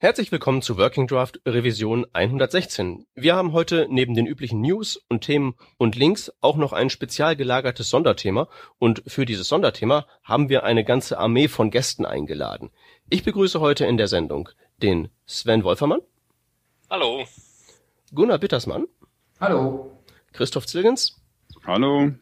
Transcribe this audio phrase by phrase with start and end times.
[0.00, 3.04] Herzlich willkommen zu Working Draft Revision 116.
[3.16, 7.34] Wir haben heute neben den üblichen News und Themen und Links auch noch ein spezial
[7.34, 8.46] gelagertes Sonderthema
[8.78, 12.70] und für dieses Sonderthema haben wir eine ganze Armee von Gästen eingeladen.
[13.10, 16.02] Ich begrüße heute in der Sendung den Sven Wolfermann.
[16.88, 17.24] Hallo.
[18.14, 18.86] Gunnar Bittersmann.
[19.40, 19.98] Hallo.
[20.32, 21.20] Christoph Zilgens.
[21.66, 22.12] Hallo.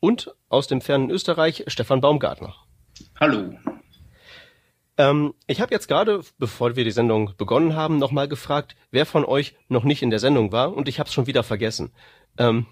[0.00, 2.54] Und aus dem fernen Österreich Stefan Baumgartner.
[3.20, 3.52] Hallo.
[4.98, 9.24] Ähm, ich habe jetzt gerade, bevor wir die Sendung begonnen haben, nochmal gefragt, wer von
[9.24, 11.92] euch noch nicht in der Sendung war und ich habe es schon wieder vergessen.
[12.36, 12.66] Ähm,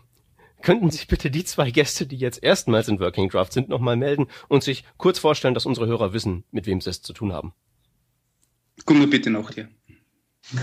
[0.60, 4.26] könnten sich bitte die zwei Gäste, die jetzt erstmals in Working Draft sind, nochmal melden
[4.48, 7.54] und sich kurz vorstellen, dass unsere Hörer wissen, mit wem sie es zu tun haben?
[8.84, 9.68] Gunnar, bitte noch dir.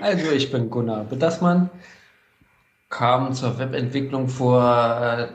[0.00, 1.68] also ich bin Gunnar Bittersmann,
[2.88, 5.28] kam zur Webentwicklung vor äh,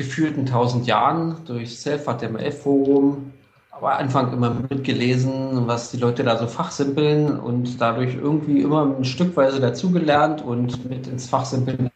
[0.00, 3.32] gefühlten tausend Jahren durch Self-HTML-Forum.
[3.70, 9.04] Aber Anfang immer mitgelesen, was die Leute da so fachsimpeln und dadurch irgendwie immer ein
[9.04, 11.90] Stückweise dazugelernt und mit ins Fachsimpeln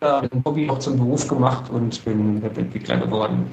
[0.00, 3.50] ein Hobby auch zum Beruf gemacht und bin Webentwickler geworden.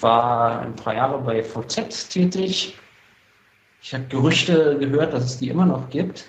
[0.00, 2.76] War ein paar Jahre bei VZ tätig.
[3.80, 6.26] Ich habe Gerüchte gehört, dass es die immer noch gibt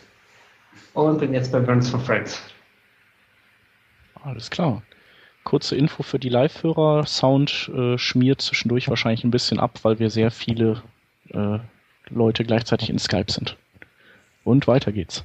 [0.94, 2.42] und bin jetzt bei Burns for Friends.
[4.24, 4.84] Alles klar.
[5.44, 7.06] Kurze Info für die Live-Hörer.
[7.08, 10.84] Sound äh, schmiert zwischendurch wahrscheinlich ein bisschen ab, weil wir sehr viele
[11.30, 11.58] äh,
[12.10, 13.58] Leute gleichzeitig in Skype sind.
[14.44, 15.24] Und weiter geht's.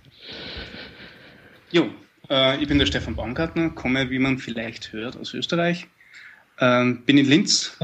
[1.71, 1.89] Jo,
[2.31, 5.87] äh, ich bin der Stefan Baumgartner, komme, wie man vielleicht hört, aus Österreich.
[6.59, 7.79] Ähm, bin in Linz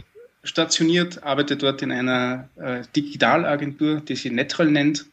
[0.45, 5.07] stationiert, arbeite dort in einer äh, Digitalagentur, die sich Netrol nennt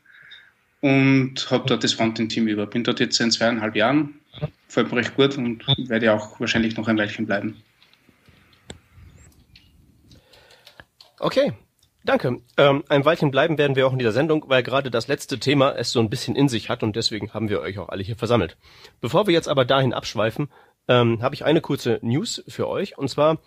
[0.81, 2.65] und habe dort das Frontend-Team über.
[2.65, 4.19] Bin dort jetzt seit zweieinhalb Jahren,
[4.67, 7.61] gefällt mir recht gut und werde auch wahrscheinlich noch ein Weilchen bleiben.
[11.19, 11.51] Okay,
[12.05, 12.37] danke.
[12.57, 15.71] Ähm, ein Weilchen bleiben werden wir auch in dieser Sendung, weil gerade das letzte Thema
[15.71, 18.15] es so ein bisschen in sich hat und deswegen haben wir euch auch alle hier
[18.15, 18.57] versammelt.
[19.01, 20.47] Bevor wir jetzt aber dahin abschweifen,
[20.87, 23.39] ähm, habe ich eine kurze News für euch und zwar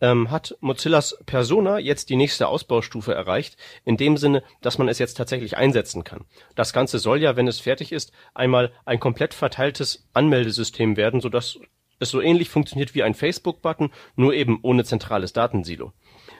[0.00, 4.98] ähm, hat Mozillas Persona jetzt die nächste Ausbaustufe erreicht, in dem Sinne, dass man es
[4.98, 6.24] jetzt tatsächlich einsetzen kann.
[6.54, 11.58] Das Ganze soll ja, wenn es fertig ist, einmal ein komplett verteiltes Anmeldesystem werden, sodass
[11.98, 15.92] es so ähnlich funktioniert wie ein Facebook-Button, nur eben ohne zentrales Datensilo.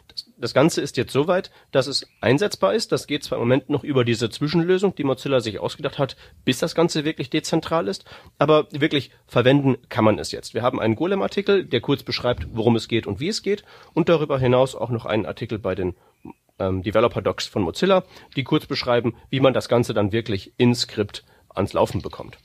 [0.09, 2.93] Das, das Ganze ist jetzt soweit, dass es einsetzbar ist.
[2.93, 6.59] Das geht zwar im Moment noch über diese Zwischenlösung, die Mozilla sich ausgedacht hat, bis
[6.59, 8.05] das Ganze wirklich dezentral ist,
[8.39, 10.55] aber wirklich verwenden kann man es jetzt.
[10.55, 14.09] Wir haben einen Golem-Artikel, der kurz beschreibt, worum es geht und wie es geht und
[14.09, 15.95] darüber hinaus auch noch einen Artikel bei den
[16.59, 18.05] ähm, Developer Docs von Mozilla,
[18.37, 22.39] die kurz beschreiben, wie man das Ganze dann wirklich in Skript ans Laufen bekommt.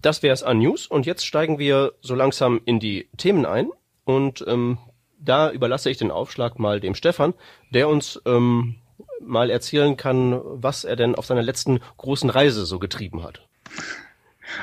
[0.00, 3.70] Das wäre es an News und jetzt steigen wir so langsam in die Themen ein
[4.04, 4.78] und ähm,
[5.18, 7.34] da überlasse ich den Aufschlag mal dem Stefan,
[7.70, 8.76] der uns ähm,
[9.20, 13.46] mal erzählen kann, was er denn auf seiner letzten großen Reise so getrieben hat.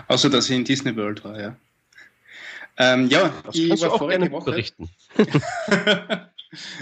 [0.07, 1.55] Außer, dass er in Disney World war, ja.
[2.77, 4.45] Ähm, ja, das ich war vorige Woche.
[4.45, 4.89] Berichten.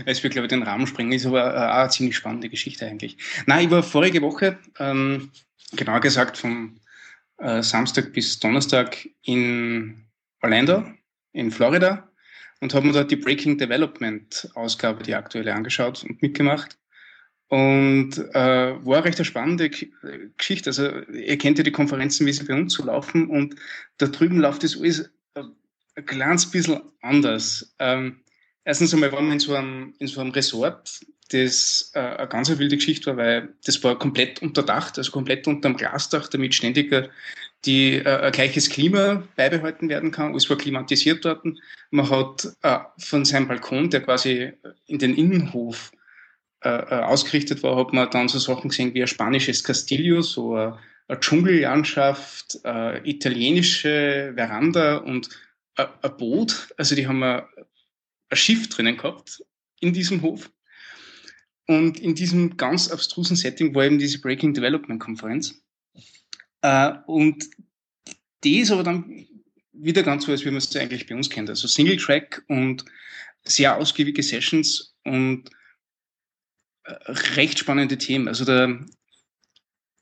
[0.05, 3.17] es wird, glaube ich, den Rahmen sprengen, ist aber äh, eine ziemlich spannende Geschichte eigentlich.
[3.45, 5.31] Nein, ich war vorige Woche, ähm,
[5.73, 6.79] genauer gesagt vom
[7.39, 10.05] äh, Samstag bis Donnerstag in
[10.41, 10.85] Orlando,
[11.33, 12.07] in Florida
[12.61, 16.77] und habe mir dort die Breaking Development Ausgabe, die aktuelle, angeschaut und mitgemacht.
[17.49, 19.69] Und äh, war recht eine spannende
[20.37, 20.69] Geschichte.
[20.69, 23.55] Also ihr kennt ja die Konferenzen, wie sie bei uns so laufen und
[23.97, 25.09] da drüben läuft das alles
[25.95, 27.75] ein kleines bisschen anders.
[27.79, 28.21] Ähm,
[28.63, 31.01] erstens einmal waren wir in so einem, in so einem Resort,
[31.31, 35.77] das äh, eine ganz wilde Geschichte war, weil das war komplett unterdacht, also komplett unterm
[35.77, 36.91] Glasdach, damit ständig
[37.65, 40.35] die äh, gleiches Klima beibehalten werden kann.
[40.35, 41.45] Es war klimatisiert dort.
[41.91, 44.53] Man hat äh, von seinem Balkon, der quasi
[44.87, 45.91] in den Innenhof
[46.63, 50.55] äh, äh ausgerichtet war, hat man dann so Sachen gesehen wie ein spanisches Castillo, so
[50.55, 55.29] eine, eine Dschungellandschaft, eine italienische Veranda und
[55.75, 56.73] ein, ein Boot.
[56.77, 57.43] Also die haben ein,
[58.29, 59.43] ein Schiff drinnen gehabt
[59.79, 60.49] in diesem Hof.
[61.67, 65.63] Und in diesem ganz abstrusen Setting war eben diese Breaking Development Konferenz.
[66.61, 67.49] Äh, und
[68.43, 69.27] die ist aber dann
[69.73, 71.49] wieder ganz so, als wie man es eigentlich bei uns kennt.
[71.49, 72.85] Also Single Track und
[73.43, 75.49] sehr ausgiebige Sessions und
[76.83, 76.93] äh,
[77.35, 78.27] recht spannende Themen.
[78.27, 78.79] Also der,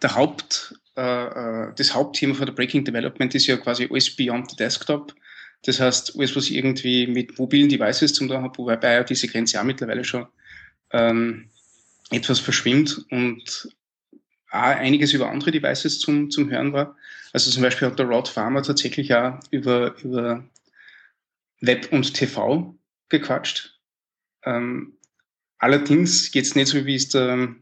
[0.02, 4.50] der Haupt, äh, äh, das Hauptthema von der Breaking Development ist ja quasi alles beyond
[4.50, 5.16] the desktop.
[5.64, 9.60] Das heißt, alles, was irgendwie mit mobilen Devices zum tun habe, wobei ja diese Grenze
[9.60, 10.26] auch mittlerweile schon
[10.92, 11.50] ähm,
[12.12, 13.70] etwas verschwimmt und
[14.50, 16.96] einiges über andere Devices zum, zum Hören war.
[17.34, 20.44] Also zum Beispiel hat der Rod Farmer tatsächlich auch über, über
[21.62, 22.76] Web und TV
[23.10, 23.80] gequatscht.
[24.44, 24.98] Ähm,
[25.58, 27.56] allerdings es nicht so, wie es der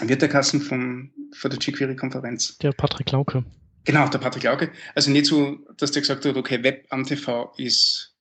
[0.00, 2.58] wird der Kassen von, von der jQuery-Konferenz.
[2.58, 3.44] Der Patrick Lauke.
[3.84, 4.70] Genau, der Patrick Lauke.
[4.94, 8.14] Also nicht so, dass der gesagt hat, okay, Web am TV ist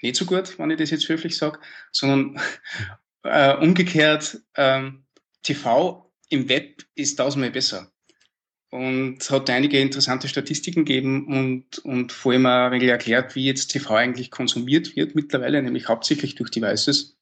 [0.00, 1.60] nicht so gut, wenn ich das jetzt höflich sage,
[1.92, 2.40] sondern
[3.22, 5.04] äh, umgekehrt, ähm,
[5.42, 7.92] TV im Web ist tausendmal besser.
[8.70, 13.94] Und hat einige interessante Statistiken gegeben und, und vor allem auch erklärt, wie jetzt TV
[13.94, 17.18] eigentlich konsumiert wird mittlerweile, nämlich hauptsächlich durch Devices,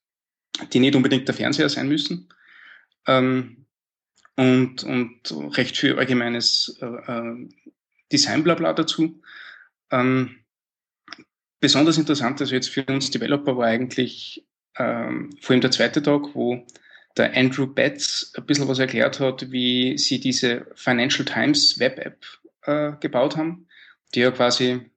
[0.73, 2.29] die nicht unbedingt der Fernseher sein müssen.
[3.09, 3.67] Ähm,
[4.37, 7.49] und, und recht viel allgemeines äh, äh
[8.13, 9.21] Design-Blabla dazu.
[9.91, 10.37] Ähm,
[11.61, 14.47] besonders interessant, also jetzt für uns Developer war eigentlich
[14.77, 16.67] ähm, vor allem der zweite Tag, wo
[17.17, 22.25] der Andrew Betts ein bisschen was erklärt hat, wie sie diese Financial Times Web-App
[22.63, 23.67] äh, gebaut haben,
[24.15, 24.91] die ja quasi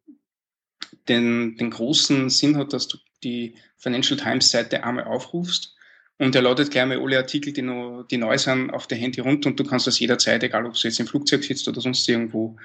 [1.08, 5.76] den, den großen Sinn hat, dass du die Financial Times Seite einmal aufrufst
[6.20, 9.22] und er ladet gleich mal alle Artikel, die, noch, die neu sind, auf der Handy
[9.22, 12.08] runter und du kannst das jederzeit, egal ob du jetzt im Flugzeug sitzt oder sonst
[12.08, 12.58] irgendwo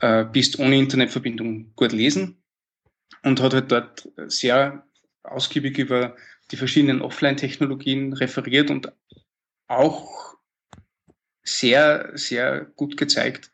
[0.00, 2.42] äh, bist, ohne Internetverbindung gut lesen.
[3.22, 4.86] Und hat halt dort sehr
[5.22, 6.16] ausgiebig über
[6.50, 8.92] die verschiedenen Offline-Technologien referiert und
[9.66, 10.36] auch
[11.42, 13.50] sehr, sehr gut gezeigt,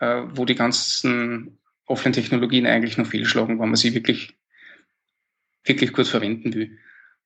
[0.00, 4.36] äh, wo die ganzen Offline-Technologien eigentlich noch fehlschlagen, wenn man sie wirklich,
[5.64, 6.78] wirklich gut verwenden will.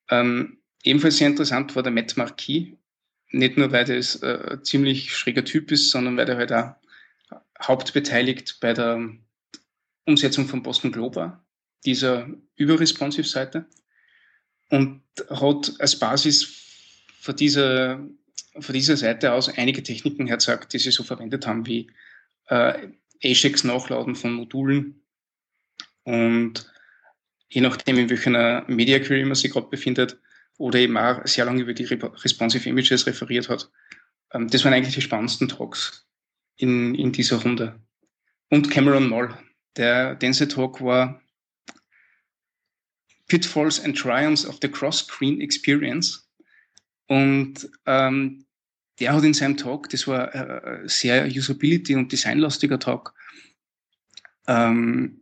[0.09, 2.77] Ähm, ebenfalls sehr interessant war der Matt Marquis.
[3.33, 6.75] Nicht nur, weil das äh, ein ziemlich schräger Typ ist, sondern weil er halt auch
[7.63, 9.09] hauptbeteiligt bei der
[10.05, 11.47] Umsetzung von Boston Globe war,
[11.85, 13.67] dieser überresponsive Seite
[14.71, 18.01] und hat als Basis von dieser,
[18.59, 21.91] von dieser Seite aus einige Techniken herzagt, die sie so verwendet haben, wie
[22.49, 22.89] äh,
[23.23, 25.03] AJAX Nachladen von Modulen
[26.05, 26.71] und
[27.49, 30.19] je nachdem, in welcher Media Query man sich gerade befindet,
[30.61, 33.71] oder eben auch sehr lange über die Responsive Images referiert hat.
[34.33, 36.07] Ähm, das waren eigentlich die spannendsten Talks
[36.57, 37.81] in, in dieser Runde.
[38.51, 39.35] Und Cameron Moll,
[39.77, 41.23] der Dance Talk war
[43.31, 46.29] Pitfalls and Triumphs of the Cross-Screen Experience.
[47.07, 48.45] Und ähm,
[48.99, 53.15] der hat in seinem Talk, das war äh, sehr Usability- und Designlastiger Talk,
[54.49, 55.21] ähm,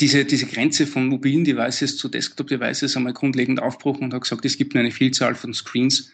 [0.00, 4.56] diese, diese Grenze von mobilen Devices zu Desktop-Devices einmal grundlegend aufbrochen und hat gesagt, es
[4.56, 6.12] gibt nur eine Vielzahl von Screens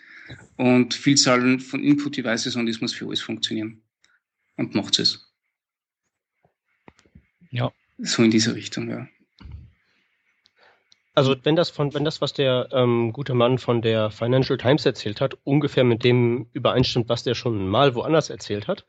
[0.57, 3.83] und Vielzahl von Input-Devices und es muss für alles funktionieren.
[4.57, 5.33] Und macht es.
[7.51, 7.73] Ja.
[7.99, 9.09] So in diese Richtung, ja.
[11.15, 14.85] Also wenn das von, wenn das, was der ähm, gute Mann von der Financial Times
[14.85, 18.85] erzählt hat, ungefähr mit dem übereinstimmt, was der schon mal woanders erzählt hat,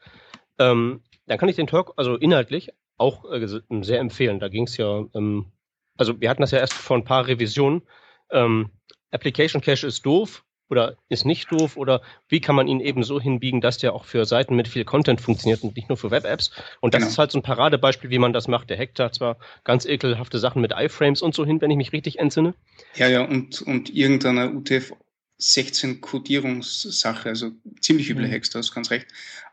[0.58, 3.46] ähm, dann kann ich den Talk also inhaltlich auch äh,
[3.82, 4.40] sehr empfehlen.
[4.40, 5.52] Da ging es ja, ähm,
[5.98, 7.84] also wir hatten das ja erst vor ein paar Revisionen.
[8.32, 8.72] Ähm,
[9.12, 13.20] Application Cache ist doof, oder ist nicht doof oder wie kann man ihn eben so
[13.20, 16.52] hinbiegen, dass der auch für Seiten mit viel Content funktioniert und nicht nur für Web-Apps.
[16.82, 17.12] Und das genau.
[17.12, 18.70] ist halt so ein Paradebeispiel, wie man das macht.
[18.70, 21.94] Der hackt da zwar ganz ekelhafte Sachen mit iFrames und so hin, wenn ich mich
[21.94, 22.54] richtig entsinne.
[22.96, 24.94] Ja, ja, und, und irgendeiner UTF
[25.38, 27.52] 16 Codierungssache, also
[27.82, 28.32] ziemlich üble mhm.
[28.32, 29.08] Hacks, du hast ganz recht.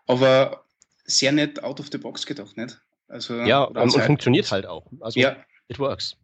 [0.06, 0.64] Aber
[1.04, 2.80] sehr nett out of the box gedacht, nicht?
[3.08, 4.86] Also, ja, und, und funktioniert halt auch.
[5.00, 5.36] Also, ja.
[5.68, 6.16] it works.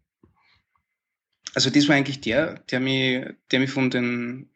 [1.54, 4.50] Also das war eigentlich der, der mich, der mich von den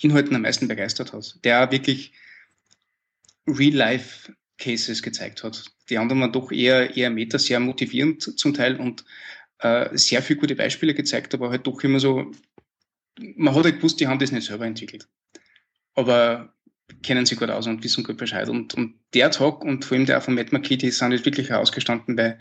[0.00, 2.12] Inhalten am meisten begeistert hat, der wirklich
[3.46, 5.64] Real-Life-Cases gezeigt hat.
[5.90, 9.04] Die anderen waren doch eher, eher Meta, sehr motivierend zum Teil und
[9.58, 12.30] äh, sehr viele gute Beispiele gezeigt, aber halt doch immer so,
[13.18, 15.08] man hat halt gewusst, die haben das nicht selber entwickelt.
[15.94, 16.54] Aber
[17.02, 18.48] kennen sie gut aus und wissen gut Bescheid.
[18.48, 21.52] Und, und der Talk und vor allem der von Matt McKee, die sind jetzt wirklich
[21.52, 22.38] ausgestanden, weil,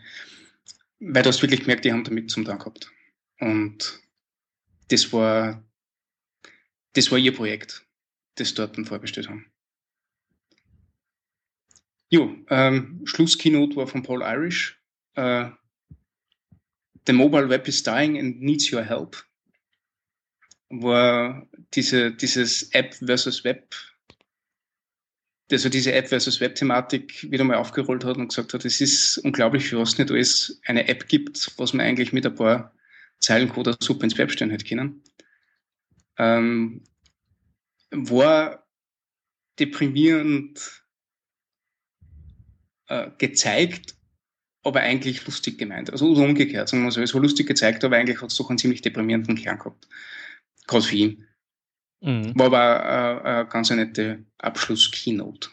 [1.00, 2.92] weil du hast wirklich gemerkt, die haben damit zum Tag gehabt.
[3.40, 4.00] Und
[4.90, 5.64] das war,
[6.94, 7.86] das war ihr Projekt,
[8.36, 9.52] das dort dann vorgestellt haben.
[12.10, 14.82] Jo, ähm, Schlusskeynote war von Paul Irish.
[15.16, 15.50] Äh,
[17.08, 19.18] The mobile web is dying and needs your help.
[20.70, 23.76] War diese, dieses App versus Web,
[25.52, 29.66] also diese App versus Web-Thematik wieder mal aufgerollt hat und gesagt hat, es ist unglaublich,
[29.66, 32.74] für was nicht alles eine App gibt, was man eigentlich mit ein paar
[33.20, 35.02] Zeilen Code super ins Web stellen hätte können
[36.22, 36.84] ähm,
[37.90, 38.68] war
[39.60, 40.86] deprimierend
[42.88, 43.96] äh, gezeigt,
[44.64, 45.90] aber eigentlich lustig gemeint.
[45.92, 47.02] Also umgekehrt, sagen wir so.
[47.02, 49.88] Es war lustig gezeigt, aber eigentlich hat es doch einen ziemlich deprimierenden Kern gehabt.
[50.68, 51.28] Gerade für ihn.
[52.02, 52.38] Mhm.
[52.38, 55.50] War aber eine, eine ganz nette Abschluss-Keynote.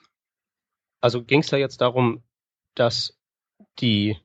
[1.01, 2.23] Also ging es da jetzt darum,
[2.75, 3.19] dass
[3.79, 4.19] die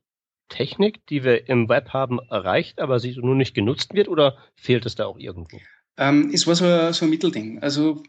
[0.50, 4.86] Technik, die wir im Web haben, erreicht, aber sie nur nicht genutzt wird oder fehlt
[4.86, 5.60] es da auch irgendwo?
[5.98, 7.60] Ähm, es war so, so ein Mittelding.
[7.60, 8.04] Also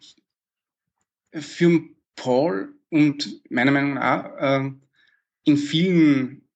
[1.32, 1.82] für
[2.16, 4.70] Paul und meiner Meinung nach äh,
[5.44, 6.48] in vielen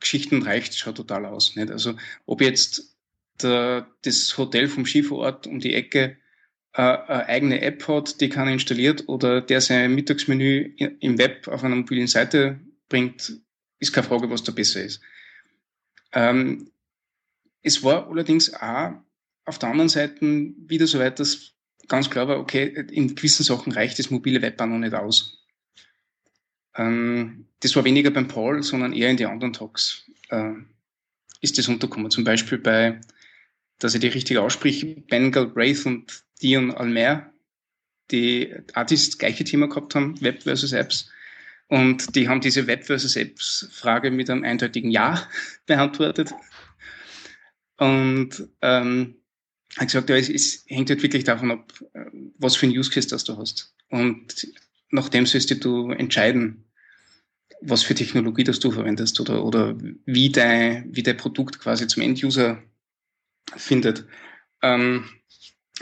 [0.00, 1.56] Geschichten reicht es schon total aus.
[1.56, 1.70] Nicht?
[1.70, 2.96] Also ob jetzt
[3.42, 6.16] der, das Hotel vom Skivorort um die Ecke
[6.72, 11.62] äh, eine eigene App hat, die kann installiert oder der sein Mittagsmenü im Web auf
[11.62, 13.40] einer mobilen Seite bringt,
[13.78, 15.00] ist keine Frage, was da besser ist.
[16.12, 16.70] Ähm,
[17.62, 18.92] es war allerdings auch
[19.46, 21.54] auf der anderen Seite wieder so weit, dass
[21.88, 25.44] ganz klar war, okay, in gewissen Sachen reicht das mobile Web auch noch nicht aus.
[26.76, 30.52] Ähm, das war weniger beim Paul, sondern eher in die anderen Talks äh,
[31.40, 32.10] ist das untergekommen.
[32.10, 33.00] Zum Beispiel bei,
[33.78, 37.32] dass ich die richtig ausspreche, Ben Galbraith und Dion Almer,
[38.10, 41.10] die auch das gleiche Thema gehabt haben, Web versus Apps.
[41.68, 45.28] Und die haben diese Web versus Apps Frage mit einem eindeutigen Ja
[45.66, 46.32] beantwortet.
[47.78, 49.16] Und ähm,
[49.76, 52.06] hat gesagt, ja, es, es hängt halt wirklich davon ab, äh,
[52.38, 53.74] was für ein Use Case das du hast.
[53.88, 54.46] Und
[54.90, 56.64] nachdem sollst du entscheiden,
[57.60, 62.02] was für Technologie das du verwendest oder, oder wie, dein, wie dein Produkt quasi zum
[62.02, 62.62] Enduser
[63.56, 64.06] findet.
[64.62, 65.08] Ähm,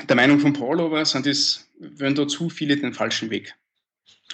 [0.08, 3.54] der Meinung von Paul aber sind es, wollen da zu viele den falschen Weg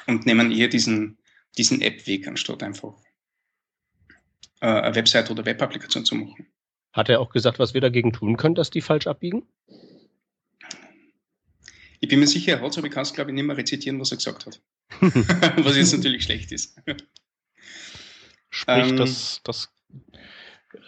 [0.07, 1.19] und nehmen eher diesen,
[1.59, 2.95] diesen App-Weg, anstatt einfach
[4.61, 6.47] äh, eine Website oder Web-Applikation zu machen.
[6.93, 9.47] Hat er auch gesagt, was wir dagegen tun können, dass die falsch abbiegen?
[12.01, 14.01] Ich bin mir sicher, er hat aber ich kann es, glaube ich, nicht mehr rezitieren,
[14.01, 14.61] was er gesagt hat.
[15.65, 16.81] was jetzt natürlich schlecht ist.
[18.49, 19.73] Sprich, ähm, das, das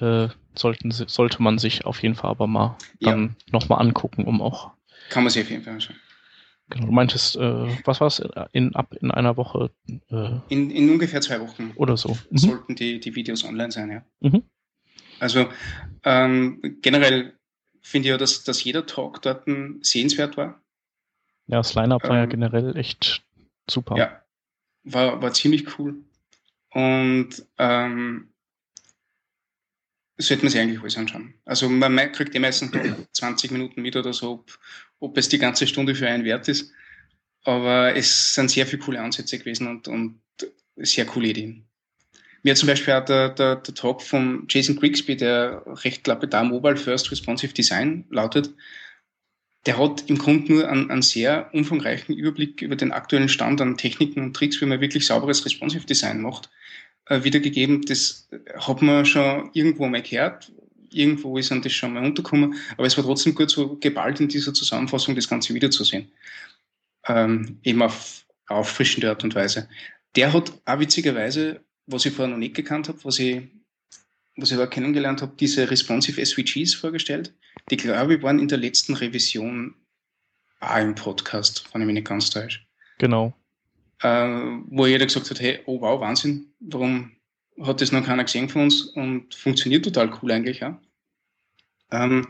[0.00, 3.52] äh, sollten, sollte man sich auf jeden Fall aber mal dann ja.
[3.52, 4.72] nochmal angucken, um auch.
[5.10, 5.96] Kann man sich auf jeden Fall anschauen.
[6.70, 9.70] Genau, du meintest, äh, was war es in, ab in einer Woche?
[10.08, 11.72] Äh, in, in ungefähr zwei Wochen.
[11.76, 12.16] Oder so.
[12.30, 12.38] Mhm.
[12.38, 14.04] Sollten die, die Videos online sein, ja.
[14.20, 14.42] Mhm.
[15.22, 15.48] Also
[16.02, 17.32] ähm, generell
[17.80, 19.48] finde ich ja, dass, dass jeder Talk dort
[19.82, 20.60] sehenswert war.
[21.46, 23.22] Ja, das Line-Up ähm, war ja ähm, generell echt
[23.70, 23.96] super.
[23.96, 24.22] Ja,
[24.82, 25.94] war, war ziemlich cool.
[26.70, 28.32] Und ähm,
[30.18, 31.34] sollte man sich eigentlich alles anschauen.
[31.44, 32.72] Also man kriegt die meisten
[33.12, 34.58] 20 Minuten mit oder so, ob,
[34.98, 36.72] ob es die ganze Stunde für einen wert ist.
[37.44, 40.20] Aber es sind sehr viele coole Ansätze gewesen und, und
[40.76, 41.68] sehr coole Ideen.
[42.42, 46.76] Mir zum Beispiel auch der, der, der Talk von Jason Grigsby, der recht lapidar Mobile
[46.76, 48.52] First Responsive Design lautet,
[49.66, 53.76] der hat im Grunde nur einen, einen, sehr umfangreichen Überblick über den aktuellen Stand an
[53.76, 56.50] Techniken und Tricks, wie man wirklich sauberes Responsive Design macht,
[57.06, 57.82] äh, wiedergegeben.
[57.82, 60.52] Das hat man schon irgendwo mal gehört.
[60.90, 62.56] Irgendwo ist an das schon mal untergekommen.
[62.76, 66.10] Aber es war trotzdem gut, so geballt in dieser Zusammenfassung das Ganze wiederzusehen.
[67.06, 69.68] Ähm, eben auf auffrischende Art und Weise.
[70.16, 73.42] Der hat auch witzigerweise was ich vorher noch nicht gekannt habe, was ich,
[74.36, 77.34] was ich da kennengelernt habe, diese responsive SVGs vorgestellt.
[77.70, 79.74] Die, glaube ich, waren in der letzten Revision
[80.60, 82.60] auch im Podcast, wenn ich mich nicht ganz täusche.
[82.98, 83.34] Genau.
[84.00, 84.28] Äh,
[84.66, 87.12] wo jeder gesagt hat, hey, oh wow, Wahnsinn, warum
[87.60, 90.80] hat das noch keiner gesehen von uns und funktioniert total cool eigentlich, ja.
[91.90, 92.26] Ähm,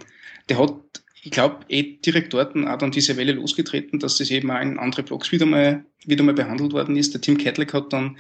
[0.49, 0.75] der hat,
[1.23, 4.79] ich glaube, eh direkt dort auch dann diese Welle losgetreten, dass das eben auch in
[4.79, 7.15] andere Blogs wieder mal, wieder mal behandelt worden ist.
[7.15, 8.19] Der Tim Catlett hat dann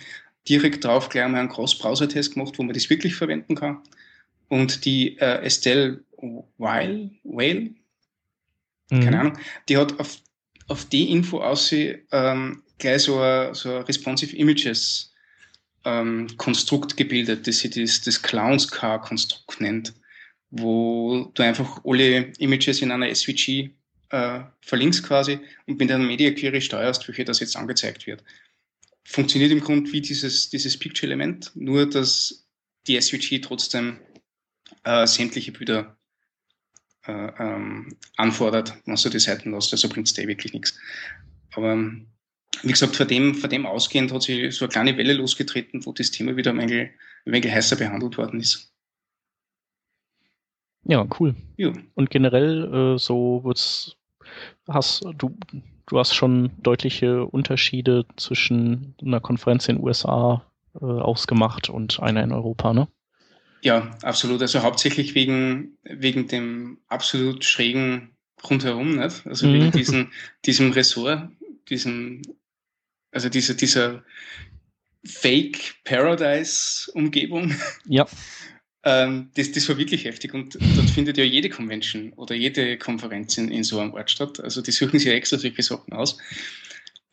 [0.48, 3.78] direkt drauf gleich einmal einen Cross-Browser-Test gemacht, wo man das wirklich verwenden kann.
[4.48, 6.04] Und die äh, Estelle
[6.58, 7.70] Weil, Whale,
[8.90, 9.00] mhm.
[9.00, 10.18] keine Ahnung, die hat auf,
[10.68, 15.12] auf die Info aus ähm, gleich so ein, so ein Responsive Images
[15.84, 19.94] ähm, Konstrukt gebildet, das sie das, das Clowns Car Konstrukt nennt,
[20.50, 23.70] wo du einfach alle Images in einer SVG
[24.10, 28.22] äh, verlinkst quasi und mit einer Media Query steuerst, welche das jetzt angezeigt wird
[29.04, 32.46] funktioniert im Grunde wie dieses, dieses Picture-Element, nur dass
[32.86, 33.98] die SVG trotzdem
[34.84, 35.96] äh, sämtliche Bilder
[37.06, 39.72] äh, ähm, anfordert, wenn du die Seiten lässt.
[39.72, 40.78] Also bringt es dir wirklich nichts.
[41.54, 41.76] Aber
[42.62, 45.92] wie gesagt, vor dem, vor dem ausgehend hat sich so eine kleine Welle losgetreten, wo
[45.92, 46.90] das Thema wieder ein wenig,
[47.26, 48.72] ein wenig heißer behandelt worden ist.
[50.84, 51.34] Ja, cool.
[51.56, 51.72] Ja.
[51.94, 53.96] Und generell äh, so wird's,
[54.68, 55.36] hast du
[55.86, 62.22] du hast schon deutliche Unterschiede zwischen einer Konferenz in den USA äh, ausgemacht und einer
[62.22, 62.88] in Europa, ne?
[63.62, 64.42] Ja, absolut.
[64.42, 68.10] Also hauptsächlich wegen, wegen dem absolut schrägen
[68.48, 69.26] rundherum, nicht?
[69.26, 69.54] Also mhm.
[69.54, 70.12] wegen diesem,
[70.44, 71.28] diesem Ressort,
[71.68, 72.22] diesem,
[73.12, 74.02] also dieser, dieser
[75.04, 77.54] Fake Paradise Umgebung.
[77.86, 78.06] Ja.
[78.84, 83.38] Ähm, das, das war wirklich heftig und dort findet ja jede Convention oder jede Konferenz
[83.38, 84.40] in, in so einem Ort statt.
[84.40, 86.18] Also die suchen sich ja extra solche Sachen aus.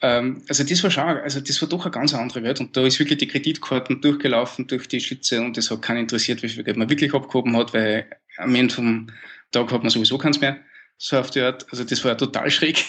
[0.01, 2.85] Ähm, also das war schon, also das war doch eine ganz andere Welt und da
[2.85, 6.63] ist wirklich die Kreditkarten durchgelaufen durch die Schlitze und das hat keinen interessiert, wie viel
[6.63, 9.07] Geld man wirklich abgehoben hat, weil am Ende vom
[9.51, 10.59] Tag hat man sowieso keins mehr,
[10.97, 11.67] so auf die Art.
[11.71, 12.83] Also das war total schräg.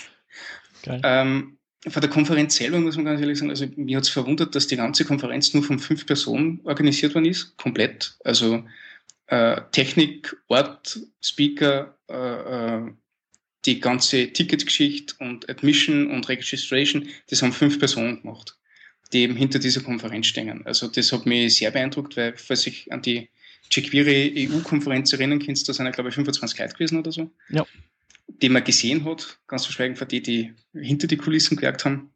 [0.87, 1.59] Ähm,
[1.89, 4.67] von der Konferenz selber muss man ganz ehrlich sagen, also mir hat es verwundert, dass
[4.67, 8.17] die ganze Konferenz nur von fünf Personen organisiert worden ist, komplett.
[8.25, 8.65] Also
[9.29, 12.93] äh, Technik, Ort, Speaker, äh, äh
[13.67, 18.57] die ganze Ticketgeschichte und Admission und Registration, das haben fünf Personen gemacht,
[19.13, 20.65] die eben hinter dieser Konferenz stehen.
[20.65, 23.29] Also das hat mich sehr beeindruckt, weil, falls ich an die
[23.71, 27.31] jQuery EU-Konferenz erinnern kannst, da sind ja, glaube ich, 25 Leute gewesen oder so.
[27.51, 27.67] Ja.
[28.39, 32.11] Die man gesehen hat, ganz verschweigen von denen, die hinter die Kulissen gewerkt haben.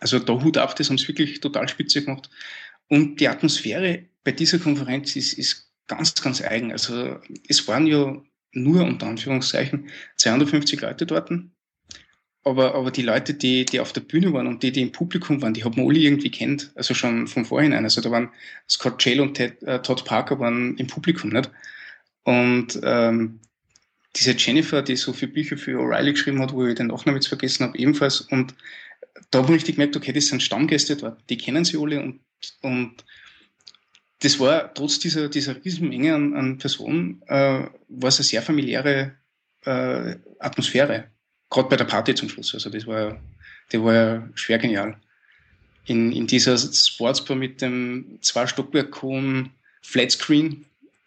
[0.00, 2.30] Also da Hut ab, das haben sie wirklich total spitze gemacht.
[2.88, 6.72] Und die Atmosphäre bei dieser Konferenz ist, ist ganz, ganz eigen.
[6.72, 8.20] Also es waren ja
[8.52, 11.30] nur unter Anführungszeichen 250 Leute dort.
[12.46, 15.40] Aber, aber die Leute, die, die auf der Bühne waren und die, die im Publikum
[15.40, 16.72] waren, die hat man alle irgendwie kennt.
[16.74, 17.84] Also schon von vorhinein.
[17.84, 18.30] Also da waren
[18.68, 21.50] Scott Shale und Ted, äh, Todd Parker waren im Publikum, nicht?
[22.24, 23.40] Und ähm,
[24.16, 27.28] diese Jennifer, die so viele Bücher für O'Reilly geschrieben hat, wo ich den Nachnamen jetzt
[27.28, 28.20] vergessen habe, ebenfalls.
[28.20, 28.54] Und
[29.30, 32.20] da habe ich gemerkt, okay, das sind Stammgäste dort, die kennen sie alle und,
[32.62, 33.04] und
[34.20, 39.12] das war trotz dieser, dieser Riesenmenge an, an Personen, äh, war es eine sehr familiäre
[39.64, 41.10] äh, Atmosphäre.
[41.50, 42.54] Gerade bei der Party zum Schluss.
[42.54, 43.20] Also das war,
[43.70, 44.96] die war ja schwer genial.
[45.86, 49.50] In, in dieser Sportsbar mit dem zwei Stockwerk hohen
[49.82, 50.64] Flatscreen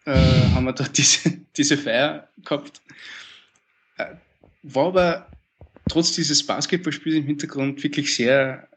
[0.08, 2.80] äh, haben wir da diese, diese Feier gehabt.
[3.98, 4.14] Äh,
[4.62, 5.30] war aber
[5.88, 8.68] trotz dieses Basketballspiels im Hintergrund wirklich sehr,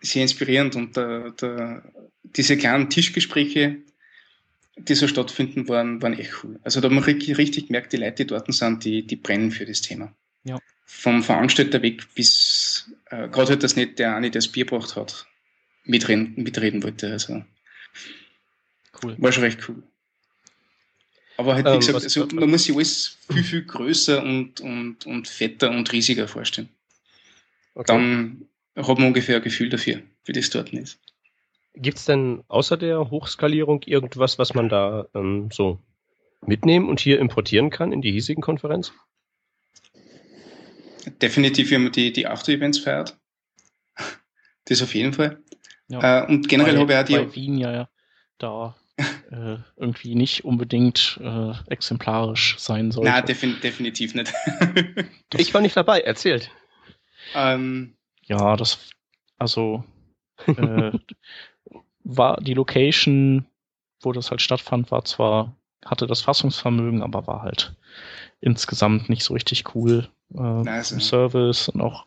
[0.00, 1.82] sehr inspirierend und der, der,
[2.24, 3.78] diese kleinen Tischgespräche,
[4.76, 6.58] die so stattfinden, waren, waren echt cool.
[6.62, 9.50] Also da hat man richtig, richtig gemerkt, die Leute, die dort sind, die, die brennen
[9.50, 10.14] für das Thema.
[10.44, 10.58] Ja.
[10.84, 14.96] Vom Veranstalter weg bis, äh, gerade halt das nicht der eine, der das Bier gebracht
[14.96, 15.26] hat,
[15.84, 17.12] mitreden, mitreden wollte.
[17.12, 17.44] Also
[19.02, 19.16] cool.
[19.18, 19.82] war schon recht cool.
[21.40, 25.06] Aber halt, wie ähm, gesagt, also, man muss sich alles viel, viel größer und, und,
[25.06, 26.68] und fetter und riesiger vorstellen.
[27.74, 27.86] Okay.
[27.86, 31.00] Dann hat man ungefähr ein Gefühl dafür, wie das dort ist.
[31.72, 35.78] Gibt es denn außer der Hochskalierung irgendwas, was man da ähm, so
[36.42, 38.92] mitnehmen und hier importieren kann in die hiesigen Konferenz?
[41.22, 43.18] Definitiv, wenn man die, die After-Events feiert.
[44.66, 45.42] Das auf jeden Fall.
[45.88, 46.24] Ja.
[46.24, 47.14] Äh, und generell habe ich auch die.
[47.14, 47.88] Bei Wien ja, ja
[48.36, 48.76] da
[49.30, 53.10] äh, irgendwie nicht unbedingt äh, exemplarisch sein sollte.
[53.10, 54.32] Na, defin definitiv nicht.
[55.36, 56.50] ich war nicht dabei, erzählt.
[57.34, 58.78] Ähm, ja, das,
[59.38, 59.84] also
[60.46, 60.92] äh,
[62.04, 63.46] war die Location,
[64.00, 67.74] wo das halt stattfand, war zwar, hatte das Fassungsvermögen, aber war halt
[68.40, 70.08] insgesamt nicht so richtig cool.
[70.34, 70.92] Äh, nice.
[70.92, 72.06] Im Service und auch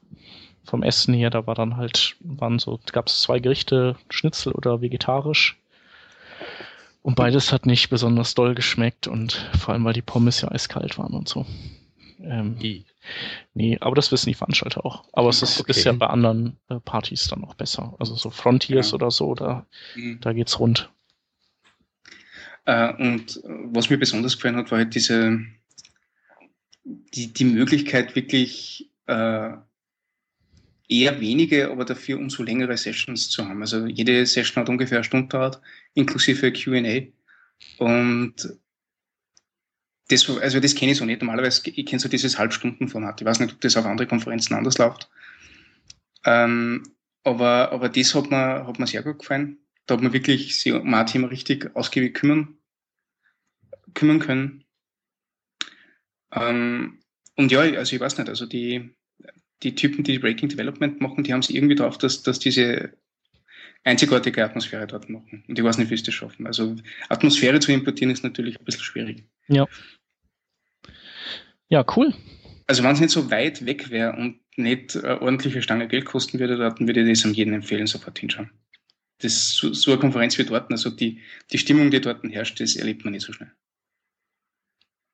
[0.66, 4.82] vom Essen her, da war dann halt, waren so, gab es zwei Gerichte, Schnitzel oder
[4.82, 5.60] vegetarisch.
[7.04, 10.98] Und beides hat nicht besonders doll geschmeckt und vor allem, weil die Pommes ja eiskalt
[10.98, 11.46] waren und so.
[12.22, 12.58] Ähm,
[13.54, 15.04] nee, aber das wissen die Veranstalter auch.
[15.12, 15.72] Aber es ist, okay.
[15.72, 17.94] ist ja bei anderen äh, Partys dann auch besser.
[18.00, 18.96] Also so Frontiers ja.
[18.96, 20.22] oder so, da, mhm.
[20.22, 20.90] da geht's rund.
[22.64, 25.40] Äh, und was mir besonders gefallen hat, war halt diese,
[26.86, 29.52] die, die Möglichkeit wirklich äh,
[30.94, 33.62] eher wenige, aber dafür umso längere Sessions zu haben.
[33.62, 35.62] Also jede Session hat ungefähr eine Stunde dauert,
[35.94, 37.08] inklusive Q&A.
[37.84, 38.58] Und
[40.10, 41.22] das, also das kenne ich so nicht.
[41.22, 43.22] Normalerweise, ich kenne so dieses Halbstundenformat.
[43.22, 45.10] Ich weiß nicht, ob das auf andere Konferenzen anders läuft.
[46.26, 46.84] Ähm,
[47.24, 49.60] aber, aber das hat mir, hat mir sehr gut gefallen.
[49.86, 52.58] Da hat man wirklich sich um ein Thema richtig ausgiebig kümmern,
[53.94, 54.64] kümmern können.
[56.32, 57.00] Ähm,
[57.36, 58.96] und ja, also ich weiß nicht, also die,
[59.64, 62.94] die Typen, die Breaking Development machen, die haben es irgendwie drauf, dass, dass diese
[63.84, 65.44] einzigartige Atmosphäre dort machen.
[65.48, 66.48] Und ich weiß nicht, wie sie das schaffen.
[66.48, 66.76] Also
[67.10, 69.24] Atmosphäre zu importieren ist natürlich ein bisschen schwierig.
[69.48, 69.68] Ja.
[71.70, 72.14] Ja, cool.
[72.68, 76.40] Also wenn es nicht so weit weg wäre und nicht eine ordentliche Stange Geld kosten
[76.40, 78.52] würde, dann würde ich das an jeden empfehlen, sofort hinschauen.
[79.20, 81.22] Das, so, so eine Konferenz wie dort, also die,
[81.52, 83.52] die Stimmung, die dort herrscht, das erlebt man nicht so schnell.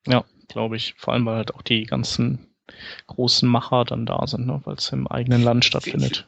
[0.07, 0.95] Ja, glaube ich.
[0.97, 2.48] Vor allem, weil halt auch die ganzen
[3.07, 4.61] großen Macher dann da sind, ne?
[4.63, 6.27] weil es im eigenen Land stattfindet.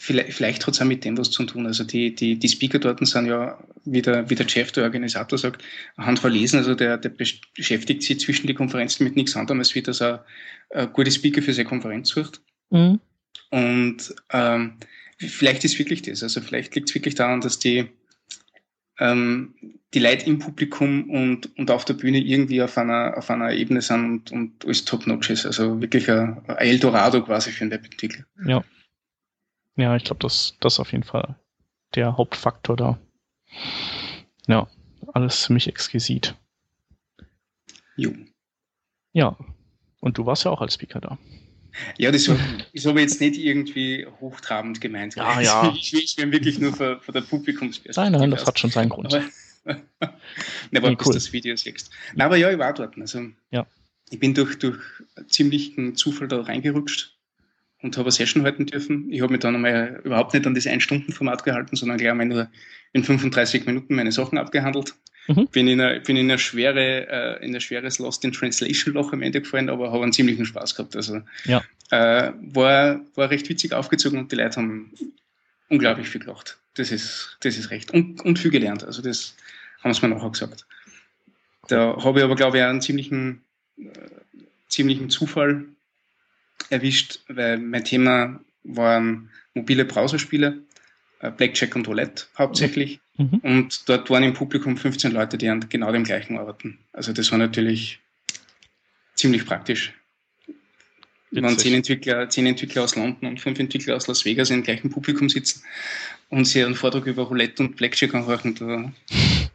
[0.00, 1.66] Vielleicht, vielleicht hat es auch mit dem was zu tun.
[1.66, 5.38] Also die, die, die Speaker dort sind ja, wie der, wie der Chef, der Organisator
[5.38, 5.64] sagt,
[5.96, 6.60] handverlesen.
[6.60, 10.24] Also der, der beschäftigt sich zwischen die Konferenzen mit nichts anderem, als wie dass er
[10.92, 12.40] gute Speaker für seine Konferenz sucht.
[12.70, 13.00] Mhm.
[13.50, 14.74] Und ähm,
[15.18, 16.22] vielleicht ist wirklich das.
[16.22, 17.88] Also vielleicht liegt es wirklich daran, dass die
[18.98, 19.54] ähm,
[19.94, 23.80] die Leute im Publikum und, und auf der Bühne irgendwie auf einer, auf einer Ebene
[23.80, 25.46] sind und, und alles top-notch ist.
[25.46, 28.24] Also wirklich ein, ein Eldorado quasi für einen Webentwickler.
[28.46, 28.64] Ja.
[29.76, 31.36] Ja, ich glaube, das, das ist auf jeden Fall
[31.94, 32.98] der Hauptfaktor da.
[34.46, 34.68] Ja,
[35.14, 36.34] alles ziemlich exquisit.
[37.96, 38.12] Jo.
[39.12, 39.36] Ja,
[40.00, 41.18] und du warst ja auch als Speaker da.
[41.96, 42.28] Ja, das
[42.72, 45.16] ist aber jetzt nicht irgendwie hochtrabend gemeint.
[45.16, 45.72] Ja, ja.
[45.76, 48.10] Ich, ich bin wirklich nur von, von der Publikumsperspektive.
[48.10, 49.12] Nein, nein, das hat schon seinen Grund.
[49.14, 49.24] Aber,
[50.00, 50.10] na,
[50.76, 51.14] aber nee, bis cool.
[51.14, 51.90] das Video siehst.
[52.14, 52.96] Na, aber ja, ich war dort.
[52.98, 53.66] Also, ja.
[54.10, 54.78] Ich bin durch, durch
[55.28, 57.18] ziemlichen Zufall da reingerutscht
[57.82, 59.10] und habe eine Session halten dürfen.
[59.12, 62.50] Ich habe mich dann einmal überhaupt nicht an das Ein-Stunden-Format gehalten, sondern gleich einmal nur
[62.92, 64.94] in 35 Minuten meine Sachen abgehandelt.
[65.28, 65.46] Mhm.
[65.48, 69.12] Bin, in eine, bin in eine schwere, äh, in ein schweres Lost in Translation Loch
[69.12, 70.96] am Ende gefallen, aber habe einen ziemlichen Spaß gehabt.
[70.96, 71.62] Also ja.
[71.90, 74.92] äh, war, war recht witzig aufgezogen und die Leute haben
[75.68, 76.56] unglaublich viel gelacht.
[76.74, 77.92] Das ist, das ist recht.
[77.92, 78.84] Und, und viel gelernt.
[78.84, 79.34] Also das
[79.84, 80.66] haben sie mir nachher gesagt.
[81.68, 83.42] Da habe ich aber, glaube ich, einen ziemlichen,
[83.76, 83.84] äh,
[84.68, 85.66] ziemlichen Zufall
[86.70, 90.58] erwischt, weil mein Thema waren mobile Browserspiele,
[91.20, 93.00] Blackjack und Roulette hauptsächlich.
[93.16, 93.40] Mhm.
[93.42, 96.78] Und dort waren im Publikum 15 Leute, die an genau dem gleichen arbeiten.
[96.92, 97.98] Also das war natürlich
[99.14, 99.92] ziemlich praktisch.
[101.30, 101.44] Witzig.
[101.44, 104.90] Wenn zehn Entwickler, zehn Entwickler aus London und fünf Entwickler aus Las Vegas im gleichen
[104.90, 105.62] Publikum sitzen
[106.30, 108.92] und sie einen Vortrag über Roulette und Blackjack anhören, da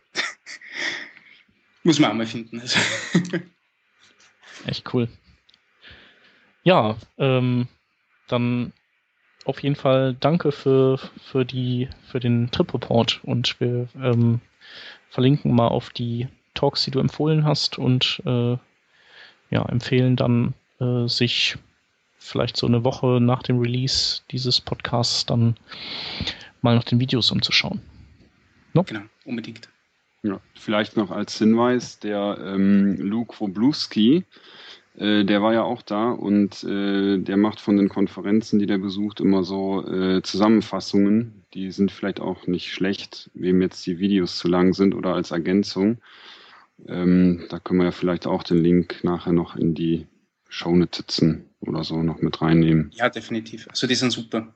[1.84, 2.60] muss man auch mal finden.
[2.60, 2.78] Also.
[4.68, 5.08] Echt cool.
[6.64, 7.68] Ja, ähm,
[8.28, 8.72] dann
[9.46, 14.42] auf jeden Fall danke für, für, die, für den Trip-Report und wir ähm,
[15.10, 18.58] verlinken mal auf die Talks, die du empfohlen hast und äh,
[19.50, 21.58] ja, empfehlen dann, äh, sich
[22.18, 25.58] vielleicht so eine Woche nach dem Release dieses Podcasts dann
[26.62, 27.82] mal nach den Videos umzuschauen.
[28.74, 28.84] No?
[28.84, 29.70] Genau, unbedingt.
[30.24, 34.24] Ja, vielleicht noch als Hinweis, der ähm, Luke Wobluski,
[34.98, 38.78] äh, der war ja auch da und äh, der macht von den Konferenzen, die der
[38.78, 41.44] besucht, immer so äh, Zusammenfassungen.
[41.54, 45.32] Die sind vielleicht auch nicht schlecht, wem jetzt die Videos zu lang sind oder als
[45.32, 45.98] Ergänzung.
[46.88, 50.08] Ähm, da können wir ja vielleicht auch den Link nachher noch in die
[50.50, 52.92] Shownotizen oder so noch mit reinnehmen.
[52.94, 53.68] Ja, definitiv.
[53.70, 54.54] Also die sind super.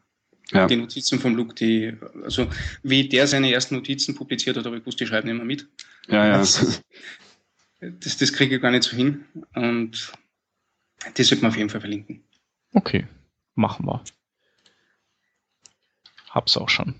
[0.51, 0.65] Ja.
[0.67, 2.47] Die Notizen vom Luke, die, also
[2.81, 5.67] wie der seine ersten Notizen publiziert hat, aber ich wusste, die schreiben immer mit.
[6.07, 6.37] Ja, ja.
[6.37, 6.81] Das,
[7.81, 9.25] das, das kriege ich gar nicht so hin.
[9.55, 10.13] Und
[11.15, 12.23] das wird man auf jeden Fall verlinken.
[12.73, 13.07] Okay,
[13.55, 14.03] machen wir.
[16.29, 16.95] Hab's auch schon.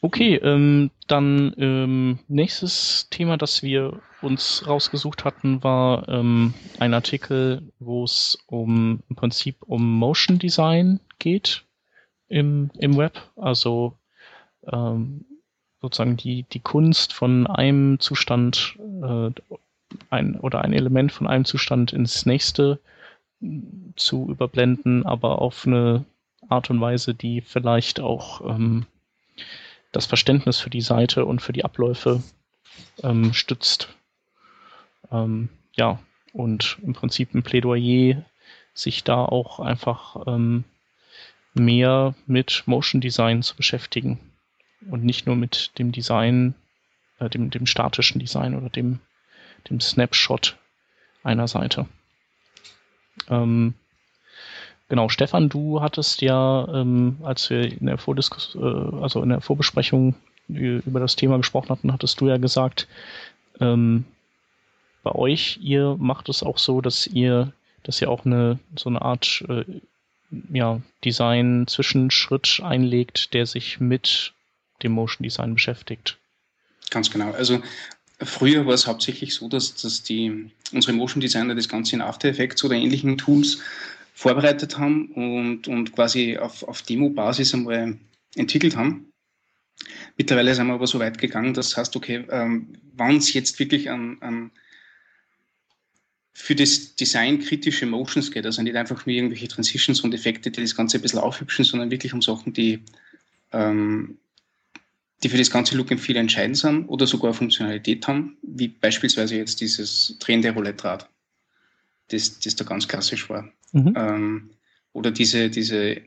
[0.00, 7.72] Okay, ähm, dann ähm, nächstes Thema, das wir uns rausgesucht hatten, war ähm, ein Artikel,
[7.78, 11.64] wo es um im Prinzip um Motion Design geht
[12.28, 13.18] im, im Web.
[13.36, 13.96] Also
[14.70, 15.24] ähm,
[15.80, 19.30] sozusagen die, die Kunst von einem Zustand äh,
[20.10, 22.80] ein oder ein Element von einem Zustand ins nächste
[23.96, 26.04] zu überblenden, aber auf eine
[26.48, 28.86] Art und Weise, die vielleicht auch ähm,
[29.92, 32.22] das Verständnis für die Seite und für die Abläufe
[33.02, 33.88] ähm, stützt.
[35.10, 35.98] Ähm, ja,
[36.32, 38.24] und im Prinzip ein Plädoyer,
[38.72, 40.64] sich da auch einfach ähm,
[41.54, 44.18] mehr mit Motion Design zu beschäftigen
[44.90, 46.54] und nicht nur mit dem Design,
[47.20, 48.98] äh, dem, dem statischen Design oder dem
[49.68, 50.56] dem Snapshot
[51.22, 51.86] einer Seite.
[53.28, 53.74] Ähm,
[54.88, 59.40] genau, Stefan, du hattest ja, ähm, als wir in der Vordiskus äh, also in der
[59.40, 60.14] Vorbesprechung
[60.48, 62.86] über das Thema gesprochen hatten, hattest du ja gesagt,
[63.60, 64.04] ähm,
[65.02, 69.00] bei euch, ihr macht es auch so, dass ihr, dass ihr auch eine so eine
[69.00, 69.64] Art äh,
[70.52, 74.32] ja, Design-Zwischenschritt einlegt, der sich mit
[74.82, 76.18] dem Motion Design beschäftigt.
[76.90, 77.32] Ganz genau.
[77.32, 77.62] Also
[78.20, 82.28] Früher war es hauptsächlich so, dass, dass die, unsere Motion Designer das Ganze in After
[82.28, 83.58] Effects oder ähnlichen Tools
[84.14, 87.98] vorbereitet haben und, und quasi auf, auf Demo-Basis einmal
[88.36, 89.10] entwickelt haben.
[90.16, 93.90] Mittlerweile sind wir aber so weit gegangen, dass heißt, okay, ähm, wann es jetzt wirklich
[93.90, 94.50] an, an
[96.32, 100.60] für das Design kritische Motions geht, also nicht einfach nur irgendwelche Transitions und Effekte, die
[100.60, 102.80] das Ganze ein bisschen aufhübschen, sondern wirklich um Sachen, die
[103.52, 104.18] ähm,
[105.22, 109.36] die für das ganze Look and Feel entscheidend sind oder sogar Funktionalität haben, wie beispielsweise
[109.36, 111.08] jetzt dieses drehende Roulette-Rad,
[112.08, 113.50] das, das da ganz klassisch war.
[113.72, 113.94] Mhm.
[113.96, 114.50] Ähm,
[114.92, 116.02] oder diese, diese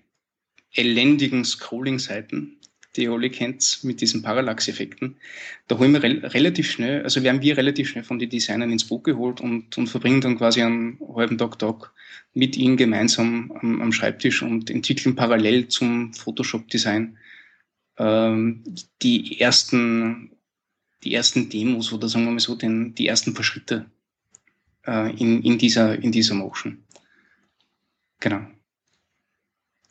[0.74, 2.58] elendigen Scrolling-Seiten,
[2.96, 5.18] die ihr alle kennt, mit diesen Parallax-Effekten.
[5.68, 8.86] Da holen wir re relativ schnell, also werden wir relativ schnell von den Designern ins
[8.86, 11.92] Boot geholt und, und verbringen dann quasi einen halben Tag, Tag
[12.34, 17.18] mit ihnen gemeinsam am, am Schreibtisch und entwickeln parallel zum Photoshop-Design
[17.98, 18.64] ähm,
[19.02, 20.32] die ersten,
[21.04, 23.86] die ersten Demos oder sagen wir mal so, den, die ersten paar Schritte
[24.86, 26.84] äh, in, in, dieser, in dieser Motion.
[28.20, 28.42] Genau.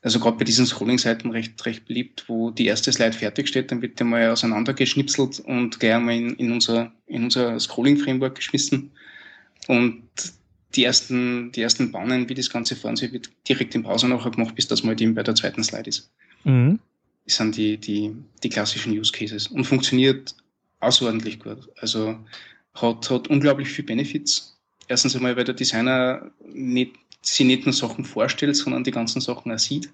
[0.02, 3.82] also gerade bei diesen Scrolling-Seiten recht, recht beliebt, wo die erste Slide fertig steht, dann
[3.82, 8.90] wird der mal auseinandergeschnipselt und gleich einmal in, in unser, in unser Scrolling-Framework geschmissen.
[9.68, 10.02] Und
[10.74, 14.30] die ersten, die ersten Bahnen, wie das Ganze fahren soll, wird direkt im Browser nachher
[14.30, 16.10] gemacht, bis das mal eben bei der zweiten Slide ist.
[16.44, 16.78] Mhm.
[17.26, 20.34] Sind die, die, die klassischen Use Cases und funktioniert
[20.80, 21.68] außerordentlich gut.
[21.80, 22.16] Also
[22.74, 24.58] hat, hat unglaublich viel Benefits.
[24.88, 29.50] Erstens einmal, weil der Designer nicht, sich nicht nur Sachen vorstellt, sondern die ganzen Sachen
[29.50, 29.90] auch sieht.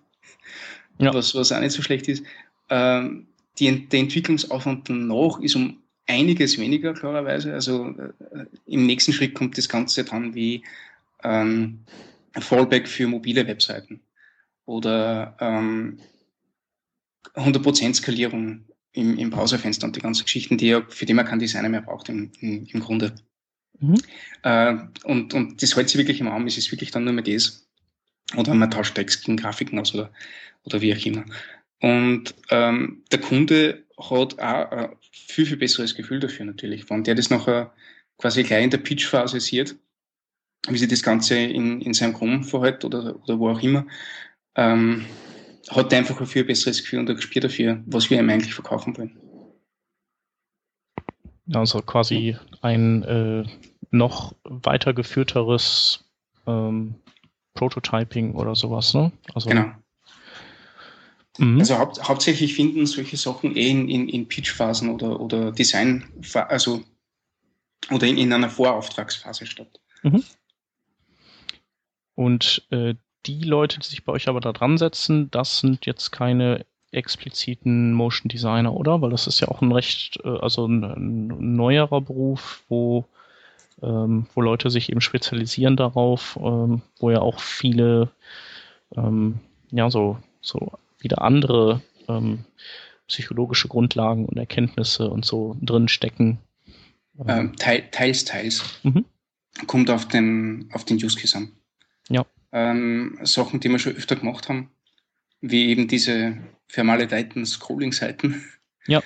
[0.98, 1.14] Ja.
[1.14, 2.22] Was, was auch nicht so schlecht ist.
[2.68, 3.26] Ähm,
[3.58, 7.52] die, der Entwicklungsaufwand danach ist um einiges weniger, klarerweise.
[7.54, 7.94] Also
[8.32, 10.62] äh, im nächsten Schritt kommt das Ganze dann wie
[11.22, 11.80] ähm,
[12.38, 14.00] Fallback für mobile Webseiten
[14.66, 15.98] oder ähm,
[17.34, 21.38] 100% Skalierung im, im Browserfenster und die ganzen Geschichten, die ja, für die man keinen
[21.38, 23.14] Designer mehr braucht im, im, im Grunde.
[23.80, 23.98] Mhm.
[24.42, 27.24] Äh, und, und das hält sich wirklich im Arm, es ist wirklich dann nur mehr
[27.24, 27.66] das.
[28.36, 30.12] Oder man tauscht Text gegen Grafiken aus oder,
[30.64, 31.24] oder wie auch immer.
[31.80, 36.88] Und ähm, der Kunde hat auch ein viel, viel besseres Gefühl dafür natürlich.
[36.88, 37.74] Wenn der das nachher
[38.18, 39.76] quasi gleich in der Pitch-Phase sieht,
[40.68, 43.86] wie sich das Ganze in, in seinem Chrome verhält oder, oder wo auch immer,
[44.54, 45.04] ähm,
[45.70, 48.96] hat einfach ein viel besseres Gefühl und ein Gespür dafür, was wir ihm eigentlich verkaufen
[48.96, 49.18] wollen.
[51.52, 53.44] Also quasi ein äh,
[53.90, 56.04] noch weitergeführteres
[56.46, 56.94] ähm,
[57.54, 59.12] Prototyping oder sowas, ne?
[59.34, 59.72] Also, genau.
[61.38, 61.60] Mhm.
[61.60, 66.82] Also hau hauptsächlich finden solche Sachen eh in, in, in Pitch-Phasen oder, oder Design, also
[67.90, 69.80] oder in, in einer Vorauftragsphase statt.
[70.02, 70.24] Mhm.
[72.14, 72.94] Und äh,
[73.26, 77.92] die Leute, die sich bei euch aber da dran setzen, das sind jetzt keine expliziten
[77.92, 79.00] Motion Designer, oder?
[79.00, 83.06] Weil das ist ja auch ein recht, äh, also ein, ein neuerer Beruf, wo,
[83.82, 88.10] ähm, wo Leute sich eben spezialisieren darauf, ähm, wo ja auch viele,
[88.94, 92.44] ähm, ja, so, so wieder andere ähm,
[93.08, 96.38] psychologische Grundlagen und Erkenntnisse und so drin stecken.
[97.26, 98.80] Ähm, teils, teils.
[98.82, 99.04] Mhm.
[99.66, 101.52] Kommt auf den, auf den Use Case an.
[102.08, 104.70] Ja ähm, Sachen, die wir schon öfter gemacht haben,
[105.40, 106.38] wie eben diese
[106.68, 108.44] vermaledeiten Scrolling-Seiten.
[108.86, 109.02] Ja.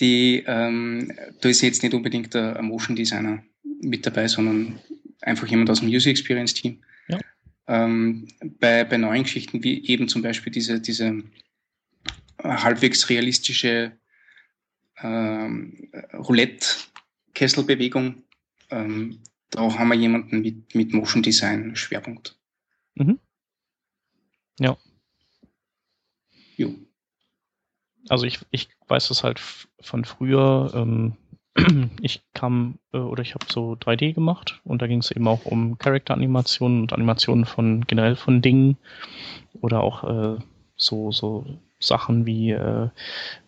[0.00, 3.42] Die, ähm, da ist jetzt nicht unbedingt ein, Motion Designer
[3.80, 4.78] mit dabei, sondern
[5.20, 6.84] einfach jemand aus dem User Experience Team.
[7.08, 7.18] Ja.
[7.66, 8.28] Ähm,
[8.60, 11.24] bei, bei neuen Geschichten, wie eben zum Beispiel diese, diese
[12.42, 13.92] halbwegs realistische
[15.02, 18.22] ähm, Roulette-Kesselbewegung,
[18.70, 19.18] ähm,
[19.50, 22.37] da haben wir jemanden mit, mit Motion Design Schwerpunkt.
[22.98, 23.18] Mhm.
[24.58, 24.76] Ja.
[26.56, 26.74] Jo.
[28.08, 29.40] Also ich, ich weiß das halt
[29.80, 30.72] von früher.
[30.74, 31.16] Ähm,
[32.02, 35.44] ich kam äh, oder ich habe so 3D gemacht und da ging es eben auch
[35.44, 38.76] um Charakteranimationen und Animationen von generell von Dingen
[39.60, 40.38] oder auch äh,
[40.76, 41.46] so so
[41.80, 42.88] Sachen wie äh,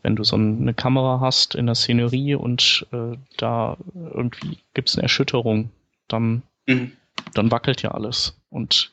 [0.03, 4.97] wenn du so eine Kamera hast in der Szenerie und äh, da irgendwie gibt es
[4.97, 5.71] eine Erschütterung,
[6.09, 6.93] dann mhm.
[7.35, 8.93] dann wackelt ja alles und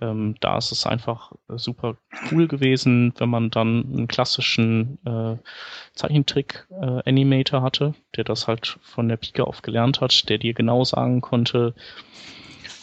[0.00, 1.96] ähm, da ist es einfach äh, super
[2.30, 5.36] cool gewesen, wenn man dann einen klassischen äh,
[5.94, 10.84] Zeichentrick-Animator äh, hatte, der das halt von der Pike auf gelernt hat, der dir genau
[10.84, 11.74] sagen konnte,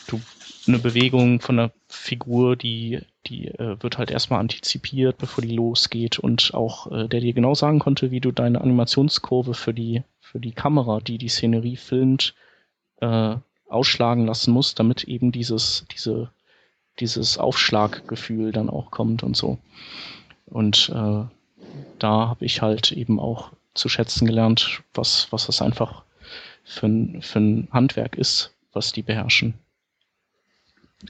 [0.08, 0.22] du
[0.68, 6.20] eine Bewegung von einer Figur, die, die äh, wird halt erstmal antizipiert, bevor die losgeht
[6.20, 10.40] und auch äh, der dir genau sagen konnte, wie du deine Animationskurve für die, für
[10.40, 12.36] die Kamera, die die Szenerie filmt,
[13.02, 13.36] äh,
[13.68, 16.30] ausschlagen lassen musst, damit eben dieses, diese
[17.00, 19.58] dieses Aufschlaggefühl dann auch kommt und so.
[20.46, 21.24] Und äh,
[22.00, 26.04] da habe ich halt eben auch zu schätzen gelernt, was, was das einfach
[26.64, 29.54] für ein, für ein Handwerk ist, was die beherrschen.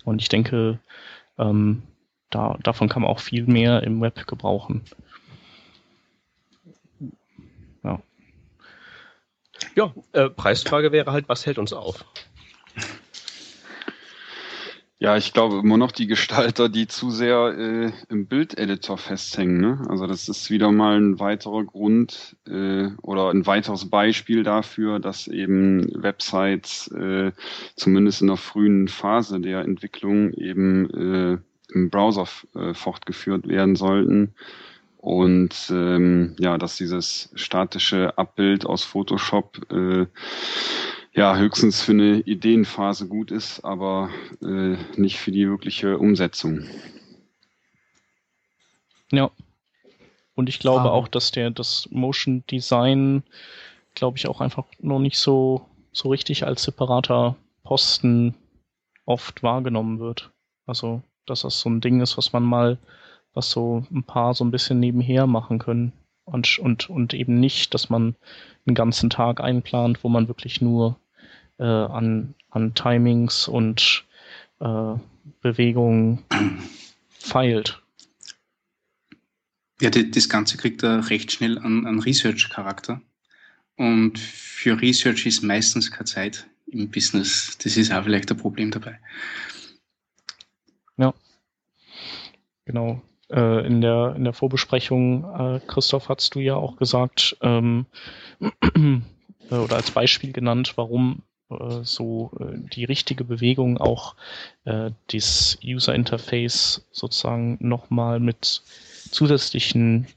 [0.05, 0.79] Und ich denke,
[1.37, 1.83] ähm,
[2.29, 4.83] da, davon kann man auch viel mehr im Web gebrauchen.
[7.83, 8.01] Ja.
[9.75, 12.05] Ja, äh, Preisfrage wäre halt, was hält uns auf?
[15.01, 19.59] Ja, ich glaube immer noch die Gestalter, die zu sehr äh, im Bildeditor festhängen.
[19.59, 19.81] Ne?
[19.89, 25.27] Also das ist wieder mal ein weiterer Grund äh, oder ein weiteres Beispiel dafür, dass
[25.27, 27.31] eben Websites äh,
[27.75, 31.37] zumindest in der frühen Phase der Entwicklung eben äh,
[31.73, 34.35] im Browser äh, fortgeführt werden sollten.
[34.97, 40.05] Und ähm, ja, dass dieses statische Abbild aus Photoshop äh,
[41.13, 44.09] ja höchstens für eine Ideenphase gut ist, aber
[44.41, 46.63] äh, nicht für die wirkliche Umsetzung.
[49.11, 49.31] Ja.
[50.35, 50.91] Und ich glaube ah.
[50.91, 53.23] auch, dass der das Motion Design,
[53.95, 58.35] glaube ich, auch einfach noch nicht so so richtig als separater Posten
[59.05, 60.31] oft wahrgenommen wird.
[60.65, 62.77] Also, dass das so ein Ding ist, was man mal
[63.33, 65.93] was so ein paar so ein bisschen nebenher machen können.
[66.31, 68.15] Und, und, und eben nicht, dass man
[68.65, 70.97] einen ganzen Tag einplant, wo man wirklich nur
[71.59, 74.05] äh, an, an Timings und
[74.59, 74.93] äh,
[75.41, 76.23] Bewegungen
[77.09, 77.81] feilt.
[79.81, 83.01] Ja, das Ganze kriegt er recht schnell an, an Research-Charakter.
[83.77, 87.57] Und für Research ist meistens keine Zeit im Business.
[87.57, 88.99] Das ist auch vielleicht ein Problem dabei.
[90.97, 91.13] Ja.
[92.65, 93.01] Genau.
[93.31, 97.85] Äh, in, der, in der Vorbesprechung, äh, Christoph, hast du ja auch gesagt, ähm,
[98.75, 104.15] äh, oder als Beispiel genannt, warum äh, so äh, die richtige Bewegung auch
[104.65, 108.61] äh, das User Interface sozusagen nochmal mit
[109.11, 110.07] zusätzlichen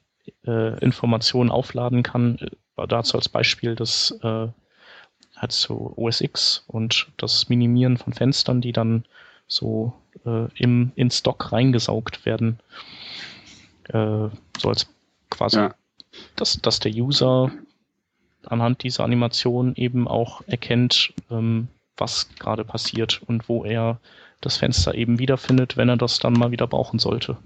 [0.47, 2.39] Informationen aufladen kann.
[2.77, 9.05] Dazu als Beispiel das hat so OS und das Minimieren von Fenstern, die dann
[9.47, 9.93] so
[10.25, 12.59] äh, im in Stock reingesaugt werden.
[13.89, 14.89] Äh, so als
[15.31, 15.75] quasi, ja.
[16.37, 17.51] dass, dass der User
[18.47, 23.99] anhand dieser Animation eben auch erkennt, ähm, was gerade passiert und wo er
[24.41, 27.37] das Fenster eben wiederfindet, wenn er das dann mal wieder brauchen sollte.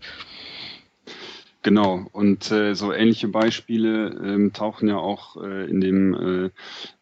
[1.62, 6.50] Genau, und äh, so ähnliche Beispiele ähm, tauchen ja auch äh, in dem äh,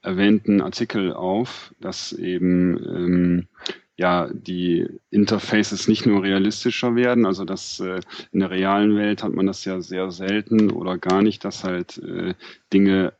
[0.02, 3.48] erwähnten Artikel auf, dass eben ähm,
[3.96, 8.00] ja die Interfaces nicht nur realistischer werden, also dass äh,
[8.32, 11.98] in der realen Welt hat man das ja sehr selten oder gar nicht, dass halt
[11.98, 12.34] äh,
[12.72, 13.14] Dinge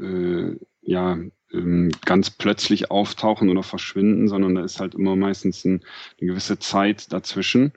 [0.00, 1.18] äh, ja
[1.52, 5.82] ähm, ganz plötzlich auftauchen oder verschwinden, sondern da ist halt immer meistens ein,
[6.20, 7.72] eine gewisse Zeit dazwischen.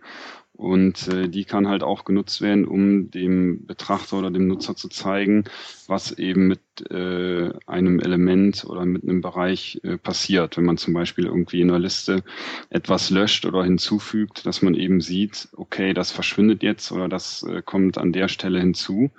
[0.62, 4.90] Und äh, die kann halt auch genutzt werden, um dem Betrachter oder dem Nutzer zu
[4.90, 5.46] zeigen,
[5.88, 10.58] was eben mit äh, einem Element oder mit einem Bereich äh, passiert.
[10.58, 12.24] Wenn man zum Beispiel irgendwie in einer Liste
[12.70, 17.64] etwas löscht oder hinzufügt, dass man eben sieht, okay, das verschwindet jetzt oder das äh,
[17.64, 19.10] kommt an der Stelle hinzu.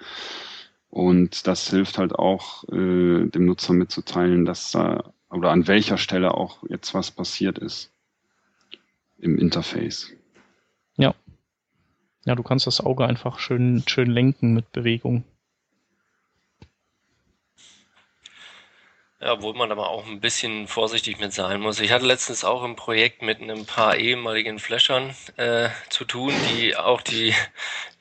[0.90, 6.34] Und das hilft halt auch äh, dem Nutzer mitzuteilen, dass da oder an welcher Stelle
[6.34, 7.90] auch jetzt was passiert ist
[9.18, 10.12] im Interface.
[10.96, 11.16] Ja,
[12.24, 15.24] ja, du kannst das Auge einfach schön, schön lenken mit Bewegung.
[19.20, 21.78] Ja, obwohl man aber auch ein bisschen vorsichtig mit sein muss.
[21.78, 26.74] Ich hatte letztens auch ein Projekt mit ein paar ehemaligen Flashern äh, zu tun, die
[26.76, 27.32] auch die,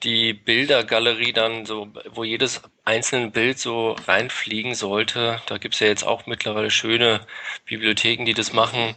[0.02, 5.40] die Bildergalerie dann so, wo jedes einzelne Bild so reinfliegen sollte.
[5.46, 7.22] Da gibt's ja jetzt auch mittlerweile schöne
[7.66, 8.96] Bibliotheken, die das machen.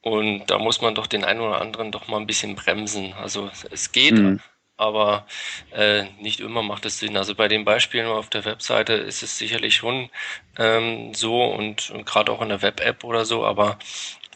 [0.00, 3.12] Und da muss man doch den einen oder anderen doch mal ein bisschen bremsen.
[3.12, 4.40] Also es geht, mhm
[4.78, 5.26] aber
[5.72, 7.16] äh, nicht immer macht es Sinn.
[7.16, 10.08] Also bei den Beispielen auf der Webseite ist es sicherlich schon
[10.56, 13.78] ähm, so und, und gerade auch in der Web-App oder so, aber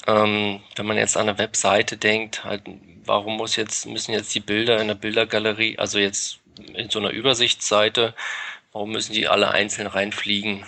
[0.06, 2.62] ähm, wenn man jetzt an eine Webseite denkt, halt,
[3.04, 6.40] warum muss jetzt, müssen jetzt die Bilder in der Bildergalerie, also jetzt
[6.74, 8.14] in so einer Übersichtsseite,
[8.72, 10.64] warum müssen die alle einzeln reinfliegen?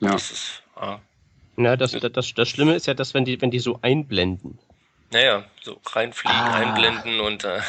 [0.00, 0.12] Ja.
[0.12, 0.98] Das ist, ah.
[1.56, 4.58] Na, das, das, das, Schlimme ist ja, dass wenn die, wenn die so einblenden.
[5.10, 6.54] Naja, so reinfliegen, ah.
[6.54, 7.60] einblenden und äh,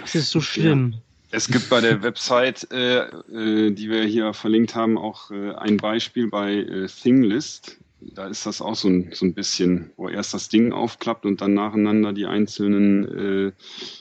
[0.00, 0.94] das ist so schlimm.
[1.34, 5.78] Es gibt bei der Website, äh, äh, die wir hier verlinkt haben, auch äh, ein
[5.78, 7.78] Beispiel bei äh, Thinglist.
[8.00, 11.40] Da ist das auch so ein, so ein bisschen, wo erst das Ding aufklappt und
[11.40, 13.52] dann nacheinander die einzelnen äh,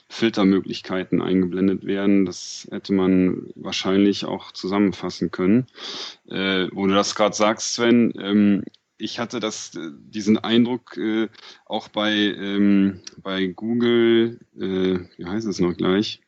[0.10, 2.25] Filtermöglichkeiten eingeblendet werden.
[2.25, 5.67] Das hätte man wahrscheinlich auch zusammenfassen können.
[6.27, 8.63] Äh, wo du das gerade sagst, Sven, ähm,
[9.02, 11.28] ich hatte das, äh, diesen Eindruck äh,
[11.66, 16.22] auch bei, ähm, bei Google, äh, wie heißt es noch gleich?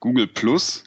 [0.00, 0.84] Google Plus,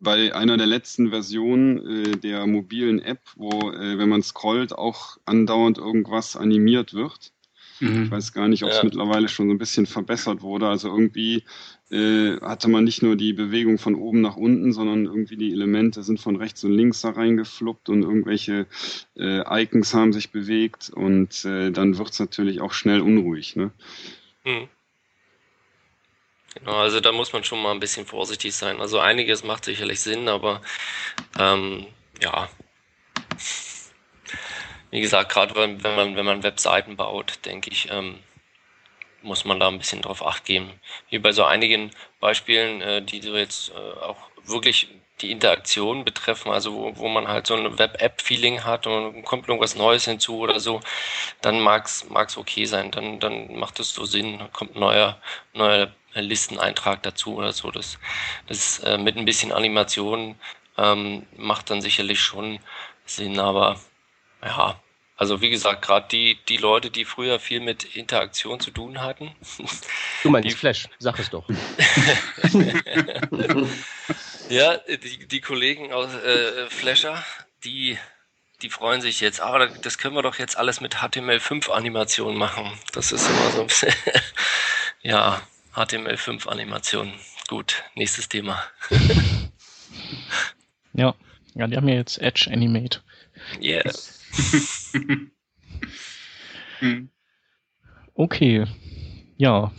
[0.00, 5.18] bei einer der letzten Versionen äh, der mobilen App, wo, äh, wenn man scrollt, auch
[5.26, 7.32] andauernd irgendwas animiert wird.
[7.78, 8.04] Mhm.
[8.04, 8.84] Ich weiß gar nicht, ob es ja.
[8.84, 10.68] mittlerweile schon so ein bisschen verbessert wurde.
[10.68, 11.44] Also irgendwie
[11.90, 16.20] hatte man nicht nur die Bewegung von oben nach unten, sondern irgendwie die Elemente sind
[16.20, 18.66] von rechts und links da reingefluppt und irgendwelche
[19.16, 23.56] äh, Icons haben sich bewegt und äh, dann wird es natürlich auch schnell unruhig.
[23.56, 23.72] Ne?
[24.44, 24.68] Mhm.
[26.54, 28.80] Genau, also da muss man schon mal ein bisschen vorsichtig sein.
[28.80, 30.62] Also einiges macht sicherlich Sinn, aber
[31.38, 31.86] ähm,
[32.20, 32.48] ja,
[34.90, 38.18] wie gesagt, gerade wenn, wenn man wenn man Webseiten baut, denke ich, ähm,
[39.22, 40.72] muss man da ein bisschen drauf acht geben.
[41.08, 41.90] Wie bei so einigen
[42.20, 44.88] Beispielen, äh, die so jetzt äh, auch wirklich
[45.20, 49.76] die Interaktion betreffen, also wo, wo man halt so ein Web-App-Feeling hat und kommt irgendwas
[49.76, 50.80] Neues hinzu oder so,
[51.42, 55.20] dann mag's mag's okay sein, dann dann macht es so Sinn, kommt ein neuer
[55.52, 57.70] neuer Listeneintrag dazu oder so.
[57.70, 57.98] Das
[58.46, 60.36] das äh, mit ein bisschen Animation
[60.78, 62.58] ähm, macht dann sicherlich schon
[63.04, 63.78] Sinn, aber
[64.42, 64.80] ja,
[65.20, 69.30] Also wie gesagt, gerade die, die Leute, die früher viel mit Interaktion zu tun hatten.
[70.22, 71.46] Du meinst die Flash, sag es doch.
[74.48, 77.22] ja, die, die Kollegen aus äh, Flasher,
[77.64, 77.98] die,
[78.62, 82.72] die freuen sich jetzt, aber das können wir doch jetzt alles mit HTML5-Animation machen.
[82.92, 83.92] Das ist immer so ein bisschen,
[85.02, 85.42] ja,
[85.74, 87.12] HTML5-Animation.
[87.46, 88.64] Gut, nächstes Thema.
[90.94, 91.14] ja,
[91.52, 93.02] ja, die haben ja jetzt Edge Animate.
[93.60, 93.82] Yeah.
[98.14, 98.64] okay.
[99.36, 99.72] Ja,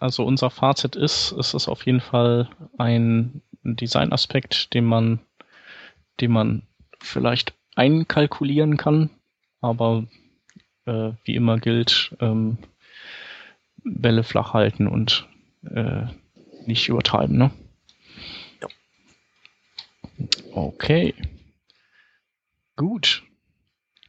[0.00, 5.20] also unser Fazit ist, es ist auf jeden Fall ein Designaspekt, den man,
[6.20, 6.62] den man
[7.00, 9.10] vielleicht einkalkulieren kann,
[9.60, 10.06] aber
[10.86, 12.58] äh, wie immer gilt, ähm,
[13.84, 15.26] Bälle flach halten und
[15.64, 16.06] äh,
[16.66, 17.50] nicht übertreiben, ne?
[18.60, 18.68] Ja.
[20.52, 21.14] Okay.
[22.76, 23.22] Gut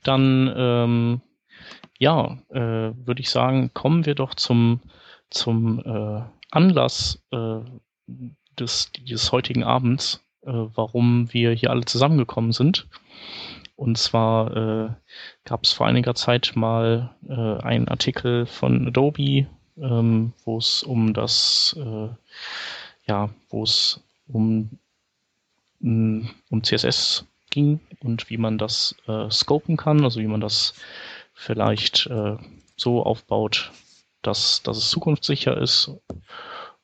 [0.08, 1.22] dann ähm,
[2.00, 4.82] ja, äh, würde ich sagen, kommen wir doch zum,
[5.30, 7.60] zum äh, Anlass äh,
[8.58, 12.88] des, des heutigen Abends, äh, warum wir hier alle zusammengekommen sind.
[13.76, 14.90] Und zwar äh,
[15.44, 19.48] gab es vor einiger Zeit mal äh, einen Artikel von Adobe,
[19.78, 21.78] ähm, wo es um das,
[23.06, 24.80] ja, wo es um,
[25.80, 30.74] um CSS ging und wie man das äh, scopen kann, also wie man das
[31.34, 32.38] vielleicht äh,
[32.76, 33.72] so aufbaut,
[34.22, 35.92] dass, dass es zukunftssicher ist.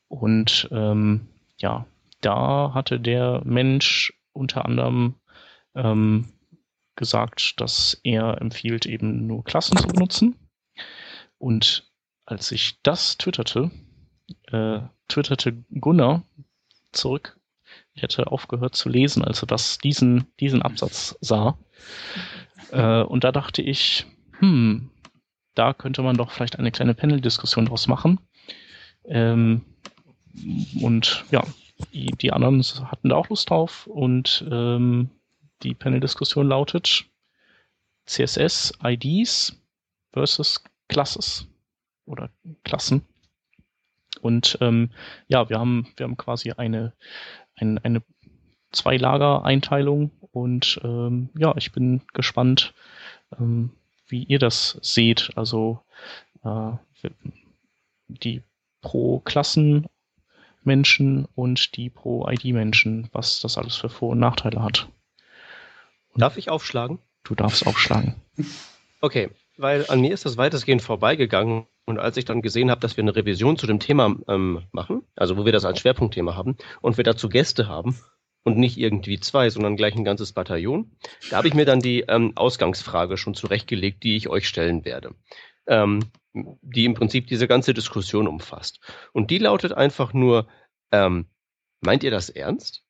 [0.08, 1.86] Und ähm, ja,
[2.20, 5.14] da hatte der Mensch unter anderem
[5.74, 6.32] ähm,
[6.96, 10.36] gesagt, dass er empfiehlt, eben nur Klassen zu benutzen.
[11.38, 11.90] Und
[12.24, 13.70] als ich das twitterte,
[14.46, 16.22] äh, twitterte Gunnar
[16.92, 17.38] zurück,
[17.94, 21.58] hätte aufgehört zu lesen, als er das, diesen, diesen Absatz sah.
[22.70, 24.06] Äh, und da dachte ich,
[24.38, 24.90] hm,
[25.54, 28.18] da könnte man doch vielleicht eine kleine Panel-Diskussion draus machen.
[29.06, 29.62] Ähm,
[30.80, 31.44] und ja,
[31.92, 35.10] die, die anderen hatten da auch Lust drauf und ähm,
[35.62, 37.04] die Panel-Diskussion lautet
[38.06, 39.60] CSS IDs
[40.12, 41.46] versus Classes
[42.04, 42.30] oder
[42.64, 43.02] Klassen.
[44.20, 44.90] Und ähm,
[45.28, 46.92] ja, wir haben, wir haben quasi eine,
[47.56, 48.02] ein, eine
[48.72, 52.74] Zwei-Lager-Einteilung und ähm, ja, ich bin gespannt,
[53.38, 53.70] ähm,
[54.08, 55.30] wie ihr das seht.
[55.36, 55.80] Also
[56.44, 56.72] äh,
[58.08, 58.42] die
[58.80, 64.88] Pro-Klassen-Menschen und die Pro-ID-Menschen, was das alles für Vor- und Nachteile hat.
[66.12, 66.98] Und Darf ich aufschlagen?
[67.22, 68.14] Du darfst aufschlagen.
[69.00, 71.66] Okay, weil an mir ist das weitestgehend vorbeigegangen.
[71.86, 75.02] Und als ich dann gesehen habe, dass wir eine Revision zu dem Thema ähm, machen,
[75.16, 77.98] also wo wir das als Schwerpunktthema haben und wir dazu Gäste haben
[78.42, 80.96] und nicht irgendwie zwei, sondern gleich ein ganzes Bataillon,
[81.30, 85.14] da habe ich mir dann die ähm, Ausgangsfrage schon zurechtgelegt, die ich euch stellen werde,
[85.66, 86.00] ähm,
[86.32, 88.80] die im Prinzip diese ganze Diskussion umfasst.
[89.12, 90.48] Und die lautet einfach nur,
[90.90, 91.26] ähm,
[91.80, 92.82] meint ihr das ernst?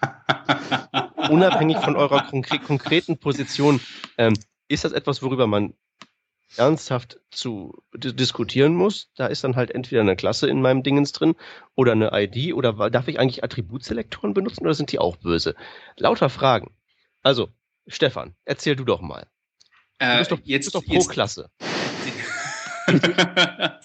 [1.30, 2.28] Unabhängig von eurer
[2.66, 3.80] konkreten Position,
[4.16, 4.34] ähm,
[4.68, 5.74] ist das etwas, worüber man
[6.56, 9.10] ernsthaft zu diskutieren muss.
[9.16, 11.34] Da ist dann halt entweder eine Klasse in meinem Dingens drin
[11.74, 15.54] oder eine ID oder darf ich eigentlich Attributselektoren benutzen oder sind die auch böse?
[15.96, 16.74] Lauter Fragen.
[17.22, 17.50] Also,
[17.86, 19.26] Stefan, erzähl du doch mal.
[19.98, 21.50] Äh, du bist doch, jetzt, bist doch pro jetzt, Klasse.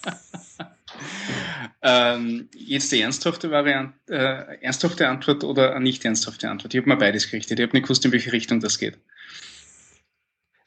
[1.82, 6.72] ähm, jetzt die ernsthafte Variante, äh, ernsthafte Antwort oder nicht ernsthafte Antwort?
[6.72, 7.58] Ich habe mir beides gerichtet.
[7.58, 8.98] Ich habe nicht gewusst, in welche Richtung das geht.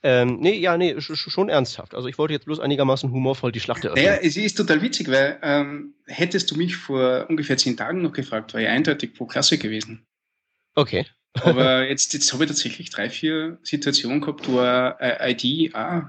[0.04, 1.96] Ähm, nee, ja, nee, schon ernsthaft.
[1.96, 4.06] Also ich wollte jetzt bloß einigermaßen humorvoll die Schlacht eröffnen.
[4.06, 8.14] Naja, es ist total witzig, weil ähm, hättest du mich vor ungefähr zehn Tagen noch
[8.14, 10.06] gefragt, wäre ich eindeutig pro Klasse gewesen.
[10.76, 11.06] Okay.
[11.42, 16.04] Aber jetzt, jetzt habe ich tatsächlich drei, vier Situationen gehabt, wo eine ID auch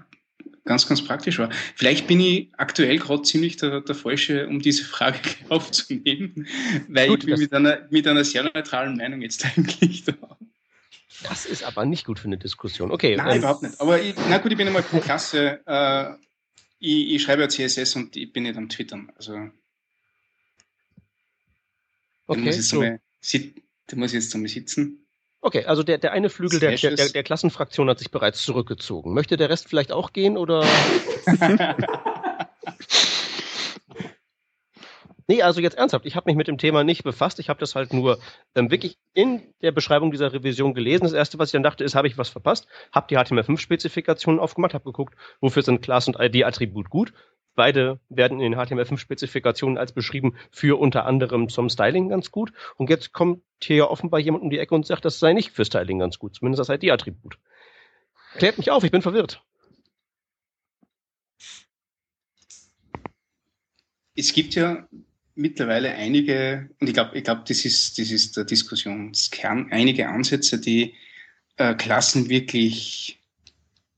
[0.69, 1.51] ganz, ganz praktisch war.
[1.75, 5.19] Vielleicht bin ich aktuell gerade ziemlich der, der Falsche, um diese Frage
[5.49, 6.47] aufzunehmen,
[6.89, 10.15] weil Gut, ich bin mit einer, mit einer sehr neutralen Meinung jetzt eigentlich da.
[11.23, 12.91] Das ist aber nicht gut für eine Diskussion.
[12.91, 13.17] Okay.
[13.17, 13.81] Nein, ähm, überhaupt nicht.
[13.81, 15.61] Aber ich, na gut, ich bin einmal pro Klasse.
[15.67, 16.15] Äh,
[16.79, 19.11] ich, ich, schreibe ja CSS und ich bin nicht am Twittern.
[19.17, 19.51] Also.
[22.27, 22.41] Okay.
[22.41, 22.81] Muss so.
[22.81, 23.01] einmal,
[23.87, 25.07] da muss ich jetzt einmal sitzen.
[25.41, 29.15] Okay, also der, der eine Flügel der, der, der, der Klassenfraktion hat sich bereits zurückgezogen.
[29.15, 30.67] Möchte der Rest vielleicht auch gehen oder?
[35.31, 37.39] Nee, also jetzt ernsthaft, ich habe mich mit dem Thema nicht befasst.
[37.39, 38.19] Ich habe das halt nur
[38.55, 41.05] ähm, wirklich in der Beschreibung dieser Revision gelesen.
[41.05, 42.67] Das erste, was ich dann dachte, ist, habe ich was verpasst?
[42.93, 47.13] Habe die HTML5-Spezifikationen aufgemacht, habe geguckt, wofür sind Class und ID-Attribut gut.
[47.55, 52.55] Beide werden in den HTML5-Spezifikationen als beschrieben für unter anderem zum Styling ganz gut.
[52.77, 55.51] Und jetzt kommt hier ja offenbar jemand um die Ecke und sagt, das sei nicht
[55.51, 57.37] für Styling ganz gut, zumindest das ID-Attribut.
[58.39, 59.43] Klärt mich auf, ich bin verwirrt.
[64.15, 64.89] Es gibt ja
[65.39, 70.61] mittlerweile einige, und ich glaube, ich glaube, das ist, das ist der Diskussionskern, einige Ansätze,
[70.61, 70.95] die
[71.57, 73.21] äh, Klassen wirklich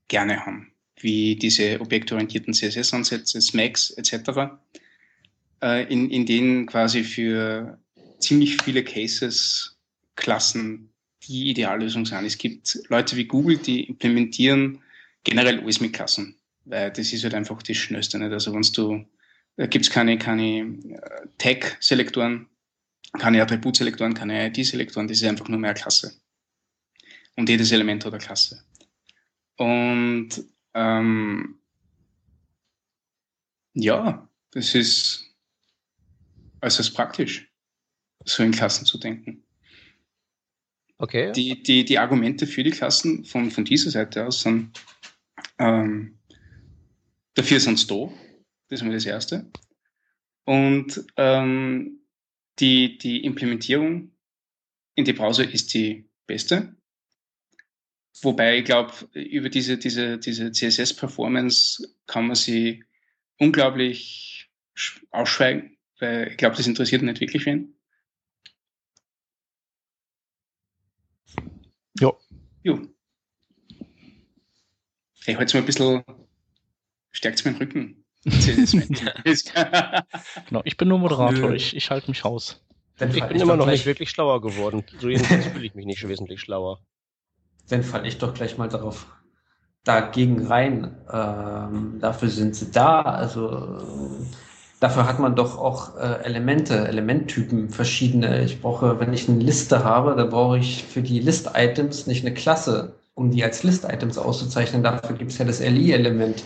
[0.09, 4.59] gerne haben, wie diese objektorientierten CSS-Ansätze, SMAX etc.,
[5.63, 7.79] äh, in, in denen quasi für
[8.19, 9.79] ziemlich viele Cases
[10.17, 12.25] Klassen die Ideallösung sind.
[12.25, 14.83] Es gibt Leute wie Google, die implementieren
[15.25, 18.19] generell alles mit Klassen, weil das ist halt einfach das Schnellste.
[18.19, 18.33] Nicht?
[18.33, 19.05] Also wenn du,
[19.67, 22.49] gibt es keine, keine äh, Tag-Selektoren,
[23.19, 26.21] keine Attributselektoren, keine ID-Selektoren, das ist einfach nur mehr Klasse.
[27.37, 28.65] Und jedes Element hat eine Klasse.
[29.57, 30.31] Und
[30.75, 31.59] ähm,
[33.75, 35.27] ja, das ist
[36.63, 37.51] äußerst praktisch,
[38.25, 39.43] so in Klassen zu denken.
[40.99, 41.33] Okay.
[41.33, 44.79] Die, die, die Argumente für die Klassen von, von dieser Seite aus sind,
[45.59, 46.19] ähm,
[47.35, 48.13] dafür sind sie da.
[48.71, 49.51] Das ist mal das Erste.
[50.45, 52.01] Und ähm,
[52.61, 54.13] die, die Implementierung
[54.95, 56.77] in die Browser ist die beste.
[58.23, 62.85] Wobei ich glaube, über diese, diese, diese CSS-Performance kann man sie
[63.39, 64.51] unglaublich
[65.11, 67.75] ausschweigen, weil ich glaube, das interessiert nicht wirklich wen.
[71.99, 72.13] Ja.
[72.63, 72.87] Jo.
[75.27, 76.05] Ich halte es mal ein bisschen,
[77.11, 78.00] stärkt meinen Rücken.
[80.49, 82.61] genau, ich bin nur Moderator, ich, ich halte mich raus.
[82.99, 84.85] Dann ich bin ich immer noch nicht wirklich schlauer geworden.
[84.99, 86.81] So jedenfalls fühle ich mich nicht wesentlich schlauer.
[87.71, 89.07] Dann falle ich doch gleich mal darauf
[89.85, 90.97] dagegen rein.
[91.11, 93.01] Ähm, dafür sind sie da.
[93.01, 93.79] Also
[94.81, 98.45] dafür hat man doch auch äh, Elemente, Elementtypen, verschiedene.
[98.45, 102.35] Ich brauche, wenn ich eine Liste habe, dann brauche ich für die List-Items nicht eine
[102.35, 104.83] Klasse, um die als List-Items auszuzeichnen.
[104.83, 106.45] Dafür gibt es ja das LI-Element.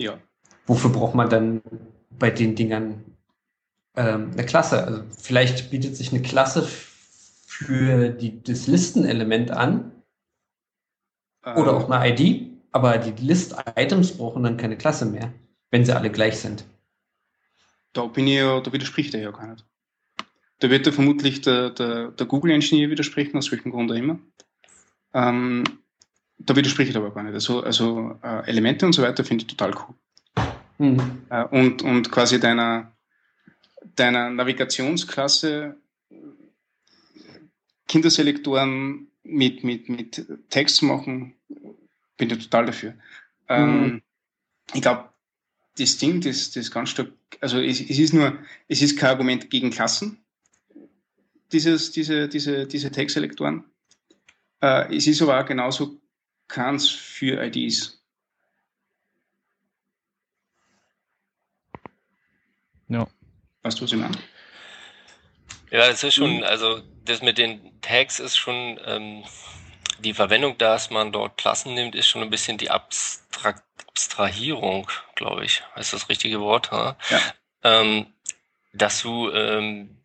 [0.00, 0.18] Ja.
[0.66, 1.62] Wofür braucht man dann
[2.10, 3.04] bei den Dingern
[3.96, 4.84] ähm, eine Klasse?
[4.84, 9.92] Also vielleicht bietet sich eine Klasse für die, das Listenelement an.
[11.44, 15.32] Oder auch eine ID aber die List-Items brauchen dann keine Klasse mehr,
[15.70, 16.64] wenn sie alle gleich sind.
[17.92, 19.66] Da bin ich ja, da widerspricht er ja gar nicht.
[20.60, 24.18] Da wird ja vermutlich der, der, der Google-Engineer widersprechen, aus welchem Grund auch immer.
[25.14, 25.64] Ähm,
[26.46, 27.34] da widerspricht er aber gar nicht.
[27.34, 29.94] Also, also äh, Elemente und so weiter finde ich total cool.
[30.78, 31.22] Mhm.
[31.28, 32.92] Äh, und, und quasi deiner,
[33.96, 35.76] deiner Navigationsklasse
[37.86, 41.34] Kinderselektoren mit, mit, mit Text machen,
[42.16, 42.94] bin ich total dafür.
[43.48, 44.02] Ähm, mhm.
[44.72, 45.10] ich glaube,
[45.76, 47.08] das Ding, das, das ganz stark,
[47.40, 48.38] also es, es, ist nur,
[48.68, 50.18] es ist kein Argument gegen Klassen,
[51.52, 53.64] dieses, diese, diese, diese Tag-Selektoren.
[54.60, 56.00] Äh, es ist aber auch genauso
[56.50, 58.02] keins für IDs.
[62.88, 63.06] Ja.
[63.62, 64.18] Weißt du, was ich meine?
[65.70, 69.24] Ja, das ist schon, also das mit den Tags ist schon ähm,
[70.00, 75.44] die Verwendung, dass man dort Klassen nimmt, ist schon ein bisschen die Abstrakt Abstrahierung, glaube
[75.44, 76.96] ich, ist das richtige Wort, ja.
[77.62, 78.06] Ähm,
[78.72, 79.98] dass du ähm,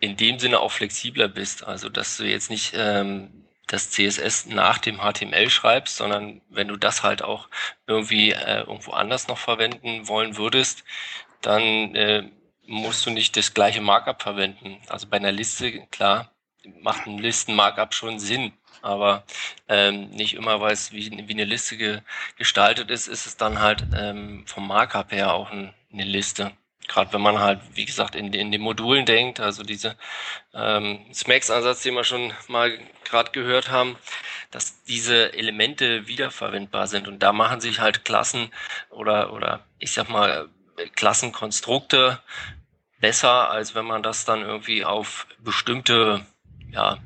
[0.00, 4.78] in dem Sinne auch flexibler bist, also dass du jetzt nicht ähm, das CSS nach
[4.78, 7.48] dem HTML schreibst, sondern wenn du das halt auch
[7.86, 10.84] irgendwie äh, irgendwo anders noch verwenden wollen würdest,
[11.42, 12.24] dann äh,
[12.66, 14.78] musst du nicht das gleiche Markup verwenden.
[14.88, 16.32] Also bei einer Liste, klar,
[16.82, 18.52] macht ein Listen-Markup schon Sinn,
[18.82, 19.24] aber
[19.68, 22.00] ähm, nicht immer, weil es wie, wie eine Liste ge,
[22.36, 26.52] gestaltet ist, ist es dann halt ähm, vom Markup her auch ein, eine Liste.
[26.86, 29.96] Gerade wenn man halt, wie gesagt, in, in den Modulen denkt, also diese
[30.54, 33.96] ähm, SMAX-Ansatz, den wir schon mal gerade gehört haben,
[34.50, 37.06] dass diese Elemente wiederverwendbar sind.
[37.08, 38.50] Und da machen sich halt Klassen
[38.90, 40.48] oder, oder ich sag mal,
[40.94, 42.20] Klassenkonstrukte
[43.00, 46.24] besser, als wenn man das dann irgendwie auf bestimmte
[46.70, 46.98] ja,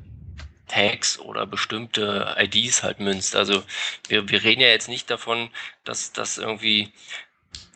[0.67, 3.35] Tags oder bestimmte IDs halt münzt.
[3.35, 3.63] Also
[4.07, 5.49] wir, wir reden ja jetzt nicht davon,
[5.83, 6.91] dass, dass irgendwie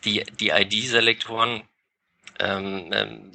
[0.04, 1.62] die, die ID-Selektoren
[2.38, 3.32] ähm, ähm,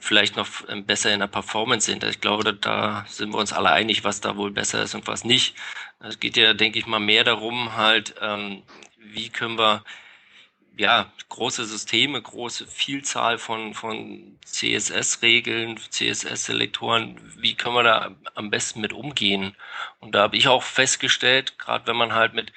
[0.00, 0.48] vielleicht noch
[0.84, 2.04] besser in der Performance sind.
[2.04, 5.06] Ich glaube, da, da sind wir uns alle einig, was da wohl besser ist und
[5.06, 5.56] was nicht.
[6.00, 8.62] Es geht ja, denke ich mal, mehr darum, halt, ähm,
[8.98, 9.82] wie können wir
[10.78, 18.80] ja, große Systeme, große Vielzahl von, von CSS-Regeln, CSS-Selektoren, wie können wir da am besten
[18.82, 19.56] mit umgehen?
[20.00, 22.52] Und da habe ich auch festgestellt, gerade wenn man halt mit,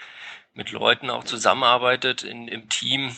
[0.54, 3.16] mit Leuten auch zusammenarbeitet in, im Team,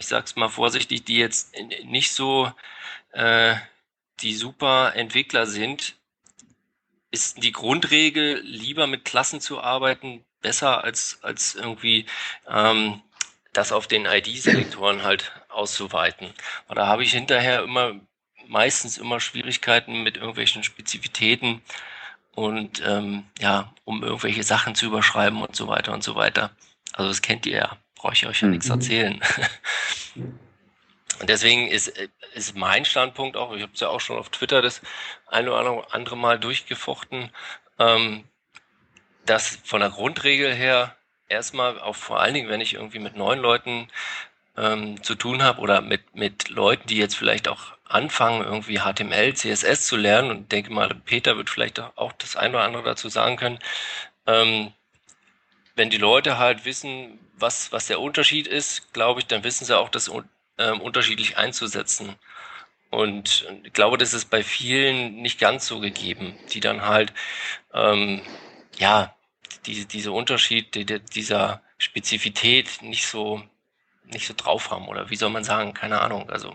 [0.00, 2.50] ich sag's mal vorsichtig, die jetzt nicht so
[3.12, 3.54] äh,
[4.20, 5.94] die super Entwickler sind,
[7.10, 12.06] ist die Grundregel, lieber mit Klassen zu arbeiten, besser als, als irgendwie
[12.48, 13.02] ähm,
[13.52, 16.32] das auf den ID-Selektoren halt auszuweiten.
[16.68, 18.00] Und da habe ich hinterher immer
[18.46, 21.62] meistens immer Schwierigkeiten mit irgendwelchen Spezifitäten
[22.34, 26.50] und ähm, ja, um irgendwelche Sachen zu überschreiben und so weiter und so weiter.
[26.92, 28.52] Also das kennt ihr ja, brauche ich euch ja mhm.
[28.52, 29.20] nichts erzählen.
[31.20, 31.92] und deswegen ist,
[32.34, 34.80] ist mein Standpunkt auch, ich habe es ja auch schon auf Twitter das
[35.26, 37.30] ein oder andere Mal durchgefochten,
[37.78, 38.24] ähm,
[39.26, 40.96] dass von der Grundregel her
[41.28, 43.88] erstmal, auch vor allen Dingen, wenn ich irgendwie mit neuen Leuten
[44.56, 49.34] ähm, zu tun habe oder mit, mit Leuten, die jetzt vielleicht auch anfangen, irgendwie HTML,
[49.34, 53.10] CSS zu lernen und denke mal, Peter wird vielleicht auch das ein oder andere dazu
[53.10, 53.58] sagen können,
[54.26, 54.72] ähm,
[55.76, 59.76] wenn die Leute halt wissen, was, was der Unterschied ist, glaube ich, dann wissen sie
[59.76, 60.10] auch, das
[60.58, 62.16] ähm, unterschiedlich einzusetzen.
[62.90, 67.12] Und ich glaube, das ist bei vielen nicht ganz so gegeben, die dann halt,
[67.72, 68.20] ähm,
[68.78, 69.14] ja,
[69.66, 73.42] diese, diese Unterschied, die, dieser Spezifität nicht so
[74.12, 76.28] nicht so drauf haben oder wie soll man sagen, keine Ahnung.
[76.30, 76.52] Also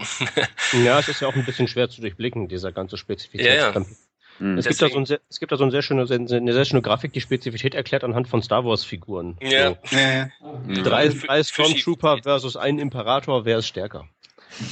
[0.73, 3.87] ja, es ist ja auch ein bisschen schwer zu durchblicken, dieser ganze Spezifitätskampf.
[3.89, 4.04] Ja, ja.
[4.39, 4.57] Mhm.
[4.57, 6.65] Es, gibt da so ein sehr, es gibt da so ein sehr schöne, eine sehr
[6.65, 9.37] schöne Grafik, die Spezifität erklärt anhand von Star Wars Figuren.
[9.41, 9.75] Ja.
[9.83, 9.97] So.
[9.97, 10.29] ja.
[10.83, 14.07] Drei, drei Stormtrooper versus ein Imperator, wer ist stärker?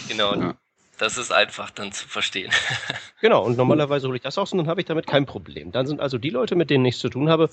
[0.08, 0.36] Genau.
[0.36, 0.56] Ja.
[0.98, 2.52] Das ist einfach dann zu verstehen.
[3.22, 5.72] genau, und normalerweise hole ich das aus und dann habe ich damit kein Problem.
[5.72, 7.50] Dann sind also die Leute, mit denen ich zu tun habe,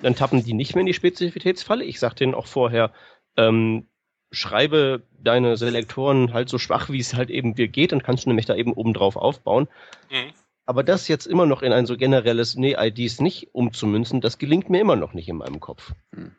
[0.00, 1.84] dann tappen die nicht mehr in die Spezifitätsfalle.
[1.84, 2.92] Ich sage denen auch vorher,
[3.36, 3.88] ähm,
[4.30, 8.30] schreibe deine Selektoren halt so schwach, wie es halt eben dir geht, dann kannst du
[8.30, 9.68] nämlich da eben oben drauf aufbauen.
[10.10, 10.32] Mhm.
[10.64, 14.70] Aber das jetzt immer noch in ein so generelles Nee, IDs nicht umzumünzen, das gelingt
[14.70, 15.92] mir immer noch nicht in meinem Kopf.
[16.12, 16.32] Mhm.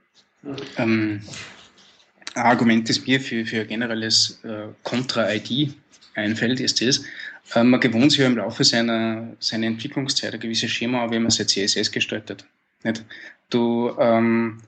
[0.78, 1.22] Ähm,
[2.36, 5.74] ein Argument, das mir für, für generelles äh, Contra-ID
[6.16, 7.04] einfällt, ist das,
[7.54, 11.32] äh, man gewohnt sich ja im Laufe seiner, seiner Entwicklungszeit ein gewisses Schema, wie man
[11.32, 12.46] sein CSS gestaltet.
[12.84, 13.06] Nicht?
[13.50, 14.62] Du ähm,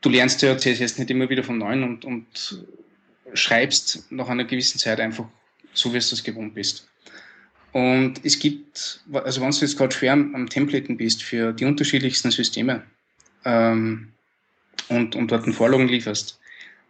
[0.00, 2.64] du lernst ja CSS nicht immer wieder von neuem und, und
[3.32, 5.26] schreibst nach einer gewissen Zeit einfach
[5.72, 6.88] so, wie du es gewohnt bist.
[7.74, 12.30] Und es gibt, also wenn du jetzt gerade schwer am Templaten bist für die unterschiedlichsten
[12.30, 12.84] Systeme
[13.44, 14.12] ähm,
[14.88, 16.38] und, und dort einen Vorlagen lieferst,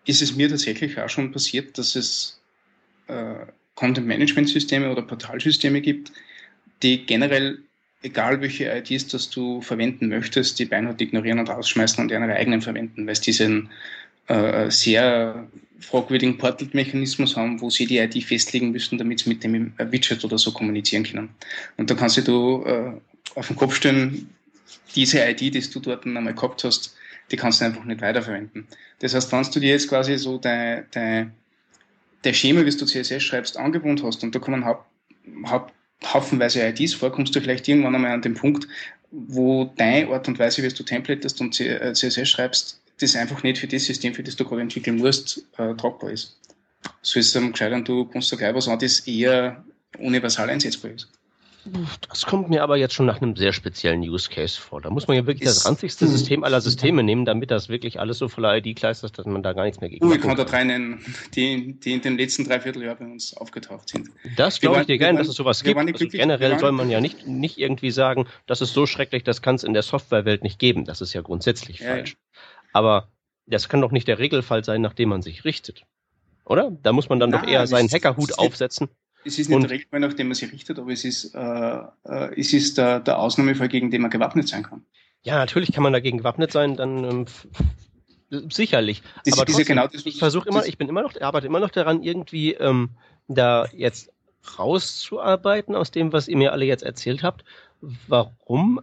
[0.05, 2.39] ist es mir tatsächlich auch schon passiert, dass es
[3.07, 6.13] äh, Content-Management-Systeme oder Portalsysteme gibt,
[6.83, 7.61] die generell
[8.03, 12.61] egal welche IDs das du verwenden möchtest, die beinhart ignorieren und rausschmeißen und ihre eigenen
[12.61, 13.71] verwenden, weil sie diesen
[14.29, 15.49] äh, sehr
[15.81, 20.39] fragwürdigen Portal-Mechanismus haben, wo sie die ID festlegen müssen, damit sie mit dem Widget oder
[20.39, 21.31] so kommunizieren können.
[21.77, 22.93] Und da kannst du äh,
[23.35, 24.31] auf den Kopf stellen,
[24.95, 26.95] diese ID, die du dort einmal gehabt hast,
[27.31, 28.67] die kannst du einfach nicht weiterverwenden.
[29.01, 31.33] Das heißt, wenn du dir jetzt quasi so dein, dein,
[32.23, 34.87] dein Schema, wie du CSS schreibst, angewohnt hast, und da kommen Haupt,
[35.47, 35.73] Haupt
[36.05, 38.69] haufenweise IDs vor, kommst du vielleicht irgendwann einmal an den Punkt,
[39.11, 43.59] wo deine Art und Weise, wie du Templatest und CSS äh, schreibst, das einfach nicht
[43.59, 46.39] für das System, für das du gerade entwickeln musst, äh, tragbar ist.
[47.03, 49.65] So ist es am gescheitern, du kannst da gleich was an, das eher
[49.99, 51.09] universal einsetzbar ist.
[52.11, 54.83] Das kommt mir aber jetzt schon nach einem sehr speziellen Use Case vor.
[54.83, 57.99] Da muss man ja wirklich ist, das ranzigste System aller Systeme nehmen, damit das wirklich
[57.99, 60.37] alles so voller ID-Kleist ist, dass man da gar nichts mehr gegen oh, Ich kann
[60.37, 61.03] da drei nennen,
[61.35, 64.11] die, die in den letzten drei Vierteljahren bei uns aufgetaucht sind.
[64.37, 65.79] Das glaube ich dir gerne, dass es sowas gibt.
[65.79, 69.55] Also generell soll man ja nicht, nicht irgendwie sagen, das ist so schrecklich, das kann
[69.55, 70.85] es in der Softwarewelt nicht geben.
[70.85, 72.17] Das ist ja grundsätzlich ja, falsch.
[72.75, 73.09] Aber
[73.47, 75.85] das kann doch nicht der Regelfall sein, nach dem man sich richtet.
[76.45, 76.71] Oder?
[76.83, 78.91] Da muss man dann Na, doch eher seinen Hackerhut aufsetzen
[79.25, 82.41] es ist nicht der Rechtfall, nach dem man sich richtet, aber es ist, äh, äh,
[82.41, 84.85] es ist der, der Ausnahmefall, gegen den man gewappnet sein kann.
[85.23, 87.05] Ja, natürlich kann man dagegen gewappnet sein, dann
[88.31, 89.03] ähm, sicherlich.
[89.25, 91.71] Das aber trotzdem, genau das, ich versuche immer, ich bin immer noch, arbeite immer noch
[91.71, 92.91] daran, irgendwie ähm,
[93.29, 94.13] da jetzt
[94.59, 97.45] rauszuarbeiten aus dem, was ihr mir alle jetzt erzählt habt,
[97.81, 98.81] warum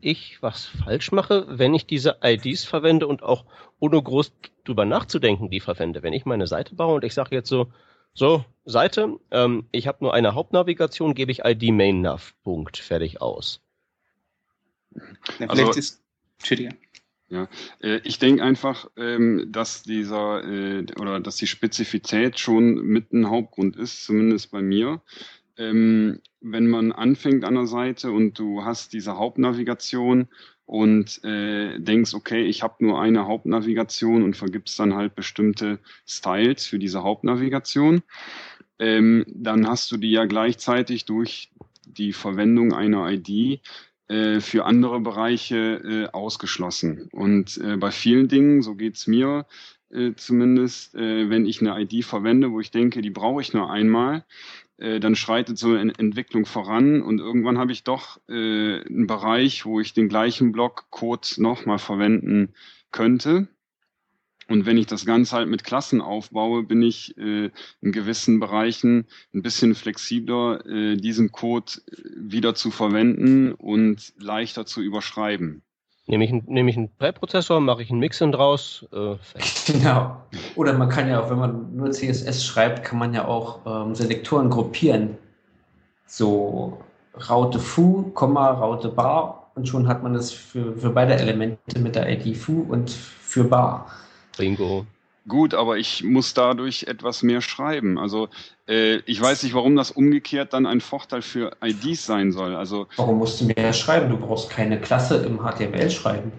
[0.00, 3.44] ich was falsch mache, wenn ich diese IDs verwende und auch
[3.78, 4.32] ohne groß
[4.64, 6.02] drüber nachzudenken die verwende.
[6.02, 7.72] Wenn ich meine Seite baue und ich sage jetzt so,
[8.14, 13.20] so, Seite, ähm, ich habe nur eine Hauptnavigation, gebe ich ID Main Nav, Punkt, fertig
[13.20, 13.60] aus.
[15.38, 16.02] Ja, also, ist,
[16.38, 16.76] Entschuldige.
[17.28, 17.48] Ja,
[17.82, 23.28] äh, ich denke einfach, ähm, dass dieser äh, oder dass die Spezifität schon mit ein
[23.28, 25.02] Hauptgrund ist, zumindest bei mir.
[25.58, 30.28] Ähm, wenn man anfängt an der Seite und du hast diese Hauptnavigation
[30.66, 36.66] und äh, denkst, okay, ich habe nur eine Hauptnavigation und vergibst dann halt bestimmte Styles
[36.66, 38.02] für diese Hauptnavigation,
[38.78, 41.50] ähm, dann hast du die ja gleichzeitig durch
[41.86, 43.60] die Verwendung einer ID
[44.08, 47.08] äh, für andere Bereiche äh, ausgeschlossen.
[47.12, 49.46] Und äh, bei vielen Dingen, so geht's mir
[49.90, 53.70] äh, zumindest, äh, wenn ich eine ID verwende, wo ich denke, die brauche ich nur
[53.70, 54.24] einmal,
[54.78, 59.64] äh, dann schreitet so eine Entwicklung voran und irgendwann habe ich doch äh, einen Bereich,
[59.64, 62.54] wo ich den gleichen Block-Code nochmal verwenden
[62.90, 63.48] könnte.
[64.48, 67.50] Und wenn ich das Ganze halt mit Klassen aufbaue, bin ich äh,
[67.80, 74.64] in gewissen Bereichen ein bisschen flexibler, äh, diesen Code äh, wieder zu verwenden und leichter
[74.64, 75.62] zu überschreiben.
[76.08, 78.86] Nehme ich, nehme ich einen Präprozessor, mache ich einen Mixin draus.
[78.92, 79.16] Äh,
[79.66, 80.16] genau.
[80.54, 83.94] Oder man kann ja auch, wenn man nur CSS schreibt, kann man ja auch ähm,
[83.94, 85.18] Selektoren gruppieren.
[86.06, 86.78] So
[87.28, 91.96] Raute foo, Komma, Raute bar und schon hat man es für, für beide Elemente mit
[91.96, 93.86] der ID foo und für bar.
[94.36, 94.86] Bingo.
[95.28, 97.98] Gut, aber ich muss dadurch etwas mehr schreiben.
[97.98, 98.28] Also
[98.68, 102.54] äh, ich weiß nicht, warum das umgekehrt dann ein Vorteil für IDs sein soll.
[102.54, 104.08] Also warum musst du mehr schreiben?
[104.08, 106.30] Du brauchst keine Klasse im HTML schreiben.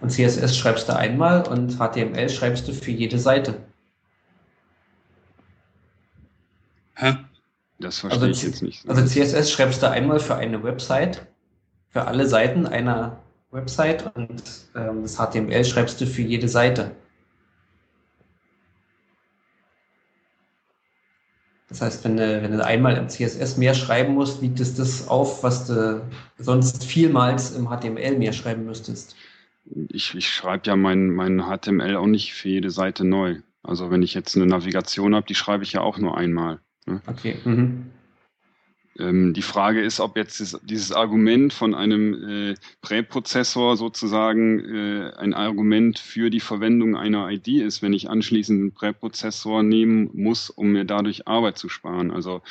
[0.00, 3.54] Und CSS schreibst du einmal und HTML schreibst du für jede Seite.
[6.94, 7.14] Hä?
[7.78, 8.88] Das verstehe also, ich jetzt nicht.
[8.88, 11.26] Also CSS schreibst du einmal für eine Website,
[11.88, 13.18] für alle Seiten einer
[13.50, 14.42] Website und
[14.74, 16.94] ähm, das HTML schreibst du für jede Seite.
[21.68, 25.08] Das heißt, wenn du, wenn du einmal im CSS mehr schreiben musst, wiegt es das
[25.08, 26.00] auf, was du
[26.38, 29.16] sonst vielmals im HTML mehr schreiben müsstest.
[29.88, 33.40] Ich, ich schreibe ja mein, mein HTML auch nicht für jede Seite neu.
[33.64, 36.60] Also wenn ich jetzt eine Navigation habe, die schreibe ich ja auch nur einmal.
[36.86, 37.02] Ne?
[37.08, 37.36] Okay.
[37.44, 37.90] Mhm.
[38.98, 45.12] Ähm, die Frage ist, ob jetzt dieses, dieses Argument von einem äh, Präprozessor sozusagen äh,
[45.16, 50.50] ein Argument für die Verwendung einer ID ist, wenn ich anschließend einen Präprozessor nehmen muss,
[50.50, 52.10] um mir dadurch Arbeit zu sparen.
[52.10, 52.42] Also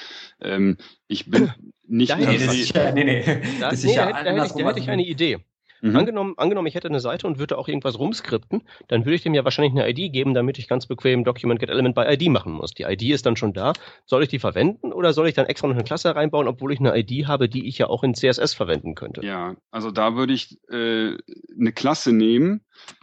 [0.42, 0.78] ähm,
[1.08, 1.52] ich bin
[1.88, 2.12] nicht...
[2.12, 3.24] Da, nee, das ist ja, nee, nee.
[3.60, 5.40] Da, nee, da, da, hätte ich, da hätte ich eine Idee.
[5.86, 5.96] Mhm.
[5.96, 9.36] Angenommen, angenommen, ich hätte eine Seite und würde auch irgendwas rumskripten, dann würde ich dem
[9.36, 12.54] ja wahrscheinlich eine ID geben, damit ich ganz bequem Document Get Element by ID machen
[12.54, 12.74] muss.
[12.74, 13.74] Die ID ist dann schon da.
[14.06, 16.80] Soll ich die verwenden oder soll ich dann extra noch eine Klasse reinbauen, obwohl ich
[16.80, 19.24] eine ID habe, die ich ja auch in CSS verwenden könnte?
[19.24, 21.18] Ja, also da würde ich äh,
[21.60, 22.62] eine Klasse nehmen,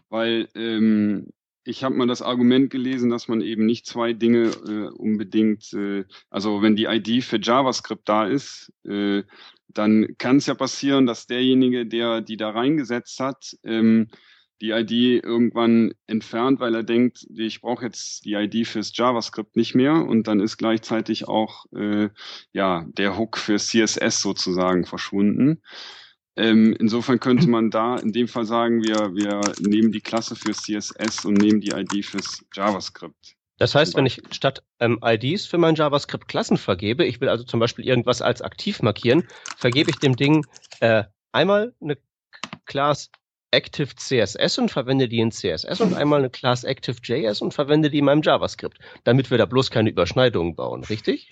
[0.08, 1.28] weil ähm,
[1.64, 6.04] ich habe mal das Argument gelesen, dass man eben nicht zwei Dinge äh, unbedingt, äh,
[6.30, 9.22] also wenn die ID für JavaScript da ist, äh,
[9.74, 14.08] dann kann es ja passieren, dass derjenige, der die da reingesetzt hat, ähm,
[14.62, 19.74] die ID irgendwann entfernt, weil er denkt, ich brauche jetzt die ID fürs JavaScript nicht
[19.74, 22.10] mehr und dann ist gleichzeitig auch äh,
[22.52, 25.62] ja der Hook für CSS sozusagen verschwunden.
[26.36, 30.52] Ähm, insofern könnte man da in dem Fall sagen, wir, wir nehmen die Klasse für
[30.52, 33.36] CSS und nehmen die ID fürs JavaScript.
[33.62, 37.44] Das heißt, wenn ich statt ähm, IDs für mein JavaScript Klassen vergebe, ich will also
[37.44, 40.44] zum Beispiel irgendwas als aktiv markieren, vergebe ich dem Ding
[40.80, 41.96] äh, einmal eine
[42.66, 43.08] Class
[43.52, 47.88] Active CSS und verwende die in CSS und einmal eine Class Active JS und verwende
[47.88, 51.30] die in meinem JavaScript, damit wir da bloß keine Überschneidungen bauen, richtig?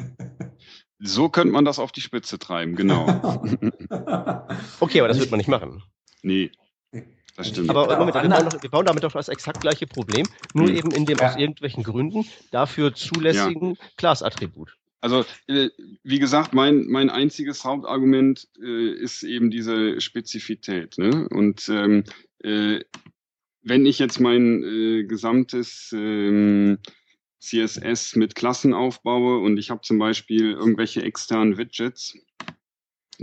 [1.01, 3.07] So könnte man das auf die Spitze treiben, genau.
[4.78, 5.83] okay, aber das wird man nicht machen.
[6.22, 6.53] Nee.
[7.41, 7.70] Das stimmt.
[7.70, 10.76] Aber Moment, wir, bauen doch, wir bauen damit doch das exakt gleiche Problem, nur hm.
[10.76, 11.28] eben in dem ja.
[11.28, 13.86] aus irgendwelchen Gründen dafür zulässigen ja.
[13.97, 14.76] Class-Attribut.
[15.01, 15.70] Also, äh,
[16.03, 20.99] wie gesagt, mein, mein einziges Hauptargument äh, ist eben diese Spezifität.
[20.99, 21.26] Ne?
[21.30, 22.05] Und ähm,
[22.41, 22.80] äh,
[23.62, 26.78] wenn ich jetzt mein äh, gesamtes ähm,
[27.41, 32.14] CSS mit Klassen aufbaue und ich habe zum Beispiel irgendwelche externen Widgets,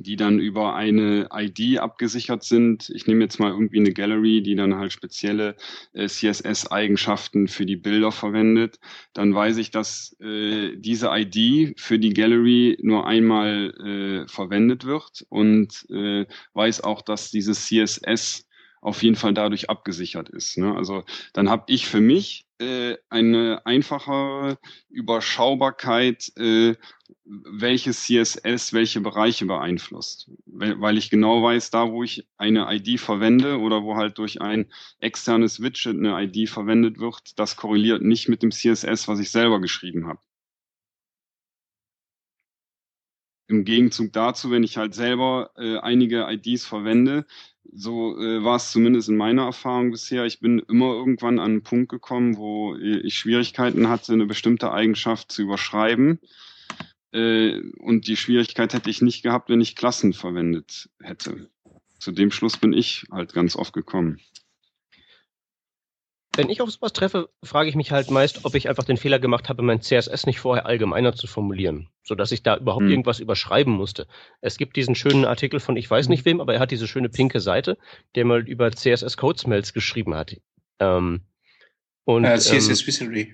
[0.04, 2.89] die dann über eine ID abgesichert sind.
[2.89, 5.56] Ich nehme jetzt mal irgendwie eine Gallery, die dann halt spezielle
[5.93, 8.80] äh, CSS-Eigenschaften für die Bilder verwendet.
[9.14, 13.74] Dann weiß ich, dass äh, diese ID für die Gallery nur einmal
[14.26, 18.47] äh, verwendet wird und äh, weiß auch, dass dieses CSS
[18.82, 20.57] auf jeden Fall dadurch abgesichert ist.
[20.57, 20.75] Ne?
[20.75, 21.03] Also
[21.34, 24.57] dann habe ich für mich äh, eine einfachere
[24.89, 26.75] Überschaubarkeit, äh,
[27.25, 30.32] welches CSS welche Bereiche beeinflusst.
[30.45, 34.71] Weil ich genau weiß, da wo ich eine ID verwende oder wo halt durch ein
[34.99, 39.59] externes Widget eine ID verwendet wird, das korreliert nicht mit dem CSS, was ich selber
[39.61, 40.19] geschrieben habe.
[43.49, 47.25] Im Gegenzug dazu, wenn ich halt selber äh, einige IDs verwende,
[47.74, 50.26] so äh, war es zumindest in meiner Erfahrung bisher.
[50.26, 55.32] Ich bin immer irgendwann an einen Punkt gekommen, wo ich Schwierigkeiten hatte, eine bestimmte Eigenschaft
[55.32, 56.20] zu überschreiben.
[57.11, 61.49] Äh, und die Schwierigkeit hätte ich nicht gehabt, wenn ich Klassen verwendet hätte.
[61.99, 64.20] Zu dem Schluss bin ich halt ganz oft gekommen
[66.38, 69.19] wenn ich auf sowas treffe, frage ich mich halt meist, ob ich einfach den Fehler
[69.19, 72.91] gemacht habe, mein CSS nicht vorher allgemeiner zu formulieren, sodass ich da überhaupt hm.
[72.91, 74.07] irgendwas überschreiben musste.
[74.41, 77.09] Es gibt diesen schönen Artikel von ich weiß nicht wem, aber er hat diese schöne
[77.09, 77.77] pinke Seite,
[78.15, 80.38] der mal über CSS Code Smells geschrieben hat.
[80.79, 81.21] Ähm,
[82.05, 83.33] und, uh, CSS ähm, Wizardry.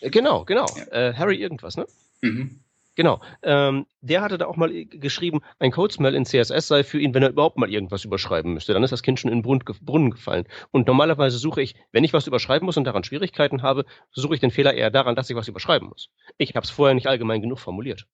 [0.00, 0.66] Genau, genau.
[0.76, 1.08] Ja.
[1.10, 1.86] Äh, Harry irgendwas, ne?
[2.20, 2.60] Mhm.
[2.94, 3.20] Genau.
[3.42, 7.22] Ähm, der hatte da auch mal geschrieben, ein Code-Smell in CSS sei für ihn, wenn
[7.22, 8.74] er überhaupt mal irgendwas überschreiben müsste.
[8.74, 10.44] Dann ist das Kind schon in den Brunnen gefallen.
[10.70, 14.40] Und normalerweise suche ich, wenn ich was überschreiben muss und daran Schwierigkeiten habe, suche ich
[14.40, 16.10] den Fehler eher daran, dass ich was überschreiben muss.
[16.36, 18.06] Ich habe es vorher nicht allgemein genug formuliert.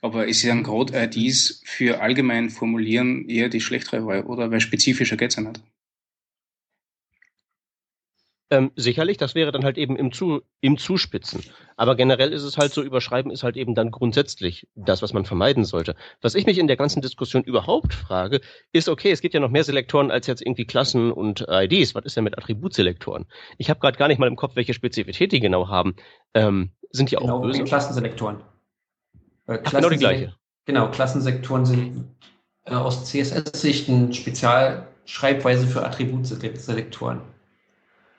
[0.00, 4.50] Aber ist ja ein Code-IDs für allgemein formulieren eher die schlechtere Wahl, oder?
[4.50, 5.60] Weil spezifischer geht's ja nicht.
[8.52, 11.42] Ähm, sicherlich, das wäre dann halt eben im, Zu, im Zuspitzen.
[11.78, 15.24] Aber generell ist es halt so, überschreiben ist halt eben dann grundsätzlich das, was man
[15.24, 15.96] vermeiden sollte.
[16.20, 19.48] Was ich mich in der ganzen Diskussion überhaupt frage, ist, okay, es gibt ja noch
[19.48, 21.94] mehr Selektoren als jetzt irgendwie Klassen und IDs.
[21.94, 23.24] Was ist denn mit Attributselektoren?
[23.56, 25.96] Ich habe gerade gar nicht mal im Kopf, welche Spezifität die genau haben.
[26.34, 27.64] Ähm, sind die genau, auch böse?
[27.64, 28.42] Klassenselektoren.
[29.46, 30.34] Äh, Ach, genau die gleiche.
[30.66, 32.04] Genau, Klassensektoren sind
[32.66, 37.22] äh, aus CSS-Sicht eine Spezialschreibweise für Attributselektoren.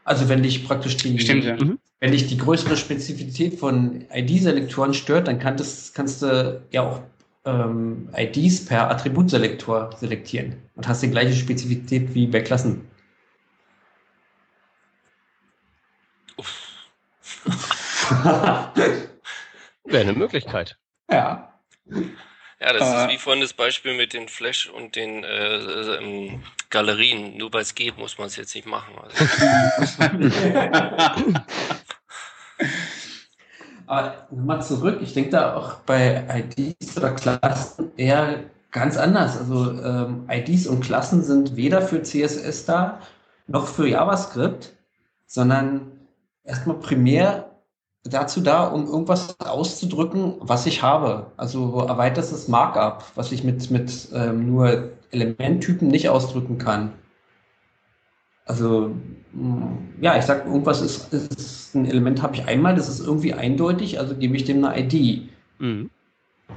[0.05, 1.55] Also wenn dich praktisch die, Stimmt, ja.
[1.55, 1.79] Mhm.
[1.99, 7.01] wenn dich die größere Spezifität von ID-Selektoren stört, dann kann das, kannst du ja auch
[7.45, 12.87] ähm, IDs per Attributselektor selektieren und hast die gleiche Spezifität wie bei Klassen.
[19.85, 20.77] Wäre eine Möglichkeit.
[21.09, 21.53] Ja.
[22.64, 26.39] Ja, das äh, ist wie vorhin das Beispiel mit den Flash und den äh, äh,
[26.70, 27.36] Galerien.
[27.38, 28.93] Nur weil es geht, muss man es jetzt nicht machen.
[29.01, 29.18] Also.
[33.86, 39.38] Aber nochmal zurück, ich denke da auch bei IDs oder Klassen eher ganz anders.
[39.38, 43.01] Also ähm, IDs und Klassen sind weder für CSS da
[43.47, 44.72] noch für JavaScript,
[45.26, 45.91] sondern
[46.45, 47.52] erstmal primär
[48.03, 51.27] dazu da, um irgendwas auszudrücken, was ich habe.
[51.37, 56.93] Also erweitertes Markup, was ich mit, mit ähm, nur Elementtypen nicht ausdrücken kann.
[58.45, 58.93] Also,
[59.31, 63.33] mm, ja, ich sage, irgendwas ist, ist ein Element habe ich einmal, das ist irgendwie
[63.33, 65.29] eindeutig, also gebe ich dem eine ID.
[65.59, 65.89] Mhm.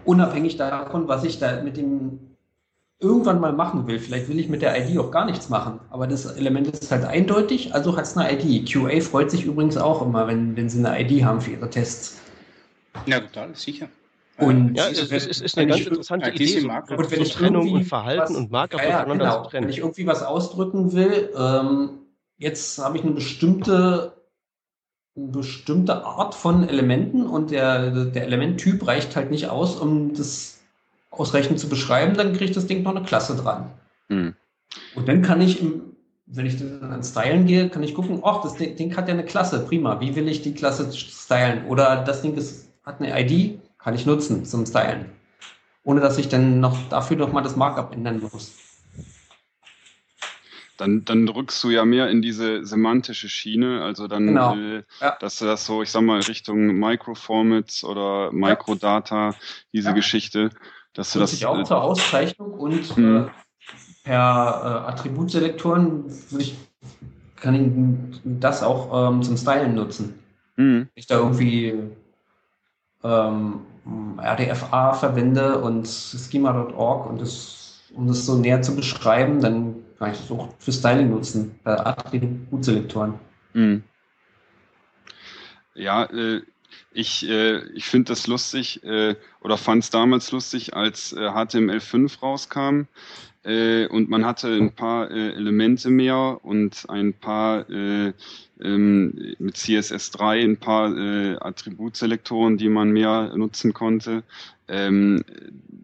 [0.05, 2.36] Unabhängig davon, was ich da mit dem
[2.99, 3.99] irgendwann mal machen will.
[3.99, 7.05] Vielleicht will ich mit der ID auch gar nichts machen, aber das Element ist halt
[7.05, 8.71] eindeutig, also hat es eine ID.
[8.71, 12.21] QA freut sich übrigens auch immer, wenn, wenn sie eine ID haben für ihre Tests.
[13.07, 13.89] Ja, total, sicher.
[14.39, 17.85] Und ja, es, es ist eine ganz interessante Idee, so, und wenn ich Trennung und
[17.85, 19.65] Verhalten was, und Marker ja, voneinander genau, zu trennen.
[19.65, 21.91] Wenn ich irgendwie was ausdrücken will, ähm,
[22.37, 24.13] jetzt habe ich eine bestimmte,
[25.17, 30.56] eine bestimmte Art von Elementen und der, der Elementtyp reicht halt nicht aus, um das
[31.19, 33.71] ausreichend zu beschreiben, dann kriegt das Ding noch eine Klasse dran.
[34.09, 34.35] Mhm.
[34.95, 35.97] Und dann kann ich, im,
[36.27, 39.25] wenn ich dann an Stylen gehe, kann ich gucken, ach, das Ding hat ja eine
[39.25, 40.01] Klasse, prima.
[40.01, 41.67] Wie will ich die Klasse stylen?
[41.67, 45.07] Oder das Ding ist, hat eine ID, kann ich nutzen zum Stylen.
[45.85, 48.53] Ohne dass ich dann noch dafür noch mal das Markup ändern muss.
[50.77, 54.55] Dann, dann drückst du ja mehr in diese semantische Schiene, also dann, genau.
[54.57, 55.17] äh, ja.
[55.21, 59.35] dass du das so, ich sag mal, Richtung Microformats oder Microdata,
[59.73, 59.95] diese ja.
[59.95, 60.51] Geschichte,
[60.97, 61.33] dass du das.
[61.33, 63.27] Ich auch zur Auszeichnung und äh,
[64.05, 66.05] per äh, Attributselektoren
[66.39, 66.57] ich,
[67.37, 70.19] kann ich das auch ähm, zum Stylen nutzen.
[70.57, 70.89] Mhm.
[70.95, 71.75] Ich da irgendwie
[73.05, 73.61] ähm,
[74.19, 80.19] RDFA verwende und schema.org und das, um das so näher zu beschreiben, dann kann ich
[80.19, 83.15] das auch für Styling nutzen, äh, Attributselektoren.
[83.53, 83.83] Mhm.
[85.75, 86.41] Ja, äh,
[86.93, 92.21] ich, äh, ich finde das lustig äh, oder fand es damals lustig, als äh, HTML5
[92.21, 92.83] rauskam
[93.47, 98.13] äh, und man hatte ein paar äh, Elemente mehr und ein paar äh,
[98.61, 104.25] ähm, mit CSS3 ein paar Attributselektoren, die man mehr nutzen konnte.
[104.67, 105.23] Ähm,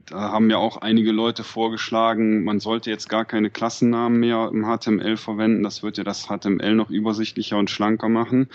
[0.07, 4.65] da haben ja auch einige Leute vorgeschlagen, man sollte jetzt gar keine Klassennamen mehr im
[4.65, 5.63] HTML verwenden.
[5.63, 8.49] Das wird ja das HTML noch übersichtlicher und schlanker machen.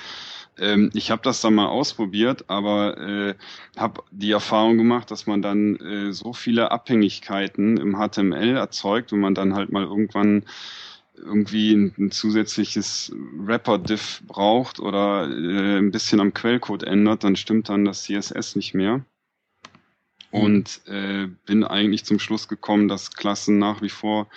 [0.60, 3.36] Ähm, ich habe das dann mal ausprobiert, aber äh,
[3.78, 9.20] habe die Erfahrung gemacht, dass man dann äh, so viele Abhängigkeiten im HTML erzeugt und
[9.20, 10.44] man dann halt mal irgendwann
[11.16, 17.70] irgendwie ein, ein zusätzliches Wrapper-Diff braucht oder äh, ein bisschen am Quellcode ändert, dann stimmt
[17.70, 18.98] dann das CSS nicht mehr.
[20.32, 20.40] Mhm.
[20.40, 24.28] Und äh, bin eigentlich zum Schluss gekommen, dass Klassen nach wie vor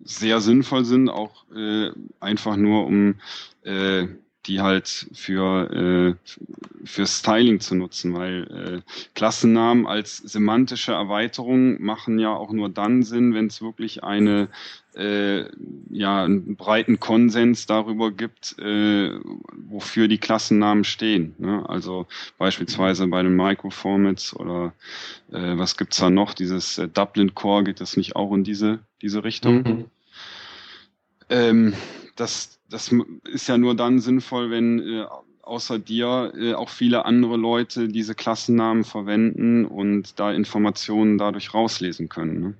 [0.00, 3.16] sehr sinnvoll sind, auch äh, einfach nur um
[3.64, 4.06] äh,
[4.48, 6.32] die halt für, äh,
[6.84, 13.02] für Styling zu nutzen, weil äh, Klassennamen als semantische Erweiterung machen ja auch nur dann
[13.02, 14.48] Sinn, wenn es wirklich eine
[14.96, 15.44] äh,
[15.90, 19.12] ja, einen breiten Konsens darüber gibt, äh,
[19.68, 21.34] wofür die Klassennamen stehen.
[21.38, 21.64] Ne?
[21.68, 24.72] Also beispielsweise bei den Microformats oder
[25.30, 26.34] äh, was gibt's da noch?
[26.34, 29.62] Dieses äh, Dublin Core geht das nicht auch in diese, diese Richtung?
[29.62, 29.84] Mhm.
[31.28, 31.74] Ähm,
[32.16, 35.06] das, das ist ja nur dann sinnvoll, wenn äh,
[35.42, 42.08] außer dir äh, auch viele andere Leute diese Klassennamen verwenden und da Informationen dadurch rauslesen
[42.08, 42.40] können.
[42.40, 42.54] Ne?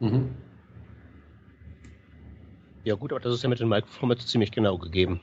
[0.00, 0.30] Mhm.
[2.84, 5.20] Ja gut, aber das ist ja mit den Microformats ziemlich genau gegeben.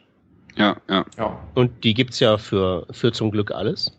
[0.55, 1.05] Ja, ja.
[1.17, 1.39] ja.
[1.55, 3.97] Und die gibt's ja für, für zum Glück alles.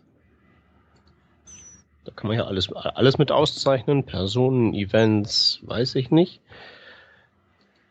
[2.05, 4.05] Da kann man ja alles, alles mit auszeichnen.
[4.05, 6.41] Personen, Events, weiß ich nicht.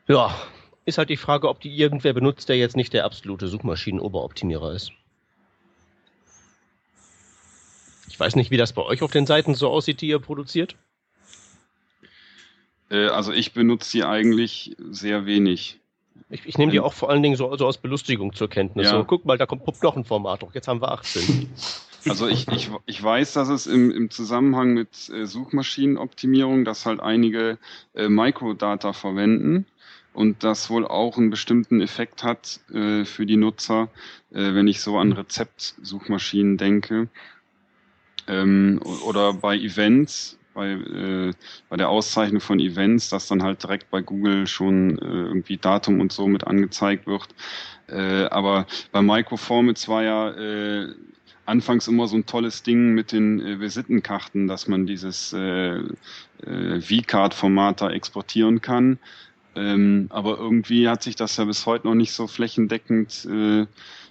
[0.08, 0.34] Ja,
[0.84, 4.92] ist halt die Frage, ob die irgendwer benutzt, der jetzt nicht der absolute Suchmaschinen-Oberoptimierer ist.
[8.08, 10.76] Ich weiß nicht, wie das bei euch auf den Seiten so aussieht, die ihr produziert.
[12.88, 15.80] Äh, also ich benutze sie eigentlich sehr wenig.
[16.30, 18.86] Ich, ich nehme die ähm, auch vor allen Dingen so, so aus Belustigung zur Kenntnis.
[18.86, 18.92] Ja.
[18.92, 20.54] So, guck mal, da kommt noch ein Format hoch.
[20.54, 21.50] Jetzt haben wir 18.
[22.08, 27.00] Also ich, ich, ich weiß, dass es im, im Zusammenhang mit äh, Suchmaschinenoptimierung, dass halt
[27.00, 27.58] einige
[27.94, 29.66] äh, Microdata verwenden
[30.16, 33.90] und das wohl auch einen bestimmten Effekt hat äh, für die Nutzer,
[34.32, 37.08] äh, wenn ich so an Rezeptsuchmaschinen denke.
[38.26, 41.32] Ähm, oder bei Events, bei, äh,
[41.68, 46.00] bei der Auszeichnung von Events, dass dann halt direkt bei Google schon äh, irgendwie Datum
[46.00, 47.28] und so mit angezeigt wird.
[47.88, 50.94] Äh, aber bei Microformats war ja äh,
[51.44, 55.82] anfangs immer so ein tolles Ding mit den äh, Visitenkarten, dass man dieses äh,
[56.42, 58.98] äh, V-Card-Format da exportieren kann.
[59.56, 63.66] Ähm, aber irgendwie hat sich das ja bis heute noch nicht so flächendeckend äh,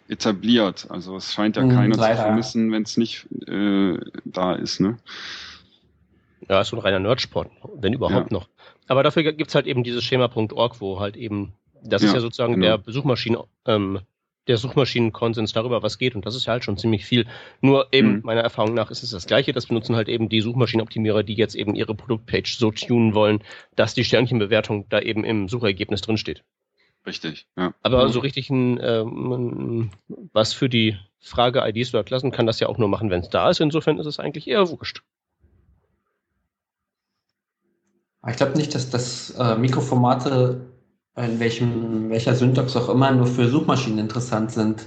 [0.08, 0.88] etabliert.
[0.90, 2.16] Also es scheint ja mhm, keiner leider.
[2.16, 4.80] zu vermissen, wenn es nicht äh, da ist.
[4.80, 4.98] Ne?
[6.50, 8.38] Ja, ist so ein reiner Nerdsport, wenn überhaupt ja.
[8.38, 8.48] noch.
[8.88, 12.60] Aber dafür gibt's halt eben dieses Schema.org, wo halt eben, das ja, ist ja sozusagen
[12.60, 12.78] genau.
[12.78, 14.00] der Suchmaschinen, ähm,
[14.48, 16.16] der Suchmaschinenkonsens darüber, was geht.
[16.16, 17.26] Und das ist ja halt schon ziemlich viel.
[17.62, 18.22] Nur eben, mhm.
[18.24, 19.54] meiner Erfahrung nach, ist es das Gleiche.
[19.54, 23.44] Das benutzen halt eben die Suchmaschinenoptimierer, die jetzt eben ihre Produktpage so tunen wollen,
[23.76, 26.44] dass die Sternchenbewertung da eben im Suchergebnis drinsteht.
[27.06, 27.74] Richtig, ja.
[27.82, 28.12] Aber mhm.
[28.12, 29.92] so richtig ein, ähm,
[30.34, 33.30] was für die Frage IDs oder Klassen kann das ja auch nur machen, wenn es
[33.30, 33.60] da ist.
[33.60, 35.04] Insofern ist es eigentlich eher wurscht.
[38.28, 40.75] Ich glaube nicht, dass das äh, Mikroformate
[41.18, 44.86] in welchem, welcher Syntax auch immer nur für Suchmaschinen interessant sind.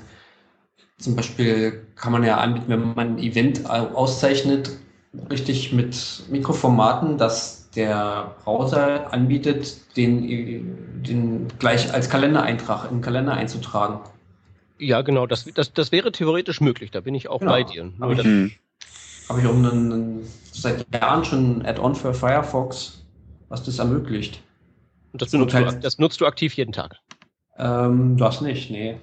[0.98, 4.70] Zum Beispiel kann man ja anbieten, wenn man ein Event auszeichnet,
[5.30, 13.34] richtig mit Mikroformaten, dass der Browser anbietet, den, den gleich als Kalendereintrag in den Kalender
[13.34, 14.00] einzutragen.
[14.78, 17.52] Ja, genau, das, das, das wäre theoretisch möglich, da bin ich auch genau.
[17.52, 17.92] bei dir.
[18.00, 18.58] Habe ich,
[19.28, 20.22] hab ich auch einen,
[20.52, 23.04] seit Jahren schon ein Add-on für Firefox,
[23.48, 24.42] was das ermöglicht.
[25.12, 26.96] Und das, benutzt, halt, du, das nutzt du aktiv jeden Tag?
[27.56, 28.98] Ähm, das nicht, nee.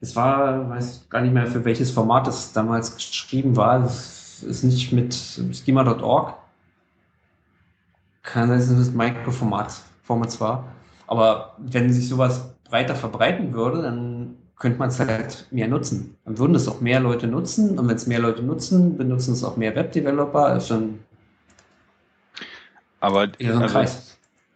[0.00, 3.84] Es war, weiß gar nicht mehr, für welches Format es damals geschrieben war.
[3.84, 6.34] Es ist nicht mit schema.org.
[8.22, 9.72] Kann sein, dass es Microformat
[10.02, 10.64] Format war.
[11.06, 16.16] Aber wenn sich sowas breiter verbreiten würde, dann könnte man es halt mehr nutzen.
[16.24, 17.78] Dann würden es auch mehr Leute nutzen.
[17.78, 20.56] Und wenn es mehr Leute nutzen, benutzen es auch mehr Webdeveloper.
[20.56, 21.00] Ist schon
[23.00, 24.07] aber so ein also, Kreis.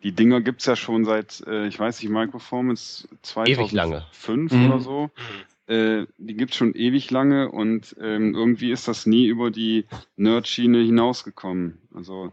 [0.03, 4.67] Die Dinger gibt's ja schon seit, äh, ich weiß nicht, Microperformance 2005 mhm.
[4.67, 5.11] oder so.
[5.67, 9.87] Äh, die gibt's schon ewig lange und ähm, irgendwie ist das nie über die
[10.17, 11.79] Nerd-Schiene hinausgekommen.
[11.95, 12.33] Also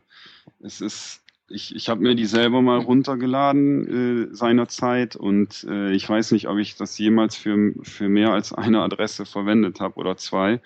[0.62, 6.10] es ist, ich, ich habe mir die selber mal runtergeladen äh, seinerzeit und äh, ich
[6.10, 10.18] weiß nicht, ob ich das jemals für, für mehr als eine Adresse verwendet habe oder
[10.18, 10.60] zwei.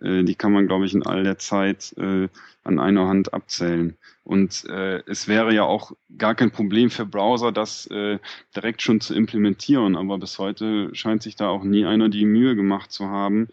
[0.00, 2.28] Äh, die kann man, glaube ich, in all der Zeit äh,
[2.64, 3.96] an einer Hand abzählen.
[4.24, 8.18] Und äh, es wäre ja auch gar kein Problem für Browser, das äh,
[8.54, 9.96] direkt schon zu implementieren.
[9.96, 13.48] Aber bis heute scheint sich da auch nie einer die Mühe gemacht zu haben,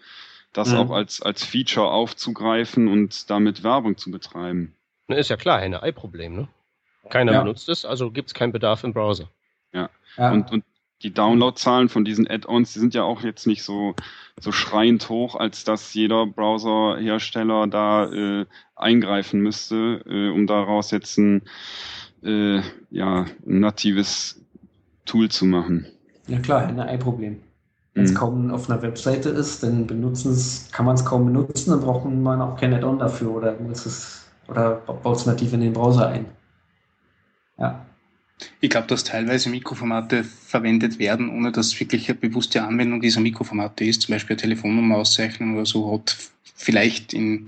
[0.53, 0.77] das mhm.
[0.77, 4.75] auch als, als Feature aufzugreifen und damit Werbung zu betreiben.
[5.07, 6.47] Ist ja klar, ein Ei-Problem, ne?
[7.09, 7.41] Keiner ja.
[7.41, 9.29] benutzt es, also gibt es keinen Bedarf im Browser.
[9.73, 9.89] Ja.
[10.17, 10.31] ja.
[10.31, 10.63] Und, und
[11.01, 13.95] die Downloadzahlen von diesen Add-ons, die sind ja auch jetzt nicht so,
[14.39, 18.45] so schreiend hoch, als dass jeder Browserhersteller da äh,
[18.75, 21.43] eingreifen müsste, äh, um daraus jetzt ein,
[22.23, 24.41] äh, ja, ein natives
[25.05, 25.87] Tool zu machen.
[26.27, 27.41] Ja klar, ein Ei-Problem.
[27.93, 28.15] Wenn es mhm.
[28.15, 32.05] kaum auf einer Webseite ist, dann benutzen es, kann man es kaum benutzen, dann braucht
[32.05, 36.07] man auch kein Add-on dafür oder muss es oder baut es nativ in den Browser
[36.07, 36.25] ein.
[37.57, 37.85] Ja.
[38.61, 43.85] Ich glaube, dass teilweise Mikroformate verwendet werden, ohne dass wirklich eine bewusste Anwendung dieser Mikroformate
[43.85, 44.03] ist.
[44.03, 46.15] Zum Beispiel eine Telefonnummer auszeichnen oder so hat
[46.55, 47.47] vielleicht in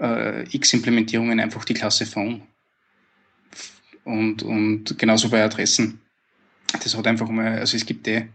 [0.00, 2.42] äh, X-Implementierungen einfach die Klasse Phone.
[4.04, 6.00] Und, und genauso bei Adressen.
[6.82, 8.26] Das hat einfach mal, also es gibt eh,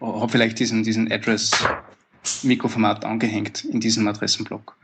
[0.00, 4.76] hat vielleicht diesen, diesen Address-Mikroformat angehängt in diesem Adressenblock.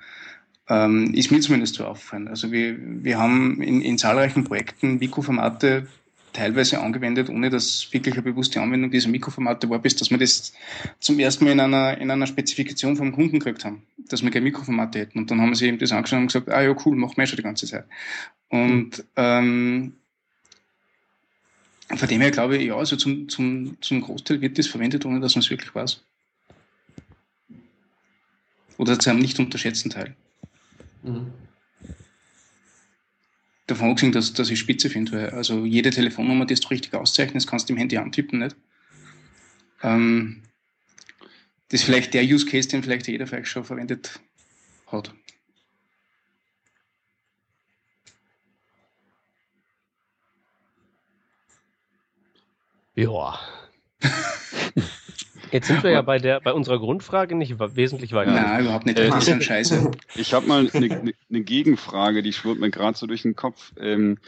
[0.68, 2.28] Ähm, ist mir zumindest so auffallen.
[2.28, 5.88] Also wir, wir haben in, in zahlreichen Projekten Mikroformate
[6.32, 10.52] teilweise angewendet, ohne dass wirklich eine bewusste Anwendung dieser Mikroformate war, bis dass wir das
[10.98, 14.44] zum ersten Mal in einer, in einer Spezifikation vom Kunden gekriegt haben, dass wir keine
[14.44, 15.18] Mikroformate hätten.
[15.18, 17.36] Und dann haben sie eben das angeschaut und gesagt, ah ja, cool, machen wir schon
[17.36, 17.84] die ganze Zeit.
[18.48, 19.94] Und ähm,
[21.88, 25.20] von dem her glaube ich, ja, also zum, zum, zum Großteil wird das verwendet, ohne
[25.20, 26.02] dass man es wirklich weiß.
[28.78, 30.14] Oder zu einem nicht unterschätzten Teil.
[31.02, 31.32] Mhm
[33.70, 37.48] davon abgesehen, dass, dass ich spitze finde, weil also jede Telefonnummer, die du richtig auszeichnest,
[37.48, 38.56] kannst du im Handy antippen, nicht?
[39.82, 40.42] Ähm,
[41.68, 44.20] das ist vielleicht der Use Case, den vielleicht jeder vielleicht schon verwendet
[44.88, 45.14] hat.
[52.96, 53.38] Ja.
[55.53, 58.32] Jetzt sind wir ja bei der bei unserer Grundfrage nicht wesentlich weiter.
[58.32, 58.98] Nein, überhaupt nicht.
[58.98, 59.90] Das ist ein Scheiße.
[60.14, 63.72] Ich habe mal eine, eine, eine, Gegenfrage, die schwirrt mir gerade so durch den Kopf.
[63.78, 64.18] Ähm,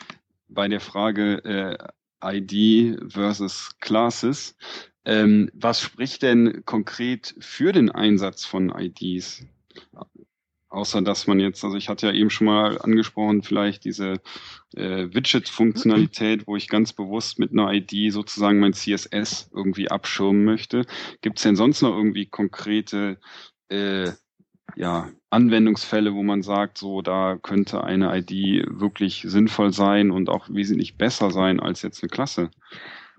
[0.48, 4.56] bei der Frage äh, ID versus Classes.
[5.04, 9.44] Ähm, was spricht denn konkret für den Einsatz von IDs?
[10.72, 14.14] Außer dass man jetzt, also ich hatte ja eben schon mal angesprochen, vielleicht diese
[14.74, 20.86] äh, Widget-Funktionalität, wo ich ganz bewusst mit einer ID sozusagen mein CSS irgendwie abschirmen möchte.
[21.20, 23.18] Gibt es denn sonst noch irgendwie konkrete
[23.68, 24.12] äh,
[24.74, 30.48] ja, Anwendungsfälle, wo man sagt, so da könnte eine ID wirklich sinnvoll sein und auch
[30.48, 32.50] wesentlich besser sein als jetzt eine Klasse?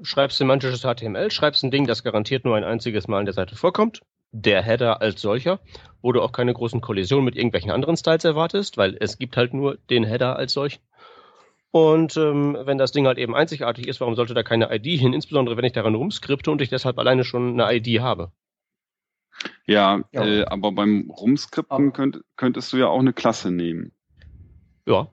[0.02, 3.56] Schreibst semantisches HTML, schreibst ein Ding, das garantiert nur ein einziges Mal an der Seite
[3.56, 4.02] vorkommt
[4.34, 5.60] der Header als solcher,
[6.02, 9.54] wo du auch keine großen Kollisionen mit irgendwelchen anderen Styles erwartest, weil es gibt halt
[9.54, 10.82] nur den Header als solchen.
[11.72, 15.14] Und ähm, wenn das Ding halt eben einzigartig ist, warum sollte da keine ID hin?
[15.14, 18.32] Insbesondere wenn ich daran rumskripte und ich deshalb alleine schon eine ID habe.
[19.66, 20.26] Ja, ja.
[20.26, 23.92] Äh, aber beim Rumskripten könnt, könntest du ja auch eine Klasse nehmen.
[24.86, 25.08] Ja.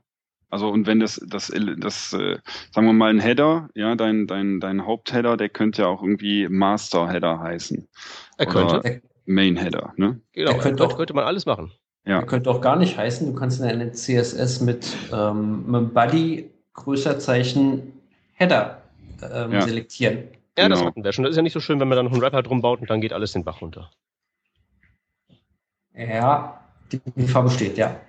[0.50, 2.38] Also und wenn das, das, das, äh,
[2.72, 6.48] sagen wir mal ein Header, ja, dein, dein, dein Hauptheader, der könnte ja auch irgendwie
[6.48, 7.88] Master Header heißen.
[8.36, 9.02] Er könnte.
[9.30, 10.20] Main Header, ne?
[10.32, 11.70] Genau, könnte, auch, könnte man alles machen.
[12.04, 12.22] Ja.
[12.22, 17.92] Könnte auch gar nicht heißen, du kannst in eine CSS mit, ähm, mit Body Größerzeichen
[18.34, 18.82] Header
[19.22, 19.60] ähm, ja.
[19.60, 20.24] selektieren.
[20.58, 20.76] Ja, genau.
[20.76, 21.24] das hatten wir schon.
[21.24, 22.90] Das ist ja nicht so schön, wenn man dann noch einen Rapper drum baut und
[22.90, 23.90] dann geht alles den Bach runter.
[25.94, 26.60] Ja,
[26.90, 28.00] die Gefahr besteht, ja.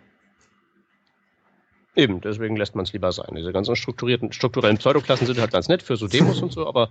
[1.95, 3.35] Eben, deswegen lässt man es lieber sein.
[3.35, 6.89] Diese ganzen strukturierten, strukturellen Pseudoklassen sind halt ganz nett für so Demos und so, aber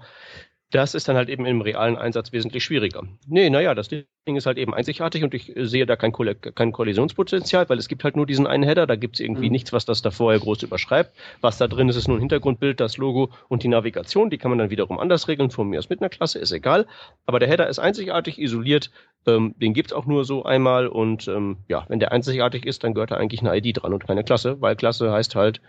[0.70, 3.02] das ist dann halt eben im realen Einsatz wesentlich schwieriger.
[3.26, 7.68] Nee, naja, das Ding ist halt eben einzigartig und ich sehe da kein, kein Kollisionspotenzial,
[7.68, 9.52] weil es gibt halt nur diesen einen Header, da gibt es irgendwie mhm.
[9.52, 11.12] nichts, was das da vorher groß überschreibt.
[11.40, 14.50] Was da drin ist, ist nur ein Hintergrundbild, das Logo und die Navigation, die kann
[14.50, 16.86] man dann wiederum anders regeln, von mir aus mit einer Klasse, ist egal.
[17.26, 18.90] Aber der Header ist einzigartig, isoliert,
[19.26, 22.94] ähm, den gibt's auch nur so einmal und ähm, ja, wenn der einzigartig ist, dann
[22.94, 25.60] gehört da eigentlich eine ID dran und keine Klasse, weil Klasse heißt halt,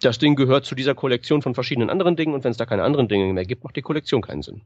[0.00, 2.84] das Ding gehört zu dieser Kollektion von verschiedenen anderen Dingen und wenn es da keine
[2.84, 4.62] anderen Dinge mehr gibt, macht die Kollektion keinen Sinn.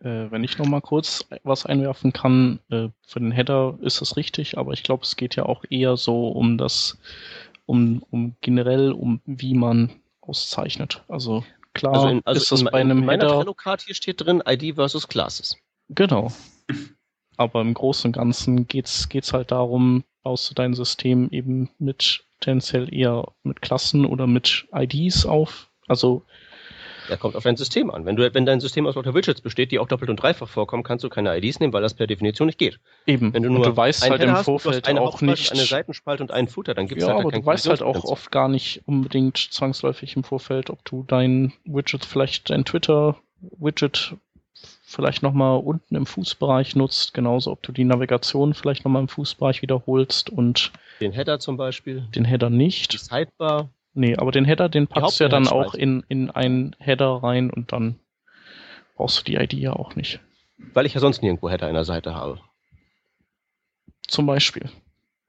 [0.00, 4.16] Äh, wenn ich noch mal kurz was einwerfen kann, äh, für den Header ist das
[4.16, 6.98] richtig, aber ich glaube, es geht ja auch eher so um das,
[7.66, 9.90] um, um generell um wie man
[10.22, 11.04] auszeichnet.
[11.08, 11.44] Also
[11.74, 13.36] klar also in, also ist das in, bei einem in meiner Header.
[13.36, 15.58] Trello-Card hier steht drin ID versus Classes.
[15.90, 16.32] Genau.
[17.36, 22.24] Aber im Großen und Ganzen geht's geht's halt darum, baust du dein System eben mit
[22.40, 25.70] tendenziell eher mit Klassen oder mit IDs auf.
[25.88, 26.24] Also
[27.08, 28.06] ja, kommt auf dein System an.
[28.06, 30.84] Wenn du, wenn dein System aus lauter Widgets besteht, die auch doppelt und dreifach vorkommen,
[30.84, 32.78] kannst du keine IDs nehmen, weil das per Definition nicht geht.
[33.06, 33.34] Eben.
[33.34, 36.30] Wenn du nur und du weißt halt im Vorfeld eine auch nicht eine Seitenspalte und
[36.30, 39.38] einen Footer, dann gibt's ja, halt aber du weißt halt auch oft gar nicht unbedingt
[39.38, 44.14] zwangsläufig im Vorfeld, ob du dein Widget vielleicht dein Twitter Widget
[44.90, 49.62] vielleicht nochmal unten im Fußbereich nutzt, genauso ob du die Navigation vielleicht nochmal im Fußbereich
[49.62, 52.08] wiederholst und den Header zum Beispiel.
[52.14, 52.92] Den Header nicht.
[52.92, 53.70] Die Sidebar.
[53.94, 57.50] Nee, aber den Header, den packst du ja dann auch in, in einen Header rein
[57.50, 58.00] und dann
[58.96, 60.20] brauchst du die ID ja auch nicht.
[60.74, 62.40] Weil ich ja sonst nirgendwo Header in der Seite habe.
[64.08, 64.68] Zum Beispiel.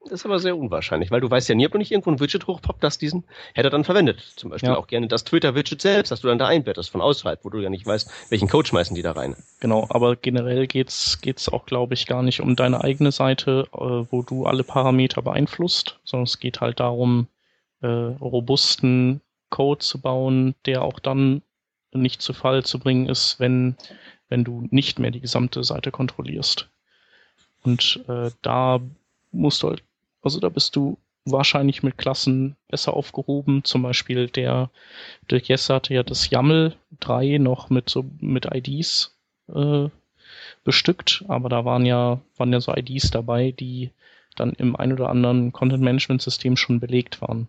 [0.04, 2.18] Das ist aber sehr unwahrscheinlich, weil du weißt ja nie, ob du nicht irgendwo ein
[2.18, 3.24] Widget hochpoppt, das diesen
[3.54, 4.20] Header dann verwendet.
[4.36, 4.76] Zum Beispiel ja.
[4.76, 7.70] auch gerne das Twitter-Widget selbst, das du dann da einbettest von außerhalb, wo du ja
[7.70, 9.36] nicht weißt, welchen Code schmeißen die da rein.
[9.60, 13.78] Genau, aber generell geht's geht's auch, glaube ich, gar nicht um deine eigene Seite, äh,
[13.78, 17.28] wo du alle Parameter beeinflusst, sondern es geht halt darum,
[17.80, 19.20] äh, robusten
[19.50, 21.42] Code zu bauen, der auch dann
[21.92, 23.76] nicht zu Fall zu bringen ist, wenn,
[24.28, 26.68] wenn du nicht mehr die gesamte Seite kontrollierst.
[27.62, 28.80] Und äh, da
[29.30, 29.82] musst du halt
[30.22, 33.64] also da bist du wahrscheinlich mit Klassen besser aufgehoben.
[33.64, 34.70] Zum Beispiel der
[35.30, 39.16] Dirk Jesse hatte ja das YAML 3 noch mit so mit IDs
[39.52, 39.88] äh,
[40.64, 43.90] bestückt, aber da waren ja waren ja so IDs dabei, die
[44.36, 47.48] dann im ein oder anderen Content-Management-System schon belegt waren.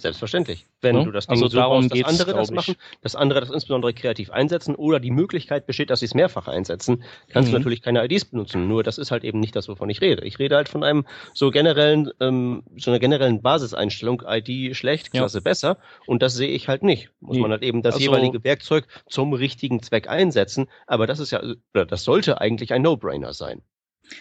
[0.00, 0.66] Selbstverständlich.
[0.80, 3.40] Wenn Ja, du das Ding also so darum baust, dass andere das machen, dass andere
[3.40, 7.52] das insbesondere kreativ einsetzen oder die Möglichkeit besteht, dass sie es mehrfach einsetzen, kannst Mhm.
[7.54, 8.68] du natürlich keine IDs benutzen.
[8.68, 10.24] Nur das ist halt eben nicht das, wovon ich rede.
[10.24, 11.04] Ich rede halt von einem
[11.34, 15.20] so generellen, ähm, so einer generellen Basiseinstellung, ID schlecht, Ja.
[15.22, 15.78] Klasse besser.
[16.06, 17.10] Und das sehe ich halt nicht.
[17.20, 17.42] Muss Nee.
[17.42, 20.66] man halt eben das Also- jeweilige Werkzeug zum richtigen Zweck einsetzen.
[20.86, 21.42] Aber das ist ja,
[21.72, 23.62] das sollte eigentlich ein No-Brainer sein.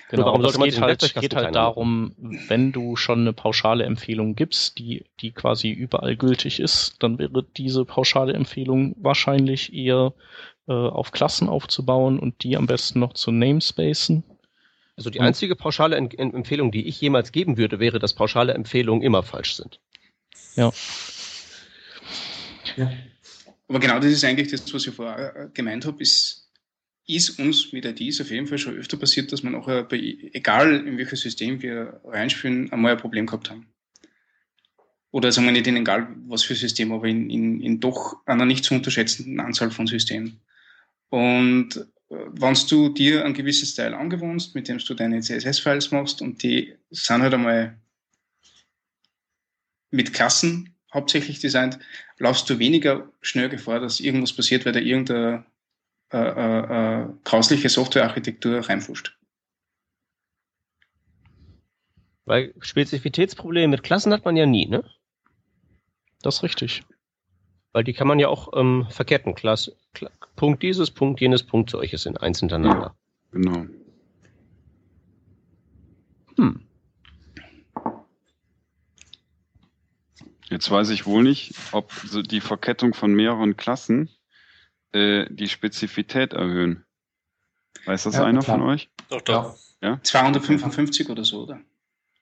[0.10, 3.34] Genau, warum aber sollte es man geht halt, geht halt darum, wenn du schon eine
[3.34, 9.74] pauschale Empfehlung gibst, die, die quasi überall gültig ist, dann wäre diese pauschale Empfehlung wahrscheinlich
[9.74, 10.14] eher
[10.68, 14.24] äh, auf Klassen aufzubauen und die am besten noch zu namespacen.
[14.96, 18.54] Also die einzige pauschale Em- Em- Empfehlung, die ich jemals geben würde, wäre, dass pauschale
[18.54, 19.80] Empfehlungen immer falsch sind.
[23.68, 26.47] Aber genau das ist eigentlich das, was ich vorher äh, gemeint habe, ist,
[27.08, 29.98] ist uns mit IDs auf jeden Fall schon öfter passiert, dass wir nachher bei,
[30.34, 33.68] egal in welches System wir reinspielen, einmal ein Problem gehabt haben.
[35.12, 38.46] Oder sagen wir nicht in egal was für System, aber in, in, in doch einer
[38.46, 40.42] nicht zu unterschätzenden Anzahl von Systemen.
[41.10, 41.78] Und
[42.10, 46.44] äh, wenn du dir ein gewisses Teil angewohnst, mit dem du deine CSS-Files machst und
[46.44, 47.78] die sind halt einmal
[49.92, 51.80] mit Klassen hauptsächlich designt,
[52.18, 55.46] laufst du weniger schnell Gefahr, dass irgendwas passiert, weil da irgendeine
[56.12, 59.18] äh, äh, äh, grausliche Softwarearchitektur reinfuscht.
[62.26, 64.84] Weil Spezifitätsprobleme mit Klassen hat man ja nie, ne?
[66.22, 66.84] Das ist richtig.
[67.74, 69.36] Weil die kann man ja auch ähm, verketten.
[69.36, 72.96] Klasse, Kla Punkt dieses, Punkt jenes, Punkt solches in eins hintereinander.
[73.32, 73.66] Genau.
[76.38, 76.68] Hm.
[80.50, 81.92] Jetzt weiß ich wohl nicht, ob
[82.30, 84.10] die Verkettung von mehreren Klassen
[84.94, 86.86] äh, die Spezifität erhöhen.
[87.86, 88.58] Weiß das Ja, einer klar.
[88.58, 88.90] von euch?
[89.10, 89.58] Doch, doch.
[89.82, 90.00] Ja.
[90.02, 91.60] 255 oder so, oder?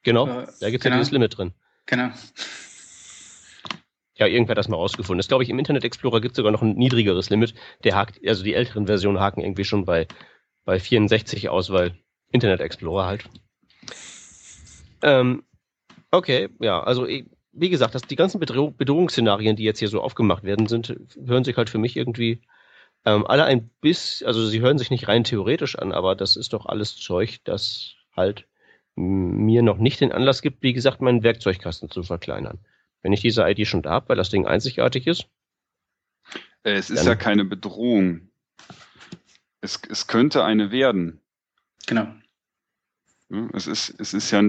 [0.04, 0.96] Genau, Äh, da gibt's genau.
[0.96, 1.54] ja dieses Limit drin.
[1.86, 2.10] Genau.
[4.18, 5.18] Ja, irgendwer hat das mal rausgefunden.
[5.20, 7.54] Das glaube ich, im Internet Explorer gibt sogar noch ein niedrigeres Limit.
[7.84, 10.08] Der hakt, also die älteren Versionen haken irgendwie schon bei,
[10.64, 11.98] bei 64 aus, weil
[12.32, 13.26] Internet Explorer halt.
[15.02, 15.44] Ähm,
[16.12, 20.44] okay, ja, also wie gesagt, das, die ganzen Bedroh Bedrohungsszenarien, die jetzt hier so aufgemacht
[20.44, 22.42] werden, sind, hören sich halt für mich irgendwie
[23.06, 26.54] ähm, alle ein bisschen, also sie hören sich nicht rein theoretisch an, aber das ist
[26.54, 28.48] doch alles Zeug, das halt
[28.96, 32.60] mir noch nicht den Anlass gibt, wie gesagt, meinen Werkzeugkasten zu verkleinern.
[33.02, 35.28] Wenn ich diese ID schon da habe, weil das Ding einzigartig ist,
[36.64, 38.30] Äh, es ist ja keine Bedrohung.
[39.62, 41.22] Es, es könnte eine werden.
[41.86, 42.08] Genau.
[43.54, 44.42] Es ist, es ist ja,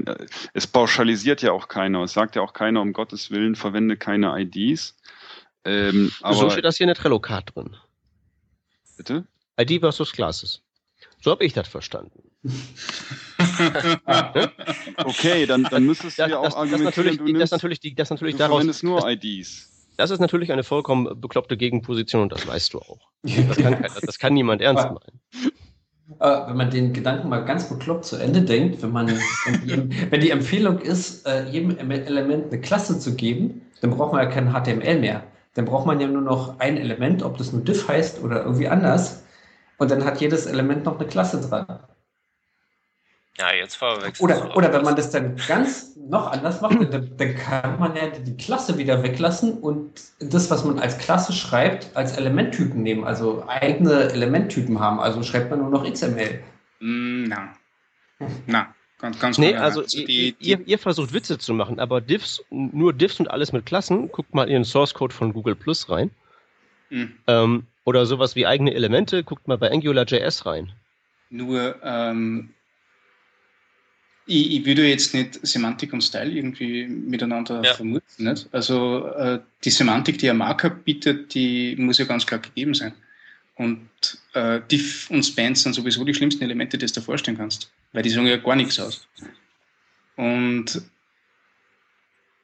[0.52, 2.02] es pauschalisiert ja auch keiner.
[2.02, 4.96] Es sagt ja auch keiner, um Gottes Willen, verwende keine IDs.
[5.64, 7.76] Ähm, aber so steht das hier in der Trello-Card drin.
[8.96, 9.26] Bitte?
[9.60, 10.62] ID versus Classes.
[11.22, 12.22] So habe ich das verstanden.
[15.04, 17.50] Okay, dann, dann müsstest du Das, ja auch das, das, argumentieren, natürlich, du, die- das
[17.50, 19.70] natürlich, die- das natürlich du daraus, verwendest nur IDs.
[19.96, 23.00] das ist natürlich eine vollkommen bekloppte Gegenposition und das weißt du auch.
[23.48, 25.20] Das kann, das kann niemand ernst meinen.
[26.18, 29.60] Wenn man den Gedanken mal ganz bekloppt zu Ende denkt, wenn man, wenn
[29.90, 34.12] die, wenn die Empfehlung ist, äh, jedem Em- Element eine Klasse zu geben, dann braucht
[34.12, 35.24] man ja kein HTML mehr.
[35.56, 38.68] Dann braucht man ja nur noch ein Element, ob das nur diff heißt oder irgendwie
[38.68, 39.24] anders.
[39.78, 41.66] Und dann hat jedes Element noch eine Klasse dran.
[43.38, 47.16] Ja, jetzt verwechselst du Oder, oder wenn man das dann ganz noch anders macht, dann,
[47.16, 51.94] dann kann man ja die Klasse wieder weglassen und das, was man als Klasse schreibt,
[51.96, 55.00] als Elementtypen nehmen, also eigene Elementtypen haben.
[55.00, 56.42] Also schreibt man nur noch XML.
[56.80, 57.52] Mm, na.
[58.46, 59.62] Na, ganz, ganz Nee, klar.
[59.64, 63.30] also, die, ihr, die, ihr, ihr versucht Witze zu machen, aber Diffs, nur Diffs und
[63.30, 66.10] alles mit Klassen, guckt mal in den Source Code von Google Plus rein.
[66.90, 70.72] Mm, Ähm, oder sowas wie eigene Elemente, guckt mal bei AngularJS rein.
[71.30, 72.50] Nur, ähm,
[74.26, 77.74] ich, ich würde jetzt nicht Semantik und Style irgendwie miteinander Ja.
[77.74, 78.02] vermuten.
[78.24, 78.48] Nicht?
[78.52, 82.92] Also äh, die Semantik, die ein Marker bietet, die muss ja ganz klar gegeben sein.
[83.56, 83.88] Und
[84.34, 88.02] äh, Diff und Spans sind sowieso die schlimmsten Elemente, die du dir vorstellen kannst, weil
[88.02, 89.08] die sagen ja gar nichts aus.
[90.16, 90.82] Und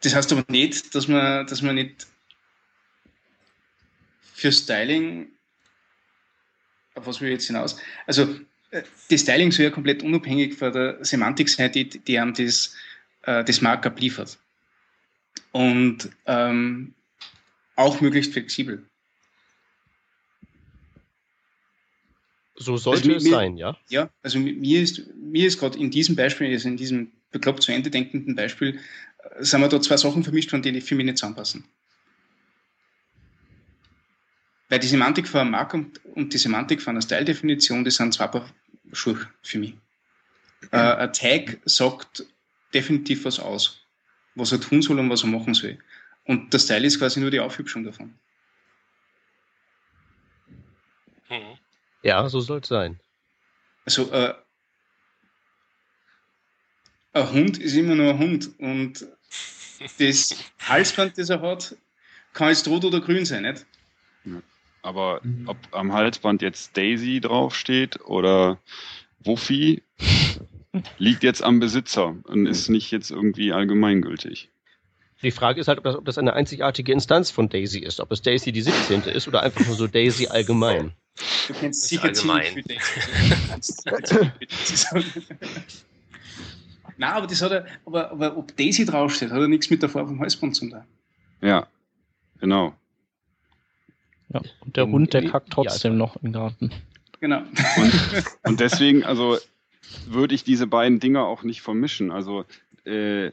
[0.02, 2.06] das heißt aber nicht, dass man, dass man nicht
[4.34, 5.28] für Styling,
[6.94, 7.78] auf was will ich jetzt hinaus?
[8.06, 8.40] Also,
[8.70, 12.74] äh, das Styling soll ja komplett unabhängig von der Semantik sein, die, die einem das,
[13.22, 14.38] äh, das Markup liefert.
[15.52, 16.94] Und ähm,
[17.76, 18.84] auch möglichst flexibel.
[22.62, 23.76] So sollte mir- es mir- sein, ja?
[23.88, 27.62] Ja, also mi- mir ist, mir ist gerade in diesem Beispiel, also in diesem bekloppt
[27.62, 28.78] zu Ende denkenden Beispiel,
[29.38, 31.64] äh, sind mir da zwei Sachen vermischt, von denen die für mich nicht zusammenpassen.
[34.68, 38.14] Weil die Semantik von einem Mark und, und die Semantik von einer Style-Definition, die sind
[38.14, 38.48] zwei Paar
[38.92, 39.74] Schuhe für mich.
[40.70, 42.24] Äh, ein Tag sagt
[42.72, 43.84] definitiv was aus,
[44.34, 45.78] was er tun soll und was er machen soll.
[46.24, 48.14] Und das Teil ist quasi nur die Aufhübschung davon.
[51.28, 51.40] Hm.
[52.02, 53.00] Ja, so soll es sein.
[53.84, 54.34] Also, äh,
[57.12, 59.06] ein Hund ist immer nur ein Hund und
[59.98, 61.76] das Halsband, das er hat,
[62.32, 63.66] kann jetzt rot oder grün sein, nicht?
[64.82, 65.48] Aber mhm.
[65.48, 68.58] ob am Halsband jetzt Daisy draufsteht oder
[69.20, 69.82] Wuffi,
[70.98, 74.50] liegt jetzt am Besitzer und ist nicht jetzt irgendwie allgemeingültig.
[75.22, 78.10] Die Frage ist halt, ob das, ob das eine einzigartige Instanz von Daisy ist, ob
[78.10, 79.02] es Daisy die 17.
[79.02, 80.94] ist oder einfach nur so Daisy allgemein.
[81.48, 82.44] Du kennst sicher allgemein.
[82.44, 84.80] ziemlich für Daisy.
[86.98, 89.88] Nein, aber das hat er, aber, aber ob Daisy draufsteht, hat er nichts mit der
[89.88, 90.82] Farbe vom Halsband zu tun.
[91.40, 91.66] Ja,
[92.40, 92.74] genau.
[94.28, 96.70] Ja, und der Hund, der kackt trotzdem ja, noch im Garten.
[97.20, 97.42] Genau.
[97.76, 99.38] Und, und deswegen, also
[100.06, 102.10] würde ich diese beiden Dinge auch nicht vermischen.
[102.10, 102.44] Also
[102.84, 103.32] äh,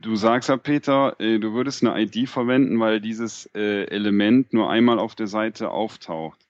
[0.00, 4.70] du sagst ja, Peter, äh, du würdest eine ID verwenden, weil dieses äh, Element nur
[4.70, 6.47] einmal auf der Seite auftaucht.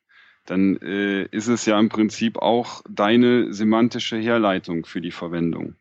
[0.48, 5.74] Dann äh, ist es ja im Prinzip auch deine semantische Herleitung für die Verwendung.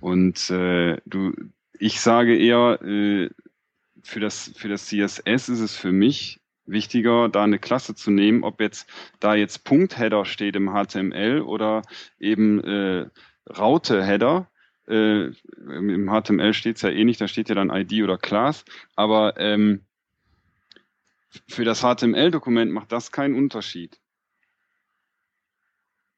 [0.00, 1.32] Und äh, du,
[1.78, 3.30] ich sage eher, äh,
[4.02, 8.42] für das, für das CSS ist es für mich wichtiger, da eine Klasse zu nehmen,
[8.42, 11.82] ob jetzt da jetzt Punkt-Header steht im HTML oder
[12.18, 13.06] eben äh,
[13.48, 14.50] Raute-Header.
[14.88, 18.64] Äh, Im HTML steht es ja eh nicht, da steht ja dann ID oder Class.
[18.96, 19.82] Aber ähm,
[21.48, 24.00] für das HTML-Dokument macht das keinen Unterschied.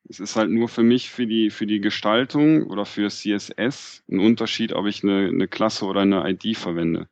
[0.09, 4.20] Es ist halt nur für mich für die, für die Gestaltung oder für CSS ein
[4.20, 7.09] Unterschied, ob ich eine, eine Klasse oder eine ID verwende.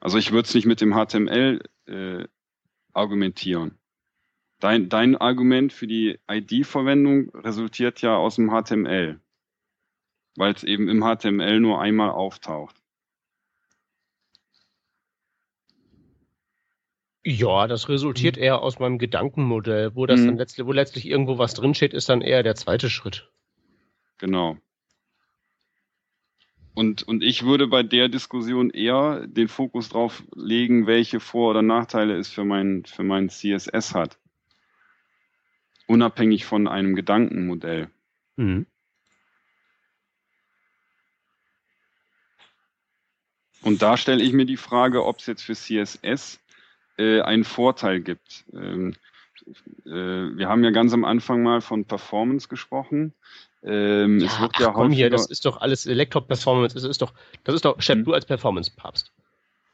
[0.00, 2.24] Also ich würde es nicht mit dem HTML äh,
[2.92, 3.78] argumentieren.
[4.58, 9.20] Dein, dein Argument für die ID-Verwendung resultiert ja aus dem HTML,
[10.36, 12.82] weil es eben im HTML nur einmal auftaucht.
[17.28, 18.42] Ja, das resultiert mhm.
[18.44, 19.96] eher aus meinem Gedankenmodell.
[19.96, 20.26] Wo das mhm.
[20.26, 23.28] dann letztlich, wo letztlich irgendwo was drinsteht, ist dann eher der zweite Schritt.
[24.18, 24.58] Genau.
[26.74, 31.62] Und, und ich würde bei der Diskussion eher den Fokus drauf legen, welche Vor- oder
[31.62, 34.20] Nachteile es für mein, für mein CSS hat.
[35.88, 37.90] Unabhängig von einem Gedankenmodell.
[38.36, 38.66] Mhm.
[43.62, 46.38] Und da stelle ich mir die Frage, ob es jetzt für CSS
[46.98, 48.44] äh, einen Vorteil gibt.
[48.52, 48.94] Ähm,
[49.84, 53.12] äh, wir haben ja ganz am Anfang mal von Performance gesprochen.
[53.62, 56.74] Ähm, ja, es wird ja ach, komm hier, das ist doch alles Elektro-Performance.
[56.74, 57.12] Das ist doch,
[57.44, 58.04] das ist doch, Chef, hm.
[58.04, 59.12] du als Performance-Papst.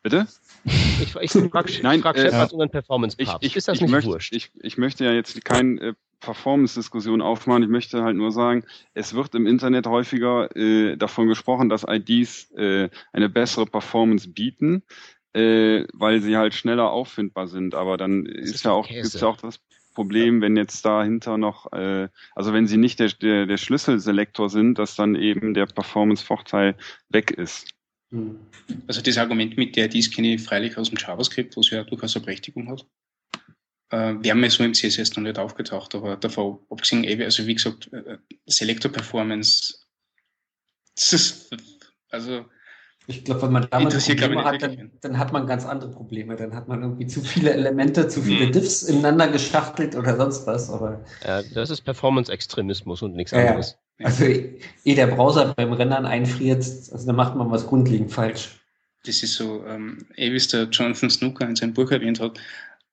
[0.03, 0.27] Bitte?
[0.65, 1.69] Ich, ich frage frag
[2.19, 3.57] Chef äh, als unseren Performance-Papst.
[3.57, 4.35] Ist das nicht möchte, wurscht?
[4.35, 7.63] Ich, ich möchte ja jetzt keine äh, Performance-Diskussion aufmachen.
[7.63, 12.51] Ich möchte halt nur sagen, es wird im Internet häufiger äh, davon gesprochen, dass IDs
[12.53, 14.83] äh, eine bessere Performance bieten
[15.35, 17.75] äh, weil sie halt schneller auffindbar sind.
[17.75, 19.61] Aber dann das ist, ist ja auch, gibt's ja auch das
[19.95, 24.79] Problem, wenn jetzt dahinter noch, äh, also wenn sie nicht der, der, der Schlüsselselektor sind,
[24.79, 26.77] dass dann eben der Performance-Vorteil
[27.09, 27.69] weg ist.
[28.11, 28.39] Hm.
[28.87, 32.17] Also das Argument mit der IDs kenne ich freilich aus dem JavaScript, was ja durchaus
[32.17, 32.87] eine Berechtigung hat.
[33.91, 37.55] Äh, wir haben ja so im CSS noch nicht aufgetaucht, aber davor abgesehen, also wie
[37.55, 39.75] gesagt, äh, Selector Performance,
[40.97, 41.57] das ist,
[42.11, 42.47] also
[43.07, 46.37] ich glaube, wenn man damit Probleme hat, dann, dann, hat man ganz andere Probleme.
[46.37, 48.53] Dann hat man irgendwie zu viele Elemente, zu viele hm.
[48.53, 50.71] Diffs ineinander geschachtelt oder sonst was.
[50.71, 53.77] Aber ja, das ist Performance-Extremismus und nichts anderes.
[53.99, 58.51] Ja, also eh der Browser beim Rennen einfriert, also da macht man was grundlegend falsch.
[59.05, 62.39] Das ist so, ähm, eh wie es der Jonathan Snooker in seinem Buch erwähnt hat,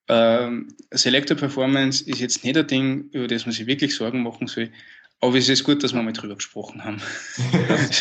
[0.10, 4.48] ähm, Selector Performance ist jetzt nicht ein Ding, über das man sich wirklich Sorgen machen
[4.48, 4.72] soll.
[5.21, 7.01] Aber es ist gut, dass wir mal drüber gesprochen haben.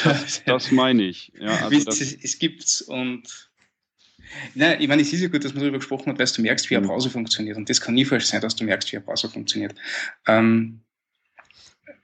[0.05, 1.33] Das, das, meine ich.
[1.39, 3.49] Ja, also das es, es gibt's und
[4.55, 6.69] Nein, ich meine, es ist ja gut, dass man darüber gesprochen hat, weil du merkst,
[6.69, 6.89] wie ein mhm.
[6.89, 7.57] Browser funktioniert.
[7.57, 9.75] Und das kann nie falsch sein, dass du merkst, wie ein Browser funktioniert.
[10.27, 10.81] Ähm,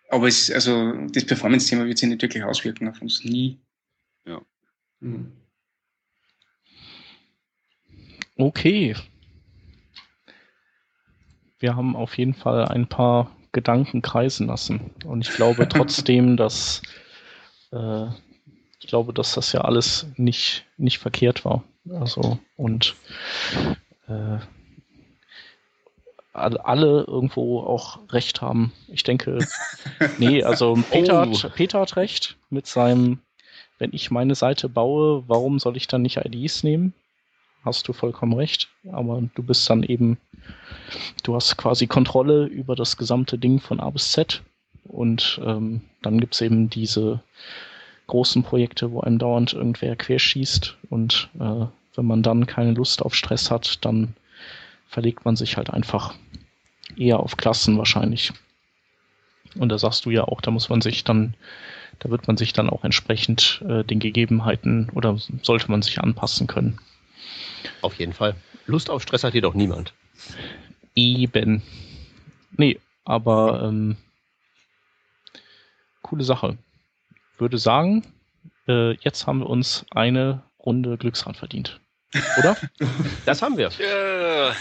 [0.09, 3.25] aber es, also, das Performance-Thema wird sich nicht wirklich auswirken auf uns.
[3.25, 3.59] Nie.
[4.27, 4.41] Ja.
[5.01, 5.33] Mhm.
[8.37, 8.97] Okay.
[11.59, 14.91] Wir haben auf jeden Fall ein paar Gedanken kreisen lassen.
[15.07, 16.83] Und ich glaube trotzdem, dass
[17.73, 18.07] äh,
[18.81, 21.65] ich glaube, dass das ja alles nicht, nicht verkehrt war.
[21.91, 22.95] Also und
[24.09, 24.39] äh,
[26.35, 28.73] alle irgendwo auch recht haben.
[28.89, 29.39] Ich denke,
[30.19, 31.43] nee, also Peter, oh.
[31.43, 33.21] hat, Peter hat recht mit seinem,
[33.79, 36.93] wenn ich meine Seite baue, warum soll ich dann nicht IDs nehmen?
[37.65, 38.69] Hast du vollkommen recht.
[38.93, 40.19] Aber du bist dann eben
[41.23, 44.43] du hast quasi Kontrolle über das gesamte Ding von A bis Z.
[44.85, 47.23] Und ähm, dann gibt es eben diese,
[48.07, 51.67] großen Projekte, wo einem dauernd irgendwer querschießt und äh,
[51.97, 54.15] wenn man dann keine Lust auf Stress hat, dann
[54.89, 56.15] verlegt man sich halt einfach
[56.97, 58.33] eher auf Klassen wahrscheinlich.
[59.57, 61.35] Und da sagst du ja auch, da muss man sich dann,
[62.01, 66.49] da wird man sich dann auch entsprechend äh, den Gegebenheiten oder sollte man sich anpassen
[66.49, 66.79] können.
[67.85, 68.35] Auf jeden Fall.
[68.65, 69.93] Lust auf Stress hat jedoch niemand.
[70.95, 71.63] Eben.
[72.57, 73.99] Nee, aber ähm,
[76.01, 76.57] coole Sache.
[77.37, 78.03] Würde sagen,
[78.69, 81.79] äh, jetzt haben wir uns eine Runde Glücksrad verdient.
[82.39, 82.57] Oder?
[83.27, 83.71] Das haben wir.
[83.79, 84.57] Yeah.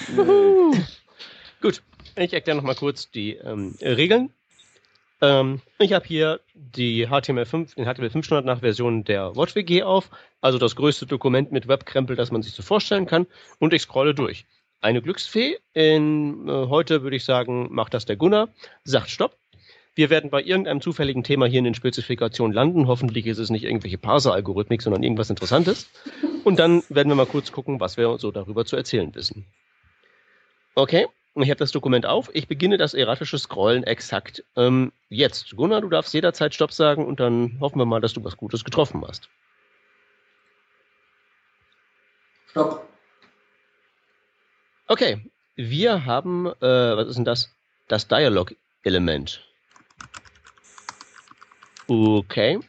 [1.62, 1.82] Gut,
[2.18, 4.34] ich erkläre noch mal kurz die ähm, Regeln.
[5.24, 10.10] Ähm, ich habe hier die HTML5, den HTML5 Standard nach Version der WatchWG auf,
[10.42, 13.26] also das größte Dokument mit Webkrempel, das man sich so vorstellen kann,
[13.58, 14.46] und ich scrolle durch.
[14.82, 18.50] Eine Glücksfee, in, äh, heute würde ich sagen, macht das der Gunnar,
[18.84, 19.38] sagt Stopp.
[19.96, 22.88] Wir werden bei irgendeinem zufälligen Thema hier in den Spezifikationen landen.
[22.88, 25.90] Hoffentlich ist es nicht irgendwelche Parser-Algorithmik, sondern irgendwas Interessantes.
[26.44, 29.46] Und dann werden wir mal kurz gucken, was wir so darüber zu erzählen wissen.
[30.76, 32.30] Okay, ich habe das Dokument auf.
[32.34, 35.56] Ich beginne das erratische Scrollen exakt ähm, jetzt.
[35.56, 38.64] Gunnar, du darfst jederzeit Stopp sagen und dann hoffen wir mal, dass du was Gutes
[38.64, 39.30] getroffen hast.
[42.52, 42.88] Stopp.
[44.88, 47.56] Okay, wir haben, äh, was ist denn das?
[47.88, 49.44] Das Dialog-Element.
[51.88, 52.60] Okay.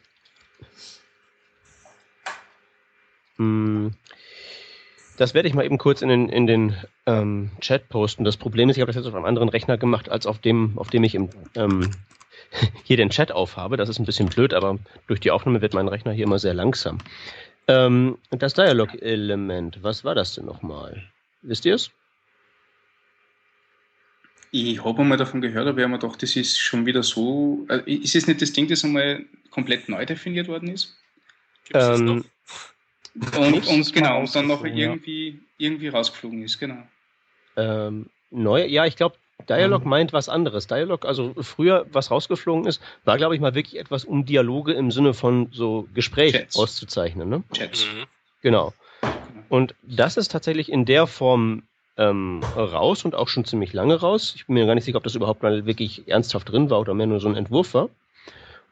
[3.37, 3.93] Hm.
[5.17, 6.75] Das werde ich mal eben kurz in den, in den
[7.05, 8.23] ähm, Chat posten.
[8.23, 10.77] Das Problem ist, ich habe das jetzt auf einem anderen Rechner gemacht, als auf dem,
[10.77, 11.91] auf dem ich im, ähm,
[12.83, 13.77] hier den Chat aufhabe.
[13.77, 14.77] Das ist ein bisschen blöd, aber
[15.07, 16.99] durch die Aufnahme wird mein Rechner hier immer sehr langsam.
[17.67, 21.03] Ähm, das Dialog-Element, was war das denn nochmal?
[21.41, 21.91] Wisst ihr es?
[24.51, 27.65] Ich habe einmal davon gehört, aber ich habe mir gedacht, das ist schon wieder so.
[27.69, 30.95] Äh, ist es nicht das Ding, das einmal komplett neu definiert worden ist?
[31.65, 32.23] Gibt's das Ähm, noch?
[33.37, 36.85] Und, und genau, und dann noch irgendwie, irgendwie rausgeflogen ist, genau.
[37.57, 39.15] Ähm, neu, ja, ich glaube,
[39.49, 39.89] Dialog Mhm.
[39.89, 40.65] meint was anderes.
[40.67, 44.91] Dialog, also früher, was rausgeflogen ist, war, glaube ich, mal wirklich etwas, um Dialoge im
[44.91, 46.57] Sinne von so Gespräch Chats.
[46.57, 47.29] auszuzeichnen.
[47.29, 47.43] Ne?
[47.53, 47.85] Chats.
[47.85, 48.05] Mhm.
[48.41, 48.73] Genau.
[49.49, 51.63] Und das ist tatsächlich in der Form
[51.97, 54.33] ähm, raus und auch schon ziemlich lange raus.
[54.35, 56.93] Ich bin mir gar nicht sicher, ob das überhaupt mal wirklich ernsthaft drin war oder
[56.93, 57.89] mehr nur so ein Entwurf war.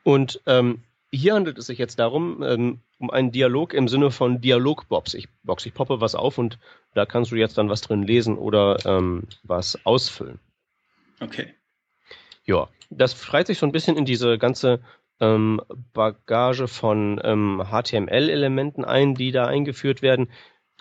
[0.03, 0.81] Und ähm,
[1.11, 5.13] hier handelt es sich jetzt darum, ähm, um einen Dialog im Sinne von Dialogbox.
[5.13, 6.57] Ich, Box, ich poppe was auf und
[6.93, 10.39] da kannst du jetzt dann was drin lesen oder ähm, was ausfüllen.
[11.19, 11.53] Okay.
[12.45, 14.81] Ja, das schreit sich so ein bisschen in diese ganze
[15.19, 15.61] ähm,
[15.93, 20.29] Bagage von ähm, HTML-Elementen ein, die da eingeführt werden,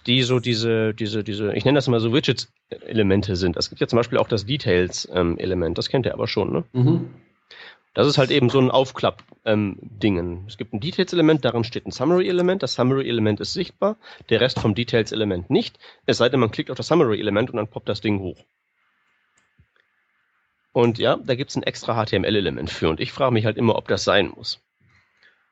[0.06, 3.56] die so diese, diese, diese, ich nenne das mal so Widgets-Elemente sind.
[3.56, 6.64] Es gibt ja zum Beispiel auch das Details-Element, das kennt ihr aber schon, ne?
[6.72, 7.10] Mhm.
[7.94, 10.44] Das ist halt eben so ein Aufklapp-Dingen.
[10.46, 12.62] es gibt ein Details-Element, darin steht ein Summary-Element.
[12.62, 13.96] Das Summary-Element ist sichtbar,
[14.30, 15.78] der Rest vom Details-Element nicht.
[16.06, 18.44] Es sei denn, man klickt auf das Summary-Element und dann poppt das Ding hoch.
[20.72, 22.88] Und ja, da gibt's ein extra HTML-Element für.
[22.88, 24.62] Und ich frage mich halt immer, ob das sein muss.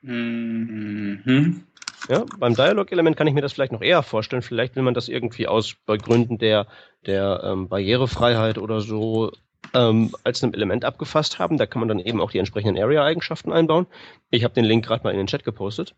[0.01, 1.63] Mhm.
[2.09, 4.41] Ja, beim Dialog-Element kann ich mir das vielleicht noch eher vorstellen.
[4.41, 6.65] Vielleicht will man das irgendwie aus bei Gründen der,
[7.05, 9.31] der ähm, Barrierefreiheit oder so
[9.73, 11.57] ähm, als einem Element abgefasst haben.
[11.57, 13.87] Da kann man dann eben auch die entsprechenden Area-Eigenschaften einbauen.
[14.29, 15.95] Ich habe den Link gerade mal in den Chat gepostet.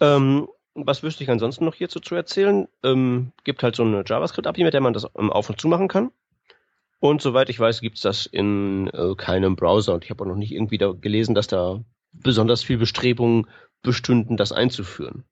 [0.00, 2.66] Ähm, was wüsste ich ansonsten noch hierzu zu erzählen?
[2.82, 5.88] Ähm, gibt halt so eine JavaScript-API, mit der man das ähm, auf und zu machen
[5.88, 6.10] kann.
[6.98, 9.94] Und soweit ich weiß, gibt's das in äh, keinem Browser.
[9.94, 13.48] Und ich habe auch noch nicht irgendwie da gelesen, dass da besonders viel Bestrebungen
[13.82, 15.24] bestünden, das einzuführen.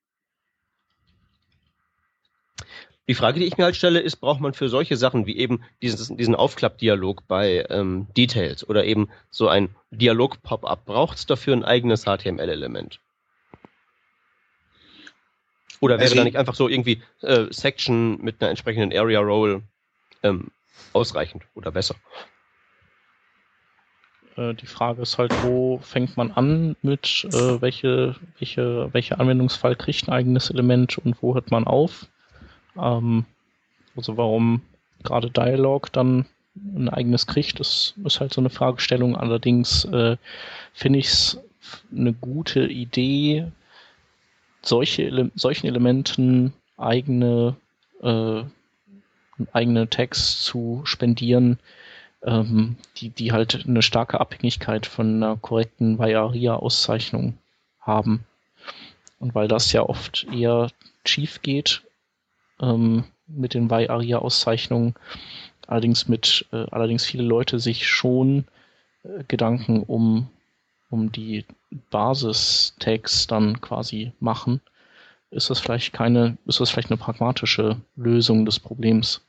[3.11, 5.65] Die Frage, die ich mir halt stelle, ist, braucht man für solche Sachen wie eben
[5.81, 11.65] diesen, diesen Aufklappdialog bei ähm, Details oder eben so ein Dialog-Pop-up, braucht es dafür ein
[11.65, 13.01] eigenes HTML-Element?
[15.81, 19.19] Oder wäre Also da ich- nicht einfach so irgendwie äh, Section mit einer entsprechenden Area
[19.19, 19.61] Role
[20.23, 20.47] ähm,
[20.93, 21.95] ausreichend oder besser?
[24.37, 29.75] Äh, die Frage ist halt, wo fängt man an mit, äh, welche, welche, welcher Anwendungsfall
[29.75, 32.05] kriegt ein eigenes Element und wo hört man auf?
[32.77, 33.25] Ähm,
[33.95, 34.61] also warum
[35.03, 36.25] gerade Dialog dann
[36.55, 39.15] ein eigenes kriegt, das ist halt so eine Fragestellung.
[39.15, 40.17] Allerdings äh,
[40.73, 41.39] finde ich es
[41.91, 43.51] eine gute Idee,
[44.61, 47.55] solche Ele solchen Elementen eigene,
[48.01, 48.43] äh,
[49.53, 51.59] eigene Tags zu spendieren,
[52.23, 57.37] ähm, die, die halt eine starke Abhängigkeit von einer korrekten Vajaria-Auszeichnung
[57.79, 58.25] haben.
[59.19, 60.69] Und weil das ja oft eher
[61.05, 61.81] schief geht
[62.61, 64.95] ähm, mit den Vajaria-Auszeichnungen,
[65.67, 68.45] allerdings mit, äh, allerdings viele Leute sich schon
[69.03, 70.27] äh, Gedanken um
[70.91, 71.45] um die
[71.89, 74.61] Basis-Tags dann quasi machen,
[75.31, 79.21] ist das vielleicht keine, ist das vielleicht eine pragmatische Lösung des Problems.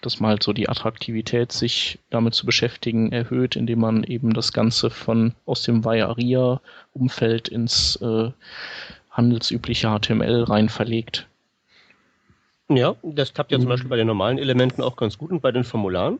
[0.00, 4.52] Dass man halt so die Attraktivität, sich damit zu beschäftigen, erhöht, indem man eben das
[4.52, 8.30] Ganze von aus dem Vajaria-Umfeld ins äh,
[9.10, 11.28] handelsübliche HTML rein verlegt.
[12.68, 15.52] Ja, das klappt ja zum Beispiel bei den normalen Elementen auch ganz gut und bei
[15.52, 16.18] den Formularen.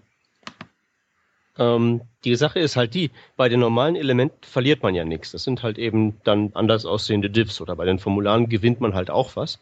[1.59, 5.31] Ähm, die Sache ist halt die, bei den normalen Elementen verliert man ja nichts.
[5.31, 9.11] Das sind halt eben dann anders aussehende Diffs oder bei den Formularen gewinnt man halt
[9.11, 9.59] auch was.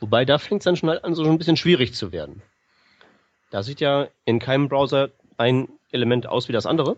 [0.00, 2.42] Wobei da fängt es dann schon halt an, so ein bisschen schwierig zu werden.
[3.50, 6.96] Da sieht ja in keinem Browser ein Element aus wie das andere,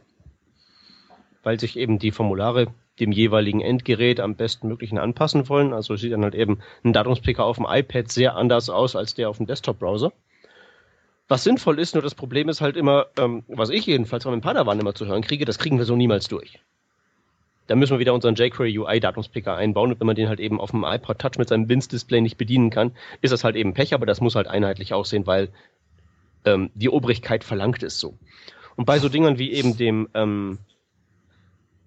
[1.42, 2.66] weil sich eben die Formulare
[3.00, 5.72] dem jeweiligen Endgerät am besten möglichen anpassen wollen.
[5.72, 9.30] Also sieht dann halt eben ein Datumspicker auf dem iPad sehr anders aus als der
[9.30, 10.12] auf dem Desktop-Browser.
[11.28, 14.42] Was sinnvoll ist, nur das Problem ist halt immer, ähm, was ich jedenfalls von dem
[14.42, 16.58] Padawan immer zu hören kriege, das kriegen wir so niemals durch.
[17.68, 20.60] Da müssen wir wieder unseren jQuery UI Datumspicker einbauen und wenn man den halt eben
[20.60, 22.92] auf dem iPod Touch mit seinem Bins-Display nicht bedienen kann,
[23.22, 25.48] ist das halt eben Pech, aber das muss halt einheitlich aussehen, weil
[26.44, 28.18] ähm, die Obrigkeit verlangt es so.
[28.76, 30.58] Und bei so Dingern wie eben dem ähm,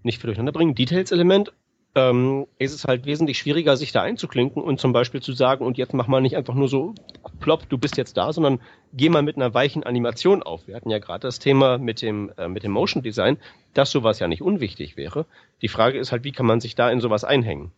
[0.06, 1.52] nicht für durcheinander bringen, Details-Element,
[1.96, 5.78] ähm, ist es halt wesentlich schwieriger, sich da einzuklinken und zum Beispiel zu sagen, und
[5.78, 6.94] jetzt mach mal nicht einfach nur so,
[7.40, 8.60] plopp, du bist jetzt da, sondern
[8.94, 10.68] geh mal mit einer weichen Animation auf.
[10.68, 13.38] Wir hatten ja gerade das Thema mit dem, äh, mit dem Motion Design,
[13.74, 15.26] dass sowas ja nicht unwichtig wäre.
[15.62, 17.72] Die Frage ist halt, wie kann man sich da in sowas einhängen?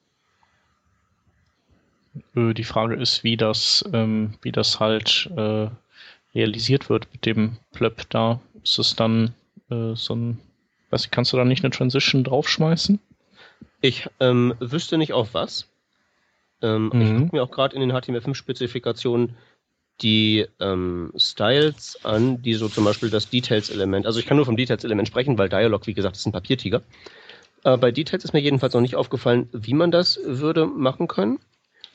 [2.36, 5.68] Äh, die Frage ist, wie das, ähm, wie das halt äh,
[6.34, 8.40] realisiert wird mit dem Plöpp da.
[8.64, 9.34] Ist es dann
[9.70, 10.40] äh, so ein,
[10.89, 12.99] weiß kannst du da nicht eine Transition draufschmeißen?
[13.81, 15.68] Ich ähm, wüsste nicht auf was.
[16.61, 17.01] Ähm, mhm.
[17.01, 19.35] Ich gucke mir auch gerade in den HTML5-Spezifikationen
[20.01, 24.57] die ähm, Styles an, die so zum Beispiel das Details-Element, also ich kann nur vom
[24.57, 26.84] Details-Element sprechen, weil Dialog, wie gesagt, ist ein Papiertiger.
[27.64, 31.39] Äh, bei Details ist mir jedenfalls noch nicht aufgefallen, wie man das würde machen können.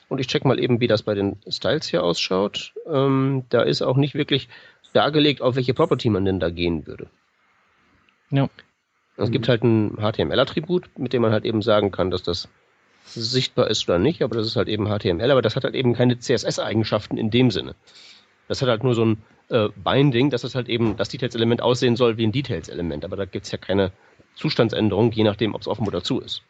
[0.09, 2.74] Und ich check mal eben, wie das bei den Styles hier ausschaut.
[2.86, 4.48] Ähm, da ist auch nicht wirklich
[4.93, 7.06] dargelegt, auf welche Property man denn da gehen würde.
[8.31, 8.51] Ja.
[9.23, 12.49] Es gibt halt ein HTML-Attribut, mit dem man halt eben sagen kann, dass das
[13.05, 15.94] sichtbar ist oder nicht, aber das ist halt eben HTML, aber das hat halt eben
[15.94, 17.74] keine CSS-Eigenschaften in dem Sinne.
[18.49, 21.97] Das hat halt nur so ein äh, Binding, dass es halt eben das Details-Element aussehen
[21.97, 23.93] soll wie ein Details-Element, aber da gibt's ja keine
[24.35, 26.43] Zustandsänderung, je nachdem, ob es offen oder zu ist.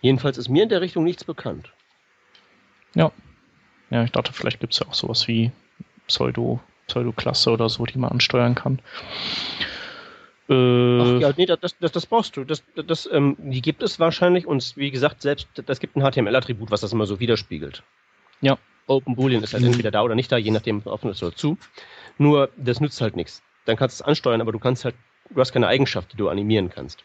[0.00, 1.72] Jedenfalls ist mir in der Richtung nichts bekannt.
[2.94, 3.12] Ja.
[3.90, 5.52] Ja, ich dachte, vielleicht gibt's ja auch sowas wie
[6.06, 8.80] Pseudo, Pseudo-Klasse oder so, die man ansteuern kann.
[10.48, 12.44] Äh, Ach ja, nee, das, das, das brauchst du.
[12.44, 16.70] Das, das, ähm, die gibt es wahrscheinlich und wie gesagt, selbst das gibt ein HTML-Attribut,
[16.70, 17.82] was das immer so widerspiegelt.
[18.40, 18.58] Ja.
[18.88, 21.56] Open Boolean ist halt entweder da oder nicht da, je nachdem offen ist oder zu.
[22.18, 23.42] Nur, das nützt halt nichts.
[23.64, 24.96] Dann kannst du es ansteuern, aber du kannst halt,
[25.30, 27.04] du hast keine Eigenschaft, die du animieren kannst.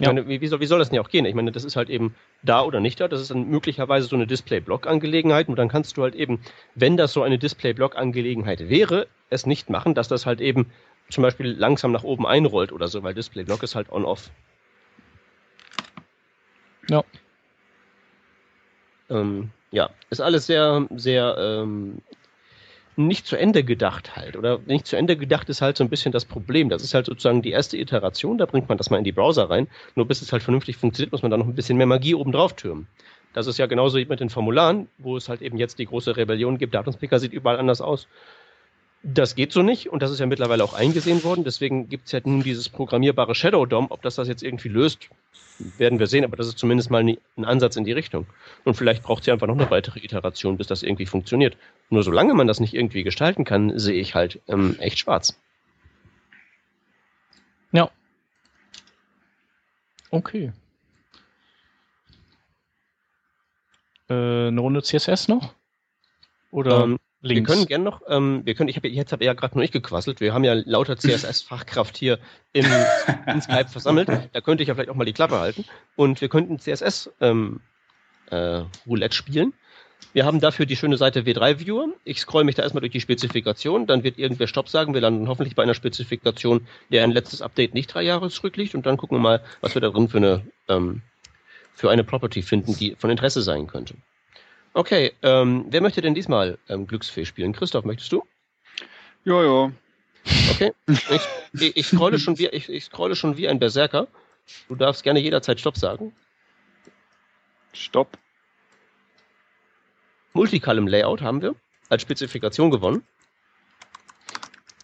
[0.00, 0.08] Ja.
[0.08, 1.24] Meine, wie, wie, soll, wie soll das denn ja auch gehen?
[1.24, 3.06] Ich meine, das ist halt eben da oder nicht da.
[3.06, 5.48] Das ist dann möglicherweise so eine Display-Block-Angelegenheit.
[5.48, 6.40] Und dann kannst du halt eben,
[6.74, 10.70] wenn das so eine Display-Block-Angelegenheit wäre, es nicht machen, dass das halt eben
[11.10, 14.30] zum Beispiel langsam nach oben einrollt oder so, weil Display-Block ist halt on-off.
[16.88, 17.04] Ja.
[19.10, 22.00] Ähm, ja, ist alles sehr, sehr ähm,
[22.96, 24.36] nicht zu Ende gedacht halt.
[24.36, 26.68] Oder nicht zu Ende gedacht ist halt so ein bisschen das Problem.
[26.68, 29.50] Das ist halt sozusagen die erste Iteration, da bringt man das mal in die Browser
[29.50, 29.68] rein.
[29.94, 32.32] Nur bis es halt vernünftig funktioniert, muss man da noch ein bisschen mehr Magie oben
[32.32, 32.86] drauf türmen.
[33.32, 36.16] Das ist ja genauso wie mit den Formularen, wo es halt eben jetzt die große
[36.16, 36.74] Rebellion gibt.
[36.74, 38.06] Datumspicker sieht überall anders aus.
[39.02, 41.44] Das geht so nicht und das ist ja mittlerweile auch eingesehen worden.
[41.44, 43.88] Deswegen gibt es ja nun dieses programmierbare Shadow DOM.
[43.90, 45.10] Ob das das jetzt irgendwie löst,
[45.58, 48.26] werden wir sehen, aber das ist zumindest mal ein Ansatz in die Richtung.
[48.64, 51.56] Und vielleicht braucht sie einfach noch eine weitere Iteration, bis das irgendwie funktioniert.
[51.90, 55.38] Nur solange man das nicht irgendwie gestalten kann, sehe ich halt ähm, echt schwarz.
[57.72, 57.90] Ja.
[60.10, 60.52] Okay.
[64.08, 64.14] Äh,
[64.48, 65.54] eine Runde CSS noch?
[66.50, 66.84] Oder?
[66.84, 67.48] Ähm, Links.
[67.48, 69.72] Wir können gerne noch, ähm, wir können, ich habe jetzt habe ja gerade nur ich
[69.72, 70.20] gequasselt.
[70.20, 72.18] Wir haben ja lauter CSS-Fachkraft hier
[72.52, 72.66] im,
[73.26, 74.08] in Skype versammelt.
[74.32, 75.64] Da könnte ich ja vielleicht auch mal die Klappe halten.
[75.96, 77.60] Und wir könnten CSS ähm,
[78.30, 79.54] äh, Roulette spielen.
[80.12, 81.88] Wir haben dafür die schöne Seite W3 Viewer.
[82.04, 84.92] Ich scroll mich da erstmal durch die Spezifikation, dann wird irgendwer Stopp sagen.
[84.92, 88.74] Wir landen hoffentlich bei einer Spezifikation, der ein letztes Update nicht drei Jahre zurückliegt.
[88.74, 91.00] Und dann gucken wir mal, was wir da drin für eine, ähm,
[91.74, 93.94] für eine Property finden, die von Interesse sein könnte.
[94.74, 97.52] Okay, ähm, wer möchte denn diesmal ähm, Glücksfee spielen?
[97.52, 98.24] Christoph, möchtest du?
[99.24, 99.72] Ja, ja.
[100.50, 100.72] Okay.
[101.56, 104.08] Ich, ich, scrolle schon wie, ich, ich scrolle schon wie ein Berserker.
[104.68, 106.12] Du darfst gerne jederzeit Stopp sagen.
[107.72, 108.18] Stopp.
[110.32, 111.54] Multicolumn Layout haben wir
[111.88, 113.04] als Spezifikation gewonnen.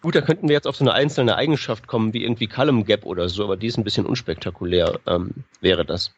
[0.01, 3.05] Gut, da könnten wir jetzt auf so eine einzelne Eigenschaft kommen, wie irgendwie Column Gap
[3.05, 6.13] oder so, aber die ist ein bisschen unspektakulär, ähm, wäre das.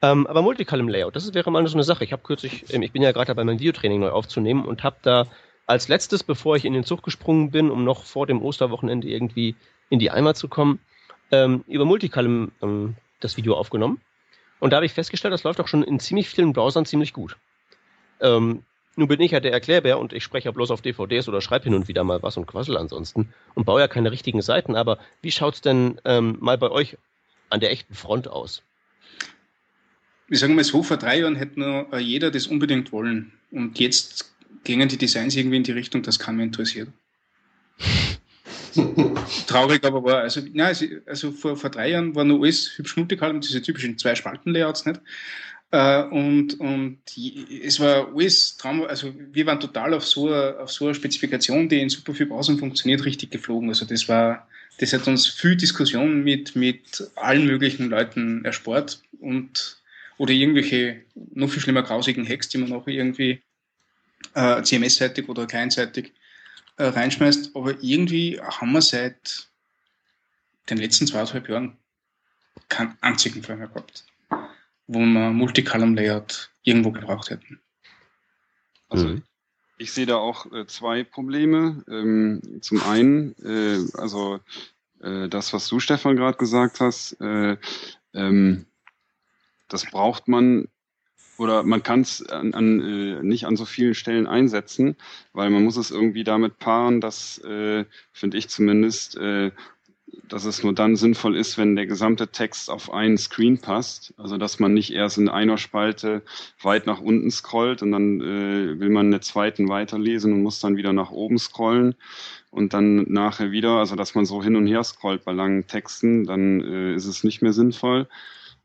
[0.00, 2.04] Ähm, aber Multicolumn Layout, das wäre mal so eine Sache.
[2.04, 4.96] Ich habe kürzlich, ähm, ich bin ja gerade dabei, mein Videotraining neu aufzunehmen und habe
[5.02, 5.26] da
[5.66, 9.56] als letztes, bevor ich in den Zug gesprungen bin, um noch vor dem Osterwochenende irgendwie
[9.90, 10.78] in die Eimer zu kommen,
[11.30, 14.00] ähm, über Multicolumn ähm, das Video aufgenommen.
[14.60, 17.36] Und da habe ich festgestellt, das läuft auch schon in ziemlich vielen Browsern ziemlich gut.
[18.20, 18.64] Ähm,
[18.96, 21.64] nun bin ich ja der Erklärbär und ich spreche ja bloß auf DVDs oder schreibe
[21.64, 24.74] hin und wieder mal was und quassel ansonsten und baue ja keine richtigen Seiten.
[24.74, 26.98] Aber wie schaut's denn ähm, mal bei euch
[27.50, 28.62] an der echten Front aus?
[30.28, 33.32] Wir sagen mal so, vor drei Jahren hätte nur äh, jeder das unbedingt wollen.
[33.50, 34.32] Und jetzt
[34.64, 36.88] gingen die Designs irgendwie in die Richtung, das kann mich interessiert.
[39.46, 40.76] Traurig aber war, also, nein,
[41.06, 45.00] also vor, vor drei Jahren war nur alles hübsch multicolumn, diese typischen Zwei-Spalten-Layouts, nicht?
[45.70, 46.98] Äh, und, und
[47.62, 51.68] es war alles Traum, also wir waren total auf so, eine, auf so eine Spezifikation,
[51.68, 53.68] die in super viel Pausen funktioniert, richtig geflogen.
[53.68, 54.48] Also das war,
[54.78, 59.77] das hat uns viel Diskussion mit, mit allen möglichen Leuten erspart und
[60.18, 63.42] oder irgendwelche noch viel schlimmer grausigen Hacks, die man auch irgendwie
[64.34, 66.12] äh, CMS-seitig oder client-seitig
[66.76, 67.56] äh, reinschmeißt.
[67.56, 69.48] Aber irgendwie haben wir seit
[70.68, 71.76] den letzten zweieinhalb Jahren
[72.68, 74.04] keinen einzigen Fall mehr gehabt
[74.88, 77.60] wo wir Multicolumn Layout irgendwo gebraucht hätten.
[78.88, 79.22] Also mhm.
[79.76, 81.84] ich sehe da auch äh, zwei Probleme.
[81.88, 84.40] Ähm, zum einen, äh, also
[85.00, 87.56] äh, das, was du, Stefan, gerade gesagt hast, äh,
[88.14, 88.64] ähm,
[89.68, 90.68] das braucht man
[91.38, 94.96] oder man kann es an, an, äh, nicht an so vielen Stellen einsetzen,
[95.32, 99.52] weil man muss es irgendwie damit paaren, dass, äh, finde ich zumindest, äh,
[100.28, 104.14] dass es nur dann sinnvoll ist, wenn der gesamte Text auf einen Screen passt.
[104.16, 106.22] Also dass man nicht erst in einer Spalte
[106.62, 110.60] weit nach unten scrollt und dann äh, will man in der zweiten weiterlesen und muss
[110.60, 111.94] dann wieder nach oben scrollen
[112.50, 116.24] und dann nachher wieder, also dass man so hin und her scrollt bei langen Texten,
[116.24, 118.08] dann äh, ist es nicht mehr sinnvoll.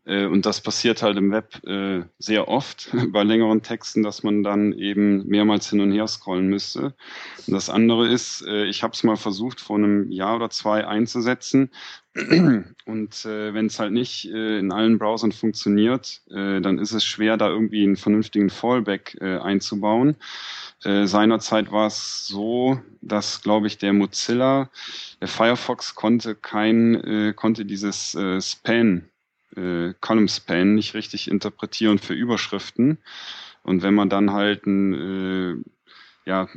[0.05, 4.43] Äh, und das passiert halt im Web äh, sehr oft bei längeren Texten, dass man
[4.43, 6.93] dann eben mehrmals hin und her scrollen müsste.
[7.47, 10.85] Und das andere ist, äh, ich habe es mal versucht, vor einem Jahr oder zwei
[10.85, 11.69] einzusetzen.
[12.85, 17.81] Und wenn es halt nicht in allen Browsern funktioniert, dann ist es schwer, da irgendwie
[17.81, 20.15] einen vernünftigen Fallback einzubauen.
[20.79, 24.69] Seinerzeit war es so, dass, glaube ich, der Mozilla,
[25.21, 29.09] der Firefox konnte kein, konnte dieses Span
[29.55, 32.97] äh, Column Span nicht richtig interpretieren für Überschriften.
[33.63, 35.55] Und wenn man dann halt ein, äh,
[36.25, 36.47] ja,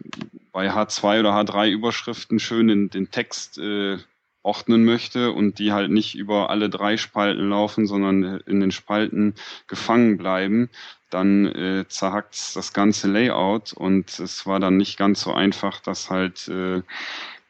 [0.53, 3.99] bei H2 oder H3 Überschriften schön in den Text äh,
[4.47, 9.35] ordnen möchte und die halt nicht über alle drei Spalten laufen, sondern in den Spalten
[9.67, 10.71] gefangen bleiben,
[11.11, 16.11] dann äh, zerhackt das ganze Layout und es war dann nicht ganz so einfach, das
[16.11, 16.83] halt äh,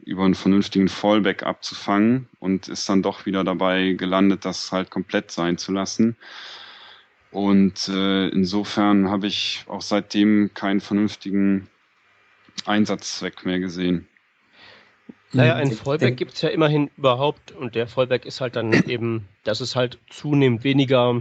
[0.04, 5.30] über einen vernünftigen Fallback abzufangen und ist dann doch wieder dabei gelandet, das halt komplett
[5.30, 6.16] sein zu lassen.
[7.30, 11.68] Und äh, insofern habe ich auch seitdem keinen vernünftigen
[12.64, 14.08] Einsatzzweck mehr gesehen.
[15.32, 19.28] Naja, ein Fallback gibt es ja immerhin überhaupt und der Fallback ist halt dann eben,
[19.44, 21.20] dass es halt zunehmend weniger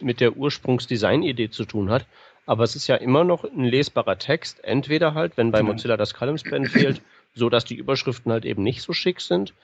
[0.00, 2.06] mit der Ursprungsdesign-Idee zu tun hat.
[2.46, 6.14] Aber es ist ja immer noch ein lesbarer Text, entweder halt, wenn bei Mozilla das
[6.14, 7.02] Column Span fehlt,
[7.38, 9.54] so dass die Überschriften halt eben nicht so schick sind.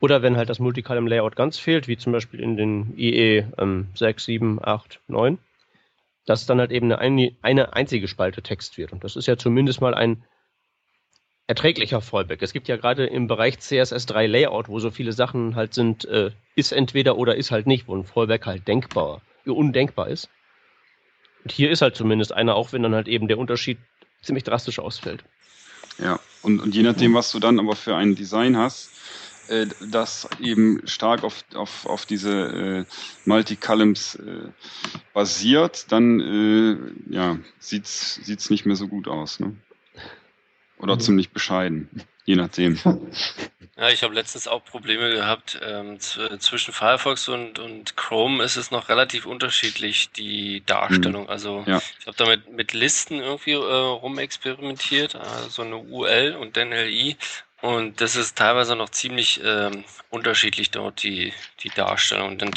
[0.00, 3.88] Oder wenn halt das Multicolumn Layout ganz fehlt, wie zum Beispiel in den IE ähm,
[3.94, 5.38] 6, 7, 8, 9,
[6.26, 8.92] dass dann halt eben eine, eine einzige Spalte Text wird.
[8.92, 10.24] Und das ist ja zumindest mal ein
[11.46, 12.42] erträglicher Fallback.
[12.42, 16.30] Es gibt ja gerade im Bereich CSS3 Layout, wo so viele Sachen halt sind, äh,
[16.54, 20.28] ist entweder oder ist halt nicht, wo ein Fallback halt denkbar, undenkbar ist.
[21.44, 23.78] Und hier ist halt zumindest einer, auch wenn dann halt eben der Unterschied
[24.22, 25.24] ziemlich drastisch ausfällt.
[25.98, 28.90] Ja, und, und je nachdem, was du dann aber für ein Design hast,
[29.48, 34.48] äh, das eben stark auf, auf, auf diese äh, Multicolumns äh,
[35.12, 39.40] basiert, dann äh, ja, sieht's sieht's nicht mehr so gut aus.
[39.40, 39.56] Ne?
[40.78, 41.00] Oder mhm.
[41.00, 41.88] ziemlich bescheiden,
[42.24, 42.78] je nachdem.
[43.76, 45.58] Ja, ich habe letztens auch Probleme gehabt.
[45.62, 51.24] Ähm, zwischen Firefox und, und Chrome ist es noch relativ unterschiedlich, die Darstellung.
[51.24, 51.30] Mhm.
[51.30, 51.82] Also ja.
[51.98, 57.16] ich habe damit mit Listen irgendwie äh, rumexperimentiert, also eine UL und dann LI.
[57.62, 61.32] Und das ist teilweise noch ziemlich ähm, unterschiedlich dort, die,
[61.62, 62.32] die Darstellung.
[62.32, 62.52] Und dann,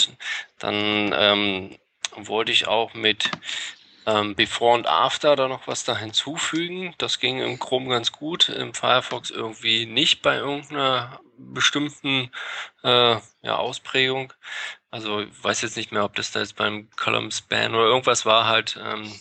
[0.59, 1.77] dann ähm,
[2.15, 3.31] wollte ich auch mit
[4.07, 6.95] ähm, Before und After da noch was da hinzufügen.
[6.97, 12.31] Das ging im Chrome ganz gut, im Firefox irgendwie nicht bei irgendeiner bestimmten
[12.83, 14.33] äh, ja, Ausprägung.
[14.89, 18.25] Also ich weiß jetzt nicht mehr, ob das da jetzt beim Column Span oder irgendwas
[18.25, 19.13] war halt, ähm,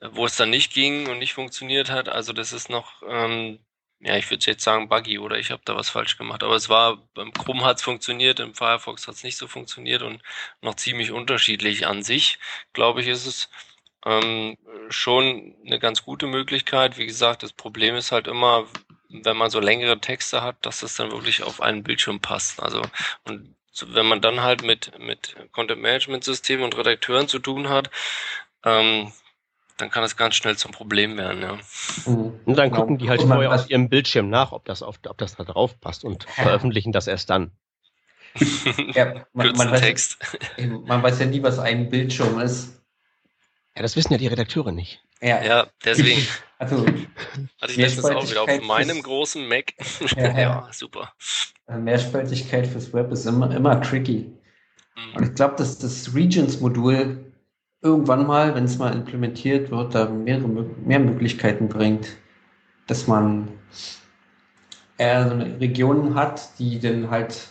[0.00, 2.08] wo es dann nicht ging und nicht funktioniert hat.
[2.08, 3.60] Also das ist noch ähm,
[4.00, 6.42] ja, ich würde jetzt sagen buggy oder ich habe da was falsch gemacht.
[6.42, 10.02] Aber es war, beim Chrome hat es funktioniert, im Firefox hat es nicht so funktioniert
[10.02, 10.22] und
[10.60, 12.38] noch ziemlich unterschiedlich an sich,
[12.72, 13.48] glaube ich, ist es
[14.06, 14.56] ähm,
[14.88, 16.96] schon eine ganz gute Möglichkeit.
[16.96, 18.64] Wie gesagt, das Problem ist halt immer,
[19.08, 22.62] wenn man so längere Texte hat, dass das dann wirklich auf einen Bildschirm passt.
[22.62, 22.82] Also
[23.24, 23.54] und
[23.88, 27.90] wenn man dann halt mit mit Content Management Systemen und Redakteuren zu tun hat,
[28.64, 29.12] ähm,
[29.76, 31.58] dann kann das ganz schnell zum Problem werden, ja.
[32.06, 32.40] Mhm.
[32.44, 35.18] Und dann gucken die halt und vorher auf ihrem Bildschirm nach, ob das auf, ob
[35.18, 37.50] das da drauf passt und veröffentlichen das erst dann.
[38.94, 40.18] ja, man, man, weiß, Text.
[40.84, 42.76] man weiß ja nie, was ein Bildschirm ist.
[43.76, 45.02] Ja, das wissen ja die Redakteure nicht.
[45.20, 46.26] Ja, ja deswegen.
[46.58, 49.74] Also, hatte ich letztens auch wieder auf meinem großen Mac.
[50.16, 50.38] Ja, ja.
[50.38, 51.12] ja, super.
[51.68, 54.32] Mehrspaltigkeit fürs Web ist immer, immer tricky.
[54.96, 55.16] Mhm.
[55.16, 57.26] Und ich glaube, dass das Regions-Modul
[57.82, 62.16] irgendwann mal, wenn es mal implementiert wird, da mehrere, mehr Möglichkeiten bringt,
[62.86, 63.48] dass man
[64.96, 67.48] eher so eine Regionen hat, die dann halt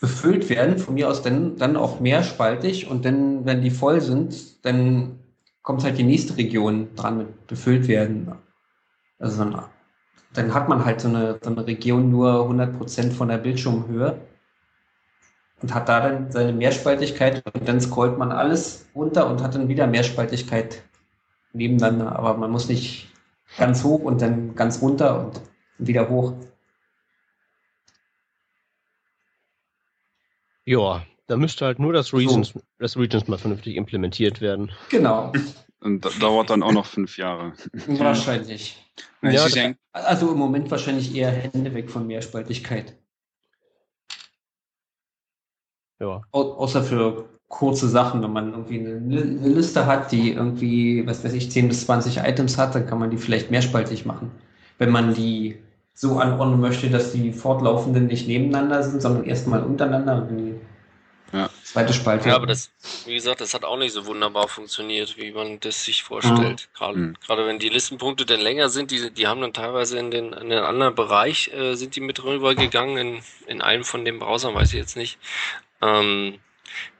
[0.00, 4.64] befüllt werden, von mir aus dann, dann auch mehrspaltig und dann, wenn die voll sind,
[4.64, 5.18] dann
[5.62, 8.32] kommt halt die nächste Region dran mit befüllt werden.
[9.18, 9.44] Also
[10.34, 14.20] dann hat man halt so eine, so eine Region nur 100% von der Bildschirmhöhe
[15.62, 19.68] und hat da dann seine Mehrspaltigkeit und dann scrollt man alles runter und hat dann
[19.68, 20.82] wieder Mehrspaltigkeit
[21.52, 22.16] nebeneinander.
[22.16, 23.08] Aber man muss nicht
[23.56, 25.40] ganz hoch und dann ganz runter und
[25.78, 26.34] wieder hoch.
[30.64, 32.60] Ja, da müsste halt nur das Regions, so.
[32.78, 34.72] das Regions mal vernünftig implementiert werden.
[34.90, 35.32] Genau.
[35.80, 37.52] Und das dauert dann auch noch fünf Jahre.
[37.86, 38.76] Wahrscheinlich.
[39.22, 39.46] Ja,
[39.92, 42.96] also im Moment wahrscheinlich eher Hände weg von Mehrspaltigkeit.
[46.00, 46.22] Ja.
[46.32, 51.22] Au außer für kurze Sachen, wenn man irgendwie eine, eine, Liste hat, die irgendwie, was
[51.22, 54.32] weiß ich, 10 bis 20 Items hat, dann kann man die vielleicht mehrspaltig machen.
[54.78, 55.58] Wenn man die
[55.94, 60.54] so anordnen möchte, dass die fortlaufenden nicht nebeneinander sind, sondern erstmal untereinander und die.
[61.72, 62.28] Zweite Spalte.
[62.28, 62.70] Ja, aber das,
[63.06, 66.68] wie gesagt, das hat auch nicht so wunderbar funktioniert, wie man das sich vorstellt.
[66.72, 66.76] Mhm.
[66.78, 67.16] Gerade, mhm.
[67.24, 70.50] gerade wenn die Listenpunkte dann länger sind, die, die haben dann teilweise in den, in
[70.50, 74.68] den anderen Bereich, äh, sind die mit rübergegangen, in, in einem von den Browsern, weiß
[74.72, 75.18] ich jetzt nicht.
[75.80, 76.38] Ähm,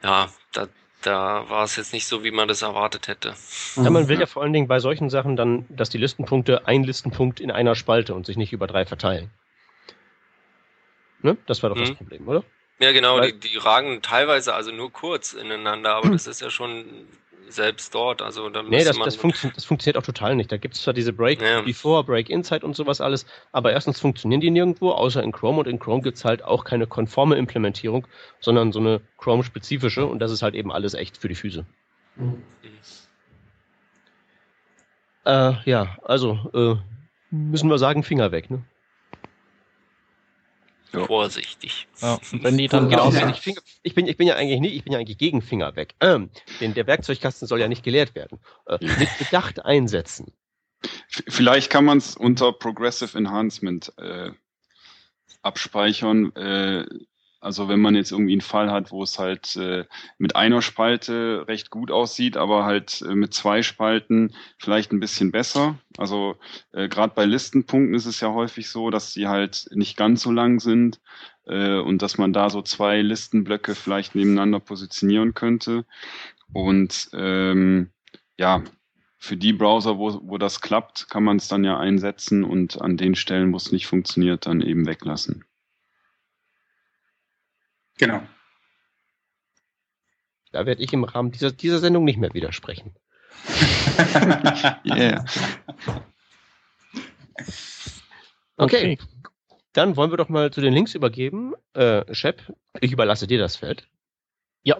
[0.02, 0.68] ja, da,
[1.02, 3.34] da war es jetzt nicht so, wie man das erwartet hätte.
[3.76, 6.82] Ja, man will ja vor allen Dingen bei solchen Sachen dann, dass die Listenpunkte ein
[6.82, 9.30] Listenpunkt in einer Spalte und sich nicht über drei verteilen.
[11.20, 11.36] Ne?
[11.46, 11.80] Das war doch mhm.
[11.80, 12.42] das Problem, oder?
[12.82, 16.84] Ja, genau, die, die ragen teilweise also nur kurz ineinander, aber das ist ja schon
[17.48, 18.22] selbst dort.
[18.22, 20.50] Also da nee, das, das, funktio das funktioniert auch total nicht.
[20.50, 21.60] Da gibt es zwar diese Break ja.
[21.60, 25.68] Before, Break Inside und sowas alles, aber erstens funktionieren die nirgendwo, außer in Chrome und
[25.68, 28.04] in Chrome gibt es halt auch keine konforme Implementierung,
[28.40, 31.64] sondern so eine Chrome-spezifische und das ist halt eben alles echt für die Füße.
[32.16, 32.42] Mhm.
[35.24, 36.74] Äh, ja, also äh,
[37.30, 38.64] müssen wir sagen, Finger weg, ne?
[40.92, 41.06] Ja.
[41.06, 41.88] Vorsichtig.
[42.00, 43.30] Ja, wenn die dann genau, ja.
[43.30, 45.94] ich, ich, bin, ich bin ja eigentlich nicht, ich bin ja eigentlich gegen Finger weg.
[46.00, 48.40] Ähm, denn der Werkzeugkasten soll ja nicht geleert werden.
[48.66, 50.32] Äh, mit Bedacht einsetzen.
[51.08, 54.32] Vielleicht kann man es unter Progressive Enhancement äh,
[55.42, 56.34] abspeichern.
[56.36, 56.86] Äh,
[57.42, 59.84] also wenn man jetzt irgendwie einen Fall hat, wo es halt äh,
[60.16, 65.32] mit einer Spalte recht gut aussieht, aber halt äh, mit zwei Spalten vielleicht ein bisschen
[65.32, 65.76] besser.
[65.98, 66.36] Also
[66.70, 70.30] äh, gerade bei Listenpunkten ist es ja häufig so, dass sie halt nicht ganz so
[70.30, 71.00] lang sind
[71.46, 75.84] äh, und dass man da so zwei Listenblöcke vielleicht nebeneinander positionieren könnte.
[76.52, 77.90] Und ähm,
[78.38, 78.62] ja,
[79.18, 82.96] für die Browser, wo, wo das klappt, kann man es dann ja einsetzen und an
[82.96, 85.44] den Stellen, wo es nicht funktioniert, dann eben weglassen.
[87.98, 88.22] Genau.
[90.52, 92.94] Da werde ich im Rahmen dieser, dieser Sendung nicht mehr widersprechen.
[94.84, 95.24] yeah.
[98.56, 98.98] Okay.
[98.98, 98.98] okay.
[99.72, 101.54] Dann wollen wir doch mal zu den Links übergeben.
[101.72, 102.42] Äh, Shep,
[102.80, 103.88] ich überlasse dir das Feld.
[104.62, 104.76] Ja.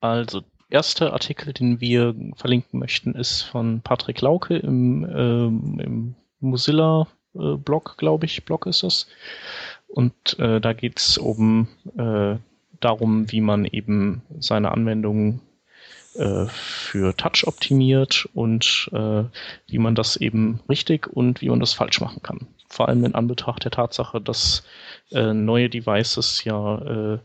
[0.00, 7.94] Also, erster Artikel, den wir verlinken möchten, ist von Patrick Lauke im, ähm, im Mozilla-Blog,
[7.94, 8.44] äh, glaube ich.
[8.44, 9.08] Blog ist das.
[9.92, 12.36] Und äh, da geht es um äh,
[12.80, 15.40] darum, wie man eben seine Anwendungen
[16.14, 19.24] äh, für Touch optimiert und äh,
[19.66, 22.46] wie man das eben richtig und wie man das falsch machen kann.
[22.68, 24.64] Vor allem in Anbetracht der Tatsache, dass
[25.10, 27.18] äh, neue Devices ja äh,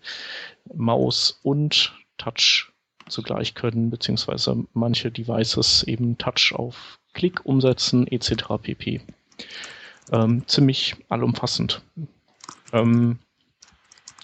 [0.74, 2.72] Maus und Touch
[3.08, 8.46] zugleich können, beziehungsweise manche Devices eben Touch auf Klick umsetzen, etc.
[8.62, 9.02] pp.
[10.12, 11.82] Ähm, ziemlich allumfassend.
[12.74, 13.20] Ähm,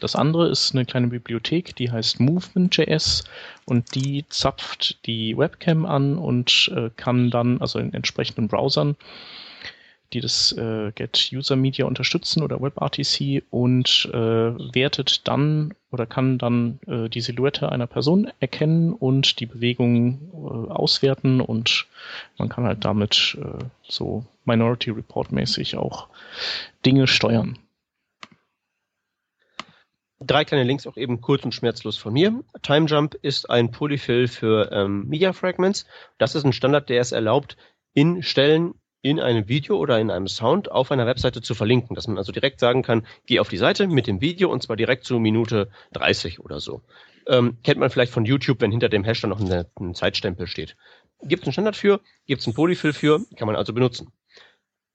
[0.04, 3.24] das andere ist eine kleine Bibliothek, die heißt Movement.js
[3.64, 8.98] und die zapft die Webcam an und äh, kann dann, also in entsprechenden Browsern,
[10.12, 16.38] die das äh, Get User Media unterstützen oder WebRTC und äh, wertet dann oder kann
[16.38, 21.88] dann äh, die Silhouette einer Person erkennen und die Bewegung äh, auswerten und
[22.38, 26.10] man kann halt damit äh, so Minority Report mäßig auch
[26.86, 27.58] Dinge steuern.
[30.26, 32.44] Drei kleine Links auch eben kurz und schmerzlos von mir.
[32.62, 35.86] TimeJump ist ein Polyfill für ähm, Media Fragments.
[36.18, 37.58] Das ist ein Standard, der es erlaubt,
[37.94, 42.08] in Stellen in einem Video oder in einem Sound auf einer Webseite zu verlinken, dass
[42.08, 45.04] man also direkt sagen kann, geh auf die Seite mit dem Video und zwar direkt
[45.04, 46.84] zu Minute 30 oder so.
[47.28, 50.78] Ähm, kennt man vielleicht von YouTube, wenn hinter dem Hash dann noch ein Zeitstempel steht.
[51.22, 54.14] Gibt es einen Standard für, gibt es einen Polyfill für, kann man also benutzen.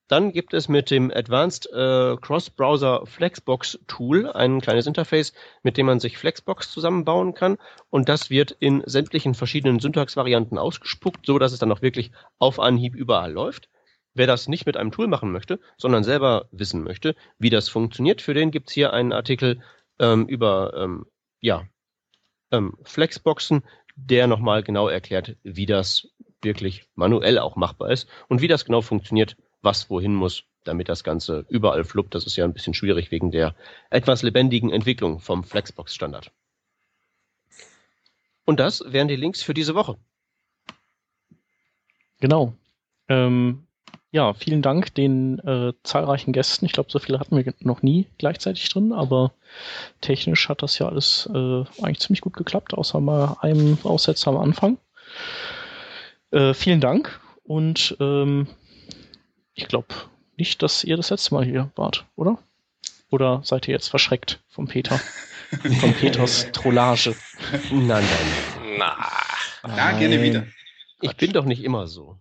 [0.08, 5.84] Dann gibt es mit dem Advanced äh, Cross-Browser Flexbox Tool ein kleines Interface, mit dem
[5.84, 7.58] man sich Flexbox zusammenbauen kann.
[7.90, 12.58] Und das wird in sämtlichen verschiedenen Syntaxvarianten ausgespuckt, so dass es dann auch wirklich auf
[12.58, 13.68] Anhieb überall läuft.
[14.14, 18.22] Wer das nicht mit einem Tool machen möchte, sondern selber wissen möchte, wie das funktioniert,
[18.22, 19.62] für den gibt's hier einen Artikel
[19.98, 21.04] ähm, über ähm,
[21.40, 21.66] ja,
[22.50, 23.62] ähm, Flexboxen,
[23.94, 26.08] der nochmal genau erklärt, wie das
[26.40, 31.04] wirklich manuell auch machbar ist und wie das genau funktioniert, was wohin muss, damit das
[31.04, 32.14] Ganze überall fluppt.
[32.14, 33.54] Das ist ja ein bisschen schwierig wegen der
[33.90, 36.30] etwas lebendigen Entwicklung vom Flexbox-Standard.
[38.44, 39.98] Und das wären die Links für diese Woche.
[42.20, 42.54] Genau.
[43.08, 43.66] Ähm,
[44.10, 46.64] ja, vielen Dank den äh, zahlreichen Gästen.
[46.64, 49.32] Ich glaube, so viele hatten wir noch nie gleichzeitig drin, aber
[50.00, 54.38] technisch hat das ja alles äh, eigentlich ziemlich gut geklappt, außer mal einem Aussetzer am
[54.38, 54.78] Anfang.
[56.30, 58.48] Äh, vielen Dank und ähm,
[59.58, 59.88] ich glaube
[60.36, 62.38] nicht, dass ihr das letzte Mal hier wart, oder?
[63.10, 64.98] Oder seid ihr jetzt verschreckt vom Peter?
[65.80, 67.16] von Peters Trollage?
[67.70, 68.06] Nein, nein.
[68.78, 70.46] Na, Ja, gerne wieder.
[71.00, 72.18] Ich bin doch nicht immer so.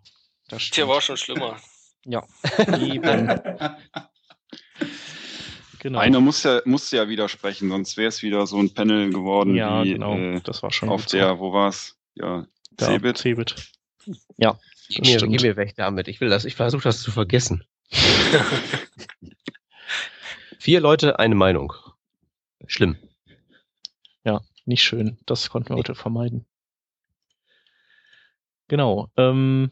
[0.48, 0.90] Das hier stimmt.
[0.90, 1.58] war schon schlimmer.
[2.10, 2.24] Ja,
[2.80, 3.28] eben.
[5.80, 6.00] genau.
[6.00, 9.84] Einer muss ja, musste ja widersprechen, sonst wäre es wieder so ein Panel geworden ja,
[9.84, 10.16] wie genau.
[10.16, 11.98] äh, das war schon auf der, wo war's?
[12.16, 12.48] Ja,
[12.80, 13.18] Ja, Cebit.
[13.18, 13.56] Cebit.
[14.38, 14.58] Ja,
[14.90, 16.08] Das mir, gib mir weg damit.
[16.08, 17.64] Ich will das, ich versuche das zu vergessen.
[20.60, 21.74] Vier Leute, eine Meinung.
[22.66, 22.98] Schlimm.
[24.24, 25.18] Ja, nicht schön.
[25.26, 26.46] Das konnten wir heute vermeiden.
[28.68, 29.10] Genau.
[29.16, 29.72] Ähm,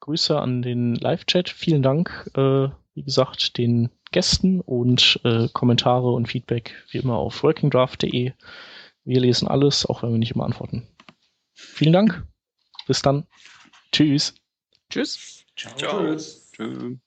[0.00, 1.50] Grüße an den Live-Chat.
[1.50, 7.42] Vielen Dank, äh, wie gesagt, den Gästen und äh, Kommentare und Feedback wie immer auf
[7.42, 8.32] workingdraft.de.
[9.04, 10.88] Wir lesen alles, auch wenn wir nicht immer antworten.
[11.52, 12.26] Vielen Dank.
[12.86, 13.26] Bis dann.
[13.92, 14.34] Tschüss.
[14.88, 15.44] Tschüss.
[15.56, 15.76] Ciao.
[15.76, 16.16] Ciao.
[16.16, 17.00] Tschüss.